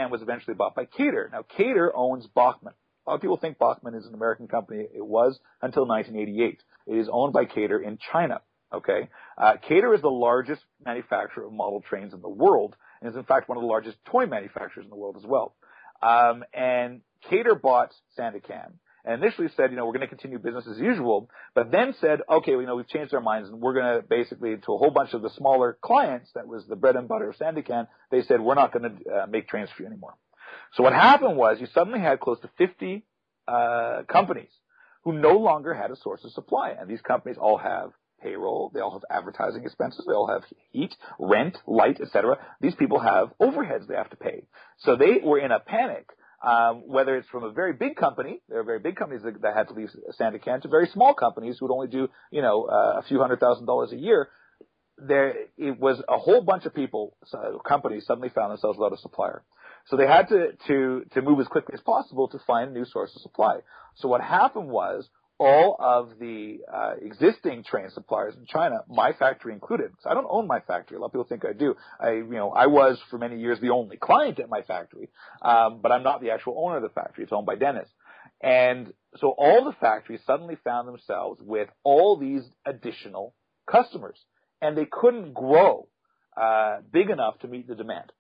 was 0.10 0.21
eventually 0.21 0.56
bought 0.56 0.75
by 0.75 0.86
Kader. 0.86 1.30
Now, 1.32 1.43
Kader 1.43 1.95
owns 1.95 2.28
Bachmann. 2.28 2.73
A 3.06 3.10
lot 3.10 3.15
of 3.15 3.21
people 3.21 3.38
think 3.38 3.60
Bachmann 3.60 3.93
is 3.93 4.08
an 4.08 4.15
American 4.15 4.47
company. 4.47 4.88
It 4.93 5.06
was 5.06 5.39
until 5.62 5.88
1988. 5.88 6.63
It 6.88 6.97
is 6.97 7.08
owned 7.12 7.34
by 7.34 7.45
Kader 7.45 7.80
in 7.80 7.99
China. 8.12 8.41
Okay, 8.73 9.10
uh, 9.38 9.54
Kader 9.67 9.93
is 9.93 10.01
the 10.01 10.10
largest 10.10 10.62
manufacturer 10.84 11.45
of 11.45 11.54
model 11.54 11.82
trains 11.88 12.13
in 12.13 12.21
the 12.21 12.30
world, 12.30 12.75
and 12.99 13.10
is 13.10 13.15
in 13.15 13.23
fact 13.23 13.47
one 13.47 13.58
of 13.58 13.62
the 13.62 13.67
largest 13.67 13.97
toy 14.06 14.25
manufacturers 14.25 14.86
in 14.86 14.89
the 14.89 14.95
world 14.95 15.15
as 15.17 15.23
well. 15.25 15.56
Um, 16.01 16.43
and 16.54 17.01
Kader 17.30 17.56
bought 17.56 17.93
Sanda 18.17 18.43
Kan 18.43 18.80
and 19.05 19.23
initially 19.23 19.47
said, 19.55 19.71
you 19.71 19.77
know, 19.77 19.85
we're 19.85 19.93
going 19.93 20.01
to 20.01 20.07
continue 20.07 20.39
business 20.39 20.65
as 20.69 20.77
usual, 20.77 21.29
but 21.53 21.71
then 21.71 21.93
said, 22.01 22.21
okay, 22.29 22.51
well, 22.51 22.61
you 22.61 22.67
know, 22.67 22.75
we've 22.75 22.87
changed 22.87 23.13
our 23.13 23.21
minds 23.21 23.49
and 23.49 23.61
we're 23.61 23.73
going 23.73 24.01
to 24.01 24.07
basically, 24.07 24.57
to 24.57 24.73
a 24.73 24.77
whole 24.77 24.91
bunch 24.91 25.13
of 25.13 25.21
the 25.21 25.29
smaller 25.29 25.77
clients, 25.81 26.29
that 26.35 26.47
was 26.47 26.65
the 26.67 26.75
bread 26.75 26.95
and 26.95 27.07
butter 27.07 27.29
of 27.29 27.37
Sanda 27.37 27.65
Kan, 27.65 27.87
they 28.11 28.23
said, 28.23 28.41
we're 28.41 28.55
not 28.55 28.73
going 28.73 28.97
to 28.97 29.11
uh, 29.11 29.27
make 29.27 29.47
trains 29.47 29.69
for 29.75 29.83
you 29.83 29.87
anymore. 29.87 30.15
So 30.73 30.83
what 30.83 30.93
happened 30.93 31.37
was 31.37 31.57
you 31.59 31.67
suddenly 31.73 31.99
had 31.99 32.19
close 32.19 32.39
to 32.41 32.49
50 32.57 33.05
uh, 33.47 34.03
companies 34.09 34.49
who 35.03 35.13
no 35.13 35.37
longer 35.37 35.73
had 35.73 35.91
a 35.91 35.95
source 35.95 36.23
of 36.23 36.31
supply, 36.31 36.71
and 36.71 36.89
these 36.89 37.01
companies 37.01 37.37
all 37.39 37.57
have 37.57 37.91
payroll. 38.21 38.71
They 38.73 38.79
all 38.79 38.93
have 38.93 39.03
advertising 39.09 39.63
expenses. 39.63 40.03
They 40.07 40.13
all 40.13 40.27
have 40.27 40.43
heat, 40.71 40.95
rent, 41.19 41.57
light, 41.67 42.01
etc. 42.01 42.37
These 42.59 42.75
people 42.75 42.99
have 42.99 43.31
overheads 43.39 43.87
they 43.87 43.95
have 43.95 44.09
to 44.09 44.17
pay. 44.17 44.47
So 44.79 44.95
they 44.95 45.19
were 45.23 45.39
in 45.39 45.51
a 45.51 45.59
panic. 45.59 46.09
Um, 46.43 46.83
whether 46.87 47.15
it's 47.17 47.27
from 47.29 47.43
a 47.43 47.51
very 47.51 47.73
big 47.73 47.95
company, 47.95 48.41
there 48.49 48.59
are 48.59 48.63
very 48.63 48.79
big 48.79 48.95
companies 48.95 49.23
that, 49.23 49.41
that 49.41 49.55
had 49.55 49.67
to 49.69 49.73
leave 49.73 49.89
Sanda 50.19 50.41
Kan, 50.41 50.61
to 50.61 50.67
very 50.67 50.87
small 50.87 51.13
companies 51.13 51.57
who 51.59 51.65
would 51.67 51.73
only 51.73 51.87
do, 51.87 52.09
you 52.31 52.41
know, 52.41 52.65
uh, 52.65 52.99
a 52.99 53.03
few 53.07 53.19
hundred 53.19 53.39
thousand 53.39 53.65
dollars 53.65 53.91
a 53.91 53.95
year. 53.95 54.29
There, 54.97 55.33
it 55.57 55.79
was 55.79 56.01
a 56.07 56.17
whole 56.17 56.41
bunch 56.41 56.65
of 56.65 56.73
people, 56.73 57.17
so 57.25 57.61
companies 57.67 58.05
suddenly 58.05 58.29
found 58.29 58.51
themselves 58.51 58.77
without 58.77 58.93
a 58.93 59.01
supplier. 59.01 59.43
So 59.87 59.97
they 59.97 60.07
had 60.07 60.29
to, 60.29 60.53
to, 60.67 61.05
to 61.13 61.21
move 61.21 61.39
as 61.39 61.47
quickly 61.47 61.73
as 61.73 61.81
possible 61.81 62.27
to 62.29 62.39
find 62.47 62.69
a 62.69 62.73
new 62.73 62.85
source 62.85 63.15
of 63.15 63.21
supply. 63.21 63.59
So 63.95 64.07
what 64.07 64.21
happened 64.21 64.69
was 64.69 65.07
all 65.37 65.75
of 65.79 66.17
the 66.19 66.59
uh, 66.71 66.93
existing 67.01 67.63
train 67.63 67.89
suppliers 67.89 68.35
in 68.37 68.45
China, 68.45 68.83
my 68.87 69.11
factory 69.13 69.53
included. 69.53 69.91
So 70.01 70.09
I 70.09 70.13
don't 70.13 70.27
own 70.29 70.47
my 70.47 70.61
factory. 70.61 70.97
A 70.97 70.99
lot 70.99 71.07
of 71.07 71.11
people 71.11 71.25
think 71.25 71.43
I 71.45 71.53
do. 71.53 71.75
I, 71.99 72.11
you 72.11 72.23
know, 72.23 72.51
I 72.51 72.67
was 72.67 72.99
for 73.09 73.17
many 73.17 73.39
years 73.39 73.59
the 73.59 73.71
only 73.71 73.97
client 73.97 74.39
at 74.39 74.49
my 74.49 74.61
factory, 74.61 75.09
um, 75.41 75.79
but 75.81 75.91
I'm 75.91 76.03
not 76.03 76.21
the 76.21 76.31
actual 76.31 76.55
owner 76.57 76.77
of 76.77 76.83
the 76.83 76.89
factory. 76.89 77.23
It's 77.23 77.33
owned 77.33 77.45
by 77.45 77.55
Dennis. 77.55 77.89
And 78.41 78.93
so 79.17 79.29
all 79.29 79.65
the 79.65 79.73
factories 79.73 80.21
suddenly 80.25 80.57
found 80.63 80.87
themselves 80.87 81.41
with 81.41 81.69
all 81.83 82.17
these 82.17 82.43
additional 82.65 83.33
customers, 83.69 84.17
and 84.61 84.77
they 84.77 84.87
couldn't 84.89 85.33
grow 85.33 85.87
uh, 86.39 86.77
big 86.91 87.09
enough 87.09 87.39
to 87.39 87.47
meet 87.47 87.67
the 87.67 87.75
demand. 87.75 88.11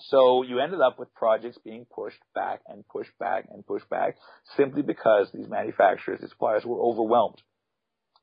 So 0.00 0.42
you 0.42 0.58
ended 0.58 0.80
up 0.80 0.98
with 0.98 1.14
projects 1.14 1.58
being 1.64 1.86
pushed 1.94 2.20
back 2.34 2.60
and 2.66 2.86
pushed 2.88 3.16
back 3.18 3.46
and 3.50 3.66
pushed 3.66 3.88
back 3.88 4.16
simply 4.56 4.82
because 4.82 5.28
these 5.32 5.48
manufacturers, 5.48 6.20
these 6.20 6.30
suppliers 6.30 6.64
were 6.64 6.80
overwhelmed 6.80 7.40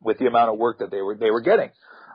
with 0.01 0.17
the 0.17 0.27
amount 0.27 0.51
of 0.51 0.57
work 0.57 0.79
that 0.79 0.91
they 0.91 1.01
were 1.01 1.15
they 1.15 1.31
were 1.31 1.41
getting. 1.41 1.69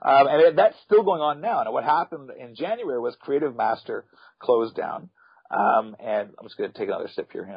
Um, 0.05 0.27
and 0.29 0.59
that's 0.59 0.77
still 0.85 1.03
going 1.03 1.23
on 1.23 1.41
now. 1.41 1.63
Now, 1.63 1.73
what 1.73 1.85
happened 1.85 2.31
in 2.39 2.55
January 2.55 3.01
was 3.01 3.17
Creative 3.19 3.57
Master 3.57 4.05
closed 4.39 4.77
down. 4.77 5.09
Um, 5.51 5.97
and 6.01 6.31
I'm 6.39 6.47
just 6.47 6.59
going 6.59 6.71
to 6.71 6.79
take 6.79 6.89
another 6.89 7.09
sip 7.15 7.31
here. 7.33 7.47
Hang 7.47 7.57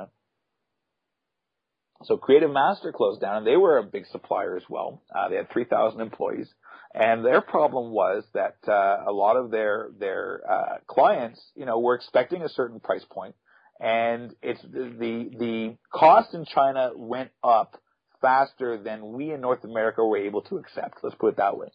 So 2.04 2.18
Creative 2.18 2.50
Master 2.50 2.92
closed 2.92 3.22
down, 3.22 3.38
and 3.38 3.48
they 3.48 3.58
were 3.58 3.78
a 3.78 3.84
big 3.84 4.06
supplier 4.08 4.56
as 4.56 4.64
well. 4.70 5.02
Uh, 5.14 5.30
they 5.30 5.36
had 5.36 5.52
3,000 5.52 6.00
employees. 6.00 6.50
And 6.94 7.24
their 7.24 7.42
problem 7.42 7.92
was 7.92 8.24
that 8.34 8.56
uh, 8.68 9.04
a 9.06 9.12
lot 9.12 9.36
of 9.36 9.52
their 9.52 9.90
their 10.00 10.42
uh, 10.50 10.78
clients, 10.88 11.40
you 11.56 11.66
know, 11.66 11.80
were 11.80 11.94
expecting 11.94 12.42
a 12.42 12.50
certain 12.50 12.80
price 12.80 13.06
point, 13.08 13.36
and 13.80 14.34
it's 14.42 14.62
the 14.64 15.30
the 15.38 15.78
cost 15.94 16.34
in 16.34 16.46
China 16.46 16.90
went 16.96 17.30
up 17.44 17.80
faster 18.22 18.78
than 18.78 19.14
we 19.14 19.32
in 19.32 19.40
North 19.40 19.64
America 19.64 20.04
were 20.04 20.18
able 20.18 20.42
to 20.44 20.58
accept. 20.58 20.98
Let's 21.04 21.16
put 21.16 21.34
it 21.34 21.38
that 21.38 21.58
way. 21.58 21.68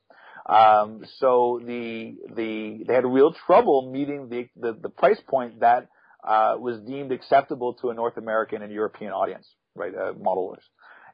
Um, 0.47 1.05
so 1.19 1.61
the 1.65 2.17
the 2.35 2.85
they 2.85 2.95
had 2.95 3.07
real 3.07 3.33
trouble 3.47 3.91
meeting 3.93 4.29
the 4.29 4.49
the, 4.57 4.73
the 4.73 4.91
price 4.91 5.21
point 5.29 5.61
that 5.61 5.89
uh, 6.27 6.57
was 6.59 6.81
deemed 6.81 7.13
acceptable 7.13 7.75
to 7.75 7.91
a 7.91 7.95
North 7.95 8.17
American 8.17 8.63
and 8.63 8.73
European 8.73 9.13
audience, 9.13 9.49
right? 9.75 9.95
Uh, 9.95 10.13
modelers. 10.13 10.63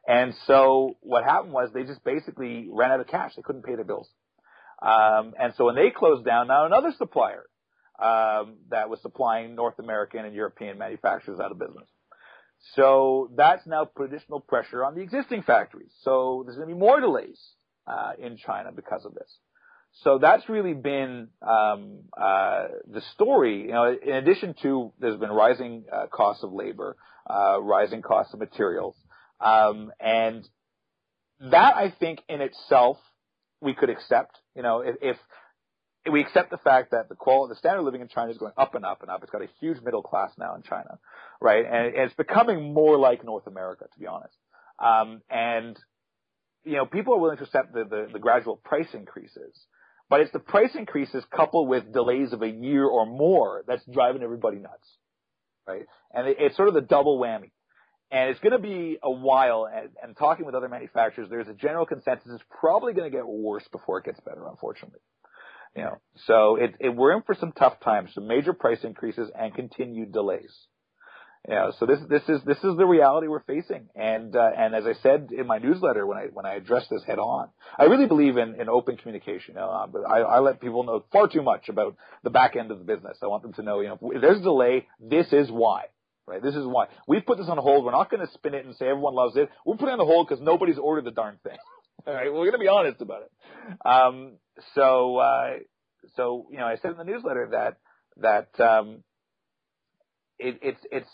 And 0.06 0.34
so 0.46 0.96
what 1.00 1.24
happened 1.24 1.52
was 1.52 1.70
they 1.72 1.84
just 1.84 2.02
basically 2.04 2.68
ran 2.70 2.90
out 2.90 3.00
of 3.00 3.06
cash. 3.06 3.32
They 3.36 3.42
couldn't 3.42 3.64
pay 3.64 3.74
their 3.74 3.84
bills. 3.84 4.08
Um, 4.82 5.34
and 5.38 5.52
so 5.56 5.66
when 5.66 5.74
they 5.74 5.90
closed 5.90 6.24
down, 6.24 6.48
now 6.48 6.64
another 6.64 6.92
supplier 6.96 7.44
um, 8.02 8.56
that 8.70 8.88
was 8.88 9.00
supplying 9.02 9.54
North 9.54 9.78
American 9.78 10.24
and 10.24 10.34
European 10.34 10.78
manufacturers 10.78 11.38
out 11.38 11.52
of 11.52 11.58
business. 11.58 11.88
So 12.74 13.30
that's 13.36 13.66
now 13.66 13.84
put 13.84 14.12
additional 14.12 14.40
pressure 14.40 14.84
on 14.84 14.94
the 14.94 15.02
existing 15.02 15.42
factories. 15.42 15.92
So 16.02 16.42
there's 16.44 16.56
going 16.56 16.68
to 16.68 16.74
be 16.74 16.78
more 16.78 17.00
delays 17.00 17.38
uh, 17.86 18.12
in 18.18 18.36
China 18.36 18.70
because 18.72 19.04
of 19.04 19.14
this. 19.14 19.30
So 20.02 20.18
that's 20.18 20.48
really 20.48 20.74
been 20.74 21.28
um, 21.42 22.00
uh, 22.16 22.68
the 22.90 23.02
story. 23.14 23.62
You 23.62 23.72
know, 23.72 23.96
in 24.02 24.14
addition 24.14 24.54
to 24.62 24.92
there's 24.98 25.18
been 25.18 25.30
rising 25.30 25.84
uh, 25.92 26.06
costs 26.06 26.42
of 26.42 26.52
labor, 26.52 26.96
uh, 27.28 27.60
rising 27.60 28.02
costs 28.02 28.32
of 28.32 28.40
materials. 28.40 28.96
Um, 29.40 29.92
and 30.00 30.48
that 31.40 31.76
I 31.76 31.94
think 31.98 32.20
in 32.28 32.40
itself 32.40 32.98
we 33.60 33.74
could 33.74 33.90
accept. 33.90 34.38
You 34.54 34.62
know, 34.62 34.80
if, 34.80 34.96
if 35.02 35.16
we 36.10 36.20
accept 36.20 36.50
the 36.50 36.58
fact 36.58 36.92
that 36.92 37.08
the 37.08 37.14
quality, 37.14 37.52
the 37.52 37.58
standard 37.58 37.80
of 37.80 37.84
living 37.84 38.00
in 38.00 38.08
China 38.08 38.30
is 38.30 38.38
going 38.38 38.52
up 38.56 38.74
and 38.74 38.84
up 38.84 39.02
and 39.02 39.10
up. 39.10 39.22
It's 39.22 39.30
got 39.30 39.42
a 39.42 39.48
huge 39.60 39.82
middle 39.82 40.02
class 40.02 40.30
now 40.38 40.54
in 40.54 40.62
China, 40.62 40.98
right? 41.40 41.64
And 41.64 41.94
it's 41.94 42.14
becoming 42.14 42.72
more 42.72 42.96
like 42.96 43.24
North 43.24 43.46
America, 43.46 43.84
to 43.92 44.00
be 44.00 44.06
honest. 44.06 44.34
Um, 44.78 45.20
and 45.28 45.78
you 46.64 46.76
know, 46.76 46.86
people 46.86 47.14
are 47.14 47.18
willing 47.18 47.38
to 47.38 47.44
accept 47.44 47.72
the, 47.72 47.84
the, 47.84 48.08
the 48.12 48.18
gradual 48.18 48.56
price 48.56 48.88
increases, 48.92 49.54
but 50.10 50.20
it's 50.20 50.32
the 50.32 50.40
price 50.40 50.74
increases 50.74 51.24
coupled 51.34 51.68
with 51.68 51.92
delays 51.92 52.32
of 52.32 52.42
a 52.42 52.48
year 52.48 52.84
or 52.84 53.06
more 53.06 53.62
that's 53.66 53.84
driving 53.86 54.22
everybody 54.22 54.58
nuts, 54.58 54.96
right? 55.66 55.86
And 56.12 56.26
it, 56.26 56.36
it's 56.40 56.56
sort 56.56 56.68
of 56.68 56.74
the 56.74 56.80
double 56.80 57.18
whammy. 57.18 57.52
And 58.10 58.28
it's 58.28 58.40
going 58.40 58.52
to 58.52 58.58
be 58.58 58.98
a 59.00 59.10
while. 59.10 59.68
And, 59.72 59.90
and 60.02 60.16
talking 60.16 60.44
with 60.44 60.56
other 60.56 60.68
manufacturers, 60.68 61.28
there's 61.30 61.46
a 61.46 61.54
general 61.54 61.86
consensus 61.86 62.26
it's 62.34 62.42
probably 62.60 62.92
going 62.92 63.08
to 63.08 63.16
get 63.16 63.24
worse 63.24 63.66
before 63.70 63.98
it 63.98 64.04
gets 64.04 64.18
better, 64.20 64.48
unfortunately. 64.48 64.98
You 65.76 65.84
know, 65.84 65.98
so 66.26 66.56
it, 66.56 66.74
it, 66.80 66.88
we're 66.88 67.16
in 67.16 67.22
for 67.22 67.36
some 67.36 67.52
tough 67.52 67.78
times, 67.78 68.10
some 68.12 68.26
major 68.26 68.52
price 68.52 68.82
increases 68.82 69.30
and 69.38 69.54
continued 69.54 70.12
delays. 70.12 70.52
Yeah, 71.48 71.70
so 71.78 71.86
this 71.86 71.98
this 72.08 72.22
is 72.28 72.42
this 72.44 72.58
is 72.58 72.76
the 72.76 72.84
reality 72.84 73.26
we're 73.26 73.40
facing, 73.40 73.88
and 73.96 74.36
uh, 74.36 74.50
and 74.56 74.74
as 74.74 74.84
I 74.84 74.92
said 75.02 75.30
in 75.32 75.46
my 75.46 75.56
newsletter 75.56 76.06
when 76.06 76.18
I 76.18 76.26
when 76.30 76.44
I 76.44 76.54
addressed 76.54 76.90
this 76.90 77.02
head 77.06 77.18
on, 77.18 77.48
I 77.78 77.84
really 77.84 78.06
believe 78.06 78.36
in, 78.36 78.60
in 78.60 78.68
open 78.68 78.98
communication. 78.98 79.54
You 79.54 79.60
know, 79.60 79.88
but 79.90 80.02
I, 80.02 80.18
I 80.20 80.38
let 80.40 80.60
people 80.60 80.84
know 80.84 81.02
far 81.10 81.28
too 81.28 81.40
much 81.40 81.70
about 81.70 81.96
the 82.22 82.30
back 82.30 82.56
end 82.56 82.70
of 82.70 82.78
the 82.78 82.84
business. 82.84 83.16
I 83.22 83.26
want 83.26 83.42
them 83.42 83.54
to 83.54 83.62
know, 83.62 83.80
you 83.80 83.88
know, 83.88 83.98
if 84.12 84.20
there's 84.20 84.38
a 84.38 84.42
delay, 84.42 84.86
this 85.00 85.32
is 85.32 85.50
why. 85.50 85.84
Right, 86.26 86.42
this 86.42 86.54
is 86.54 86.66
why 86.66 86.86
we 87.08 87.20
put 87.20 87.38
this 87.38 87.48
on 87.48 87.56
hold. 87.56 87.84
We're 87.84 87.90
not 87.92 88.10
going 88.10 88.24
to 88.24 88.32
spin 88.34 88.54
it 88.54 88.64
and 88.64 88.76
say 88.76 88.86
everyone 88.86 89.14
loves 89.14 89.34
it. 89.36 89.48
We're 89.64 89.76
putting 89.76 89.88
it 89.88 89.92
on 89.92 89.98
the 89.98 90.04
hold 90.04 90.28
because 90.28 90.40
nobody's 90.40 90.78
ordered 90.78 91.06
the 91.06 91.10
darn 91.10 91.38
thing. 91.42 91.56
All 92.06 92.14
right, 92.14 92.26
we're 92.26 92.50
going 92.50 92.52
to 92.52 92.58
be 92.58 92.68
honest 92.68 93.00
about 93.00 93.22
it. 93.22 93.86
Um, 93.86 94.34
so, 94.74 95.16
uh, 95.16 95.50
so 96.16 96.46
you 96.50 96.58
know, 96.58 96.66
I 96.66 96.76
said 96.76 96.92
in 96.92 96.98
the 96.98 97.04
newsletter 97.04 97.48
that 97.52 97.78
that 98.18 98.60
um, 98.60 99.02
it, 100.40 100.58
it's 100.62 100.80
it's 100.90 101.10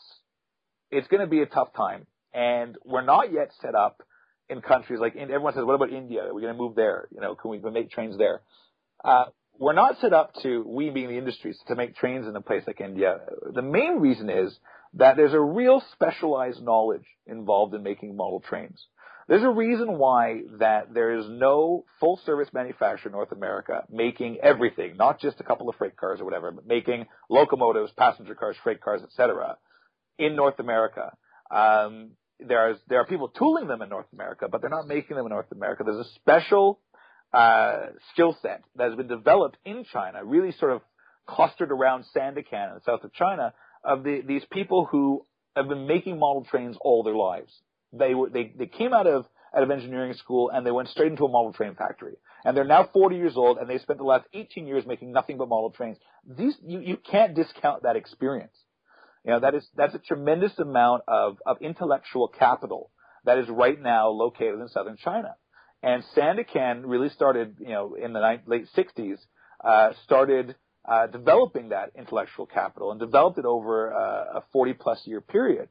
it's 0.90 1.08
going 1.08 1.20
to 1.20 1.26
be 1.26 1.42
a 1.42 1.46
tough 1.46 1.68
time, 1.76 2.06
and 2.32 2.76
we're 2.84 3.04
not 3.04 3.32
yet 3.32 3.50
set 3.60 3.74
up 3.74 4.02
in 4.48 4.60
countries 4.62 5.00
like 5.00 5.16
everyone 5.16 5.52
says. 5.54 5.64
What 5.64 5.74
about 5.74 5.90
India? 5.90 6.22
Are 6.22 6.34
we 6.34 6.42
going 6.42 6.54
to 6.54 6.58
move 6.58 6.76
there? 6.76 7.08
You 7.12 7.20
know, 7.20 7.34
can 7.34 7.50
we 7.50 7.58
make 7.70 7.90
trains 7.90 8.16
there? 8.16 8.42
Uh, 9.04 9.26
we're 9.58 9.72
not 9.72 9.98
set 10.00 10.12
up 10.12 10.34
to 10.42 10.64
we 10.66 10.90
being 10.90 11.08
the 11.08 11.18
industries 11.18 11.58
to 11.68 11.74
make 11.74 11.96
trains 11.96 12.26
in 12.26 12.36
a 12.36 12.40
place 12.40 12.62
like 12.66 12.80
India. 12.80 13.18
The 13.54 13.62
main 13.62 14.00
reason 14.00 14.30
is 14.30 14.56
that 14.94 15.16
there's 15.16 15.32
a 15.32 15.40
real 15.40 15.82
specialized 15.92 16.62
knowledge 16.62 17.04
involved 17.26 17.74
in 17.74 17.82
making 17.82 18.16
model 18.16 18.40
trains. 18.40 18.86
There's 19.28 19.42
a 19.42 19.50
reason 19.50 19.98
why 19.98 20.42
that 20.60 20.94
there 20.94 21.18
is 21.18 21.26
no 21.28 21.84
full 21.98 22.20
service 22.24 22.48
manufacturer 22.52 23.10
in 23.10 23.12
North 23.12 23.32
America 23.32 23.84
making 23.90 24.38
everything, 24.40 24.96
not 24.96 25.20
just 25.20 25.40
a 25.40 25.42
couple 25.42 25.68
of 25.68 25.74
freight 25.76 25.96
cars 25.96 26.20
or 26.20 26.24
whatever, 26.24 26.52
but 26.52 26.66
making 26.66 27.06
locomotives, 27.28 27.90
passenger 27.98 28.36
cars, 28.36 28.56
freight 28.62 28.80
cars, 28.80 29.02
etc. 29.02 29.56
in 30.18 30.36
North 30.36 30.60
America. 30.60 31.12
Um, 31.50 32.12
there 32.38 32.70
is 32.70 32.76
there 32.88 33.00
are 33.00 33.06
people 33.06 33.28
tooling 33.28 33.66
them 33.66 33.82
in 33.82 33.88
North 33.88 34.06
America, 34.12 34.46
but 34.50 34.60
they're 34.60 34.70
not 34.70 34.86
making 34.86 35.16
them 35.16 35.26
in 35.26 35.30
North 35.30 35.50
America. 35.50 35.82
There's 35.84 36.06
a 36.06 36.10
special 36.16 36.80
uh, 37.32 37.86
skill 38.12 38.36
set 38.42 38.62
that 38.76 38.88
has 38.90 38.96
been 38.96 39.08
developed 39.08 39.56
in 39.64 39.84
China, 39.92 40.24
really 40.24 40.52
sort 40.52 40.72
of 40.72 40.82
clustered 41.26 41.72
around 41.72 42.04
Sanda 42.14 42.48
Kan 42.48 42.68
in 42.68 42.74
the 42.76 42.80
south 42.84 43.02
of 43.02 43.12
China, 43.12 43.52
of 43.82 44.04
the, 44.04 44.22
these 44.26 44.44
people 44.52 44.86
who 44.88 45.26
have 45.56 45.68
been 45.68 45.86
making 45.86 46.18
model 46.18 46.44
trains 46.44 46.76
all 46.80 47.02
their 47.02 47.14
lives. 47.14 47.52
They 47.92 48.14
were 48.14 48.30
they, 48.30 48.52
they 48.56 48.66
came 48.66 48.92
out 48.92 49.06
of 49.06 49.26
out 49.56 49.62
of 49.62 49.70
engineering 49.70 50.14
school 50.14 50.50
and 50.50 50.66
they 50.66 50.70
went 50.70 50.88
straight 50.88 51.10
into 51.10 51.24
a 51.24 51.30
model 51.30 51.52
train 51.52 51.74
factory. 51.74 52.14
And 52.44 52.56
they're 52.56 52.64
now 52.64 52.88
40 52.92 53.16
years 53.16 53.36
old 53.36 53.58
and 53.58 53.68
they 53.68 53.78
spent 53.78 53.98
the 53.98 54.04
last 54.04 54.26
18 54.34 54.66
years 54.66 54.84
making 54.86 55.12
nothing 55.12 55.38
but 55.38 55.48
model 55.48 55.70
trains. 55.70 55.96
These 56.26 56.56
you, 56.64 56.80
you 56.80 56.96
can't 56.96 57.34
discount 57.34 57.84
that 57.84 57.96
experience. 57.96 58.56
You 59.24 59.32
know 59.32 59.40
that 59.40 59.54
is 59.54 59.66
that's 59.76 59.94
a 59.94 59.98
tremendous 59.98 60.58
amount 60.58 61.02
of 61.08 61.38
of 61.46 61.58
intellectual 61.60 62.28
capital 62.28 62.90
that 63.24 63.38
is 63.38 63.48
right 63.48 63.80
now 63.80 64.08
located 64.08 64.60
in 64.60 64.68
southern 64.68 64.96
China. 64.96 65.34
And 65.82 66.02
Sanda 66.16 66.46
Kan 66.46 66.86
really 66.86 67.10
started, 67.10 67.56
you 67.60 67.68
know, 67.68 67.94
in 67.94 68.12
the 68.12 68.40
late 68.46 68.66
60s, 68.76 69.18
uh, 69.62 69.90
started 70.04 70.54
uh, 70.88 71.06
developing 71.08 71.70
that 71.70 71.90
intellectual 71.96 72.46
capital 72.46 72.90
and 72.92 73.00
developed 73.00 73.38
it 73.38 73.44
over 73.44 73.92
uh, 73.92 74.38
a 74.38 74.44
40 74.52 74.74
plus 74.74 75.02
year 75.04 75.20
period. 75.20 75.68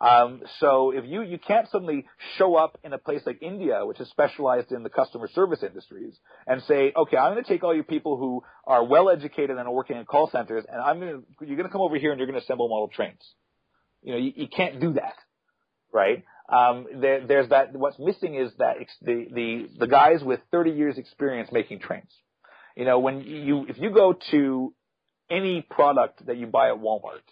Um, 0.00 0.42
so 0.60 0.90
if 0.90 1.04
you 1.06 1.22
you 1.22 1.38
can't 1.38 1.68
suddenly 1.70 2.06
show 2.36 2.54
up 2.54 2.78
in 2.84 2.92
a 2.92 2.98
place 2.98 3.22
like 3.26 3.42
India, 3.42 3.84
which 3.84 4.00
is 4.00 4.08
specialized 4.10 4.70
in 4.72 4.82
the 4.82 4.90
customer 4.90 5.28
service 5.34 5.62
industries, 5.62 6.14
and 6.46 6.62
say, 6.62 6.92
okay, 6.96 7.16
I'm 7.16 7.32
going 7.32 7.44
to 7.44 7.48
take 7.48 7.64
all 7.64 7.74
you 7.74 7.82
people 7.82 8.16
who 8.16 8.42
are 8.64 8.84
well 8.84 9.10
educated 9.10 9.50
and 9.50 9.60
are 9.60 9.72
working 9.72 9.96
in 9.96 10.04
call 10.04 10.30
centers, 10.30 10.64
and 10.70 10.80
I'm 10.80 11.00
going 11.00 11.22
to 11.22 11.46
you're 11.46 11.56
going 11.56 11.68
to 11.68 11.72
come 11.72 11.80
over 11.80 11.96
here 11.96 12.10
and 12.12 12.18
you're 12.18 12.28
going 12.28 12.38
to 12.38 12.44
assemble 12.44 12.68
model 12.68 12.88
trains. 12.88 13.22
You 14.02 14.12
know, 14.12 14.18
you, 14.18 14.32
you 14.36 14.48
can't 14.48 14.80
do 14.80 14.92
that, 14.94 15.14
right? 15.92 16.24
Um, 16.48 16.86
there, 17.00 17.26
there's 17.26 17.48
that. 17.50 17.74
What's 17.74 17.98
missing 17.98 18.34
is 18.34 18.52
that 18.58 18.76
the 19.02 19.26
the 19.32 19.68
the 19.80 19.86
guys 19.86 20.22
with 20.22 20.40
30 20.50 20.70
years 20.70 20.96
experience 20.96 21.50
making 21.52 21.80
trains. 21.80 22.10
You 22.76 22.84
know, 22.84 23.00
when 23.00 23.22
you 23.22 23.66
if 23.68 23.78
you 23.78 23.90
go 23.90 24.16
to 24.30 24.72
any 25.30 25.62
product 25.62 26.24
that 26.26 26.36
you 26.36 26.46
buy 26.46 26.68
at 26.68 26.76
Walmart, 26.76 27.26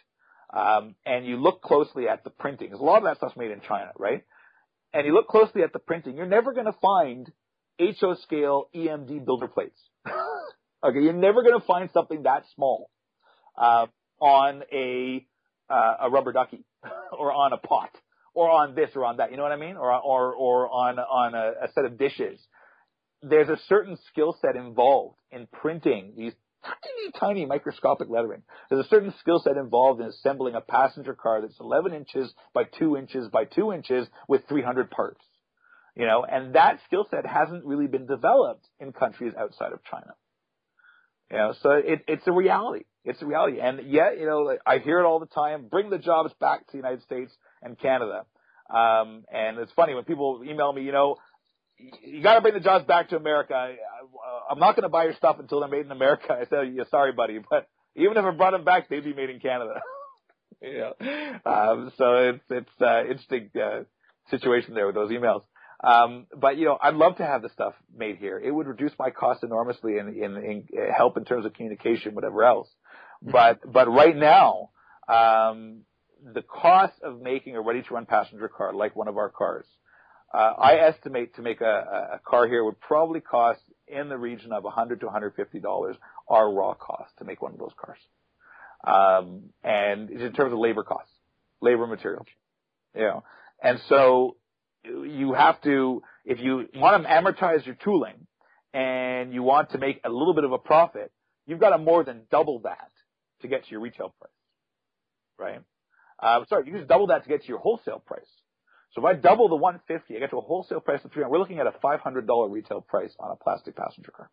um, 0.53 0.95
and 1.05 1.27
you 1.27 1.37
look 1.37 1.63
closely 1.63 2.09
at 2.09 2.25
the 2.25 2.31
printing, 2.31 2.69
because 2.69 2.81
a 2.81 2.85
lot 2.85 2.99
of 2.99 3.05
that 3.05 3.17
stuff's 3.19 3.37
made 3.37 3.51
in 3.51 3.61
China, 3.61 3.91
right? 3.99 4.25
And 4.93 5.07
you 5.07 5.13
look 5.13 5.29
closely 5.29 5.63
at 5.63 5.73
the 5.73 5.79
printing, 5.79 6.17
you're 6.17 6.27
never 6.27 6.53
going 6.53 6.67
to 6.67 6.77
find 6.81 7.31
HO 7.79 8.15
scale 8.23 8.69
EMD 8.75 9.25
builder 9.25 9.49
plates. 9.49 9.79
okay, 10.85 11.01
you're 11.01 11.13
never 11.13 11.43
going 11.43 11.59
to 11.59 11.67
find 11.67 11.91
something 11.93 12.23
that 12.23 12.45
small 12.55 12.91
uh, 13.57 13.87
on 14.21 14.63
a 14.73 15.27
uh, 15.69 15.95
a 16.03 16.11
rubber 16.11 16.33
ducky 16.33 16.65
or 17.13 17.33
on 17.33 17.53
a 17.53 17.59
pot 17.59 17.91
or 18.35 18.51
on 18.51 18.75
this 18.75 18.91
or 18.95 19.05
on 19.05 19.17
that. 19.17 19.31
You 19.31 19.37
know 19.37 19.43
what 19.43 19.53
I 19.53 19.57
mean? 19.57 19.77
Or 19.77 19.93
or 19.93 20.33
or 20.35 20.69
on 20.69 20.99
on 20.99 21.35
a, 21.35 21.65
a 21.65 21.73
set 21.75 21.85
of 21.85 21.99
dishes. 21.99 22.41
There's 23.23 23.49
a 23.49 23.59
certain 23.67 23.97
skill 24.09 24.37
set 24.41 24.57
involved 24.57 25.19
in 25.31 25.49
printing 25.53 26.15
these 26.17 26.33
tiny, 26.65 27.13
tiny 27.19 27.47
microscopic 27.47 28.09
lettering. 28.09 28.43
There's 28.69 28.85
a 28.85 28.89
certain 28.89 29.15
skill 29.21 29.41
set 29.43 29.57
involved 29.57 30.01
in 30.01 30.09
assembling 30.09 30.55
a 30.55 30.61
passenger 30.61 31.15
car 31.15 31.41
that's 31.41 31.59
11 31.61 31.95
inches 31.95 32.33
by 32.55 32.65
2 32.65 32.97
inches 32.97 33.29
by 33.29 33.45
2 33.45 33.73
inches 33.73 34.07
with 34.29 34.43
300 34.49 34.91
parts. 34.91 35.25
You 35.95 36.07
know, 36.07 36.27
and 36.31 36.55
that 36.55 36.81
skill 36.87 37.07
set 37.11 37.25
hasn't 37.25 37.65
really 37.65 37.87
been 37.87 38.07
developed 38.07 38.67
in 38.79 38.93
countries 38.93 39.33
outside 39.39 39.73
of 39.73 39.83
China. 39.91 40.13
You 41.31 41.39
know, 41.39 41.55
so 41.63 41.71
it, 41.71 42.05
it's 42.07 42.27
a 42.27 42.33
reality. 42.33 42.85
It's 43.05 43.23
a 43.23 43.27
reality. 43.27 43.61
And 43.61 43.91
yet, 43.91 44.19
you 44.19 44.27
know, 44.27 44.57
I 44.67 44.79
hear 44.79 45.01
it 45.01 45.07
all 45.07 45.21
the 45.21 45.27
time. 45.27 45.69
Bring 45.69 45.91
the 45.91 45.99
jobs 45.99 46.33
back 46.39 46.67
to 46.67 46.73
the 46.73 46.79
United 46.79 47.03
States 47.03 47.33
and 47.63 47.79
Canada. 47.79 48.27
Um, 48.69 49.25
and 49.33 49.59
it's 49.59 49.73
funny 49.73 49.95
when 49.95 50.05
people 50.05 50.43
email 50.45 50.73
me, 50.73 50.83
you 50.83 50.93
know, 50.93 51.17
you 51.79 52.23
got 52.23 52.35
to 52.35 52.41
bring 52.41 52.55
the 52.55 52.61
jobs 52.61 52.85
back 52.87 53.11
to 53.11 53.17
America. 53.17 53.55
I, 53.55 53.69
I, 53.69 54.51
I'm 54.51 54.59
not 54.59 54.77
going 54.77 54.85
to 54.85 54.89
buy 54.89 55.05
your 55.05 55.15
stuff 55.15 55.37
until 55.39 55.61
they're 55.61 55.69
made 55.69 55.85
in 55.85 55.93
America. 55.93 56.33
I 56.33 56.47
said, 56.47 56.75
yeah, 56.75 56.85
sorry, 56.91 57.13
buddy, 57.13 57.39
but 57.39 57.69
even 57.95 58.17
if 58.17 58.25
I 58.25 58.31
brought 58.31 58.53
them 58.53 58.65
back, 58.65 58.89
they'd 58.89 59.05
be 59.05 59.15
made 59.15 59.31
in 59.31 59.41
Canada. 59.41 59.81
you 60.63 60.79
know, 60.79 61.41
um, 61.45 61.93
so 61.97 62.15
it's 62.17 62.45
it's 62.51 62.81
uh, 62.81 63.03
interesting 63.03 63.51
uh, 63.57 63.83
situation 64.31 64.75
there 64.75 64.87
with 64.87 64.95
those 64.95 65.11
emails. 65.11 65.43
Um, 65.83 66.27
but 66.35 66.57
you 66.57 66.65
know, 66.65 66.79
I'd 66.81 66.95
love 66.95 67.17
to 67.17 67.25
have 67.25 67.43
the 67.43 67.51
stuff 67.51 67.75
made 67.95 68.17
here. 68.17 68.39
It 68.39 68.51
would 68.51 68.67
reduce 68.67 68.93
my 68.99 69.11
costs 69.11 69.43
enormously 69.43 69.99
and 69.99 70.17
in, 70.17 70.37
in, 70.37 70.65
in, 70.73 70.93
help 70.97 71.17
in 71.17 71.25
terms 71.25 71.45
of 71.45 71.53
communication, 71.53 72.15
whatever 72.15 72.45
else. 72.45 72.69
Mm-hmm. 73.23 73.33
But 73.33 73.73
but 73.73 73.89
right 73.89 74.17
now, 74.17 74.71
um, 75.09 75.83
the 76.23 76.43
cost 76.43 76.95
of 77.03 77.21
making 77.21 77.57
a 77.57 77.61
ready-to-run 77.61 78.07
passenger 78.07 78.49
car 78.49 78.73
like 78.73 78.97
one 78.97 79.09
of 79.09 79.17
our 79.19 79.29
cars 79.29 79.67
I 80.33 80.77
estimate 80.77 81.37
to 81.37 81.43
make 81.43 81.61
a, 81.61 82.21
car 82.25 82.47
here 82.47 82.65
would 82.65 82.81
probably 82.81 83.21
cost 83.21 83.61
in 83.89 84.09
the 84.09 84.19
region 84.19 84.53
of 84.53 84.65
100 84.65 85.01
to 85.01 85.07
150 85.07 85.61
dollars 85.61 85.97
our 86.29 86.53
raw 86.53 86.75
cost 86.75 87.13
to 87.19 87.25
make 87.25 87.41
one 87.41 87.53
of 87.53 87.59
those 87.59 87.73
cars. 87.81 87.99
Um, 88.85 89.51
and 89.63 90.11
in 90.11 90.33
terms 90.33 90.53
of 90.53 90.59
labor 90.59 90.83
costs, 90.83 91.13
labor 91.61 91.87
material, 91.87 92.27
you 92.95 93.03
know, 93.03 93.25
and 93.63 93.81
so 93.89 94.37
you 94.85 95.33
have 95.33 95.61
to, 95.63 96.03
if 96.25 96.41
you 96.41 96.69
want 96.75 97.03
to 97.03 97.09
amortize 97.09 97.65
your 97.65 97.77
tooling 97.77 98.27
and 98.75 99.33
you 99.33 99.43
want 99.43 99.71
to 99.71 99.79
make 99.79 100.01
a 100.05 100.11
little 100.11 100.35
bit 100.35 100.45
of 100.45 100.53
a 100.53 100.59
profit, 100.59 101.13
you've 101.47 101.61
got 101.61 101.71
to 101.71 101.79
more 101.79 102.05
than 102.05 102.23
double 102.31 102.61
that 102.61 102.91
to 103.43 103.49
get 103.49 103.65
to 103.65 103.71
your 103.71 103.81
retail 103.81 104.15
price, 104.21 104.31
right? 105.39 105.61
Uh, 106.19 106.45
sorry, 106.49 106.67
you 106.67 106.77
just 106.77 106.89
double 106.89 107.09
that 107.09 107.23
to 107.23 107.29
get 107.29 107.43
to 107.43 107.49
your 107.49 107.59
wholesale 107.59 108.03
price. 108.05 108.25
So 108.97 109.07
if 109.07 109.15
I 109.15 109.21
double 109.21 109.51
the 109.51 109.57
150, 109.57 110.17
I 110.17 110.21
get 110.21 110.31
to 110.31 110.39
a 110.39 110.41
wholesale 110.41 110.81
price 110.81 111.05
of 111.05 111.13
300. 111.13 111.31
We're 111.31 111.39
looking 111.39 111.59
at 111.59 111.67
a 111.67 111.73
$500 111.85 112.51
retail 112.51 112.81
price 112.81 113.15
on 113.21 113.31
a 113.31 113.37
plastic 113.37 113.77
passenger 113.77 114.11
car. 114.11 114.31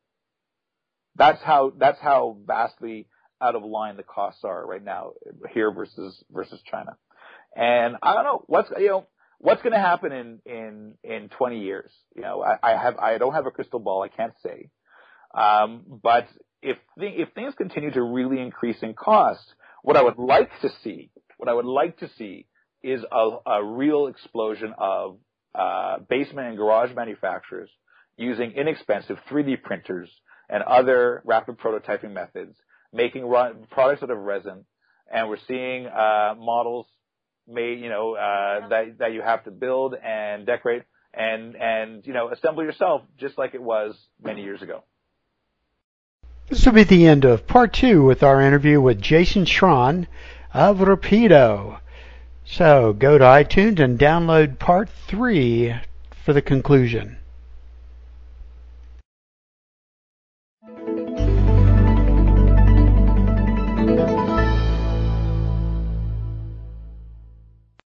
That's 1.15 1.41
how 1.43 1.73
that's 1.77 1.99
how 1.99 2.37
vastly 2.47 3.07
out 3.41 3.55
of 3.55 3.63
line 3.63 3.97
the 3.97 4.03
costs 4.03 4.43
are 4.45 4.65
right 4.65 4.83
now 4.83 5.11
here 5.53 5.69
versus 5.71 6.23
versus 6.31 6.61
China. 6.71 6.97
And 7.55 7.97
I 8.01 8.13
don't 8.15 8.23
know 8.23 8.43
what's 8.47 8.71
you 8.79 8.87
know 8.87 9.05
what's 9.37 9.61
going 9.61 9.73
to 9.73 9.79
happen 9.79 10.11
in 10.13 10.39
in 10.45 10.93
in 11.03 11.29
20 11.37 11.59
years. 11.59 11.91
You 12.15 12.23
know, 12.23 12.41
I, 12.41 12.57
I 12.63 12.81
have 12.81 12.97
I 12.97 13.17
don't 13.17 13.33
have 13.33 13.45
a 13.45 13.51
crystal 13.51 13.79
ball. 13.79 14.01
I 14.01 14.07
can't 14.07 14.33
say. 14.41 14.69
Um, 15.35 15.83
but 16.01 16.27
if 16.61 16.77
th- 16.97 17.13
if 17.15 17.33
things 17.33 17.53
continue 17.55 17.91
to 17.91 18.01
really 18.01 18.39
increase 18.39 18.81
in 18.81 18.93
cost, 18.93 19.43
what 19.83 19.97
I 19.97 20.03
would 20.03 20.17
like 20.17 20.49
to 20.61 20.69
see, 20.83 21.11
what 21.37 21.49
I 21.49 21.53
would 21.53 21.65
like 21.65 21.97
to 21.97 22.09
see, 22.17 22.47
is 22.83 23.01
a, 23.11 23.29
a 23.45 23.63
real 23.63 24.07
explosion 24.07 24.73
of 24.77 25.17
uh, 25.55 25.97
basement 26.09 26.49
and 26.49 26.57
garage 26.57 26.93
manufacturers 26.95 27.69
using 28.17 28.51
inexpensive 28.51 29.17
3D 29.29 29.61
printers 29.63 30.09
and 30.49 30.61
other 30.63 31.21
rapid 31.25 31.57
prototyping 31.57 32.11
methods, 32.11 32.55
making 32.91 33.25
run, 33.25 33.65
products 33.71 34.03
out 34.03 34.11
of 34.11 34.17
resin, 34.17 34.65
and 35.11 35.29
we're 35.29 35.37
seeing 35.47 35.87
uh, 35.87 36.35
models 36.37 36.85
made, 37.47 37.79
you 37.79 37.89
know, 37.89 38.15
uh, 38.15 38.67
that 38.67 38.97
that 38.99 39.13
you 39.13 39.21
have 39.21 39.43
to 39.45 39.51
build 39.51 39.95
and 39.95 40.45
decorate 40.45 40.83
and 41.13 41.55
and 41.55 42.05
you 42.05 42.13
know 42.13 42.29
assemble 42.29 42.63
yourself, 42.63 43.01
just 43.17 43.37
like 43.37 43.53
it 43.53 43.61
was 43.61 43.95
many 44.21 44.43
years 44.43 44.61
ago. 44.61 44.83
This 46.49 46.65
will 46.65 46.73
be 46.73 46.83
the 46.83 47.07
end 47.07 47.25
of 47.25 47.47
part 47.47 47.73
two 47.73 48.03
with 48.03 48.21
our 48.23 48.41
interview 48.41 48.81
with 48.81 49.01
Jason 49.01 49.45
Shron 49.45 50.07
of 50.53 50.77
Rapido. 50.77 51.79
So 52.45 52.93
go 52.93 53.17
to 53.17 53.23
iTunes 53.23 53.79
and 53.79 53.97
download 53.97 54.59
part 54.59 54.89
three 54.89 55.73
for 56.25 56.33
the 56.33 56.41
conclusion. 56.41 57.17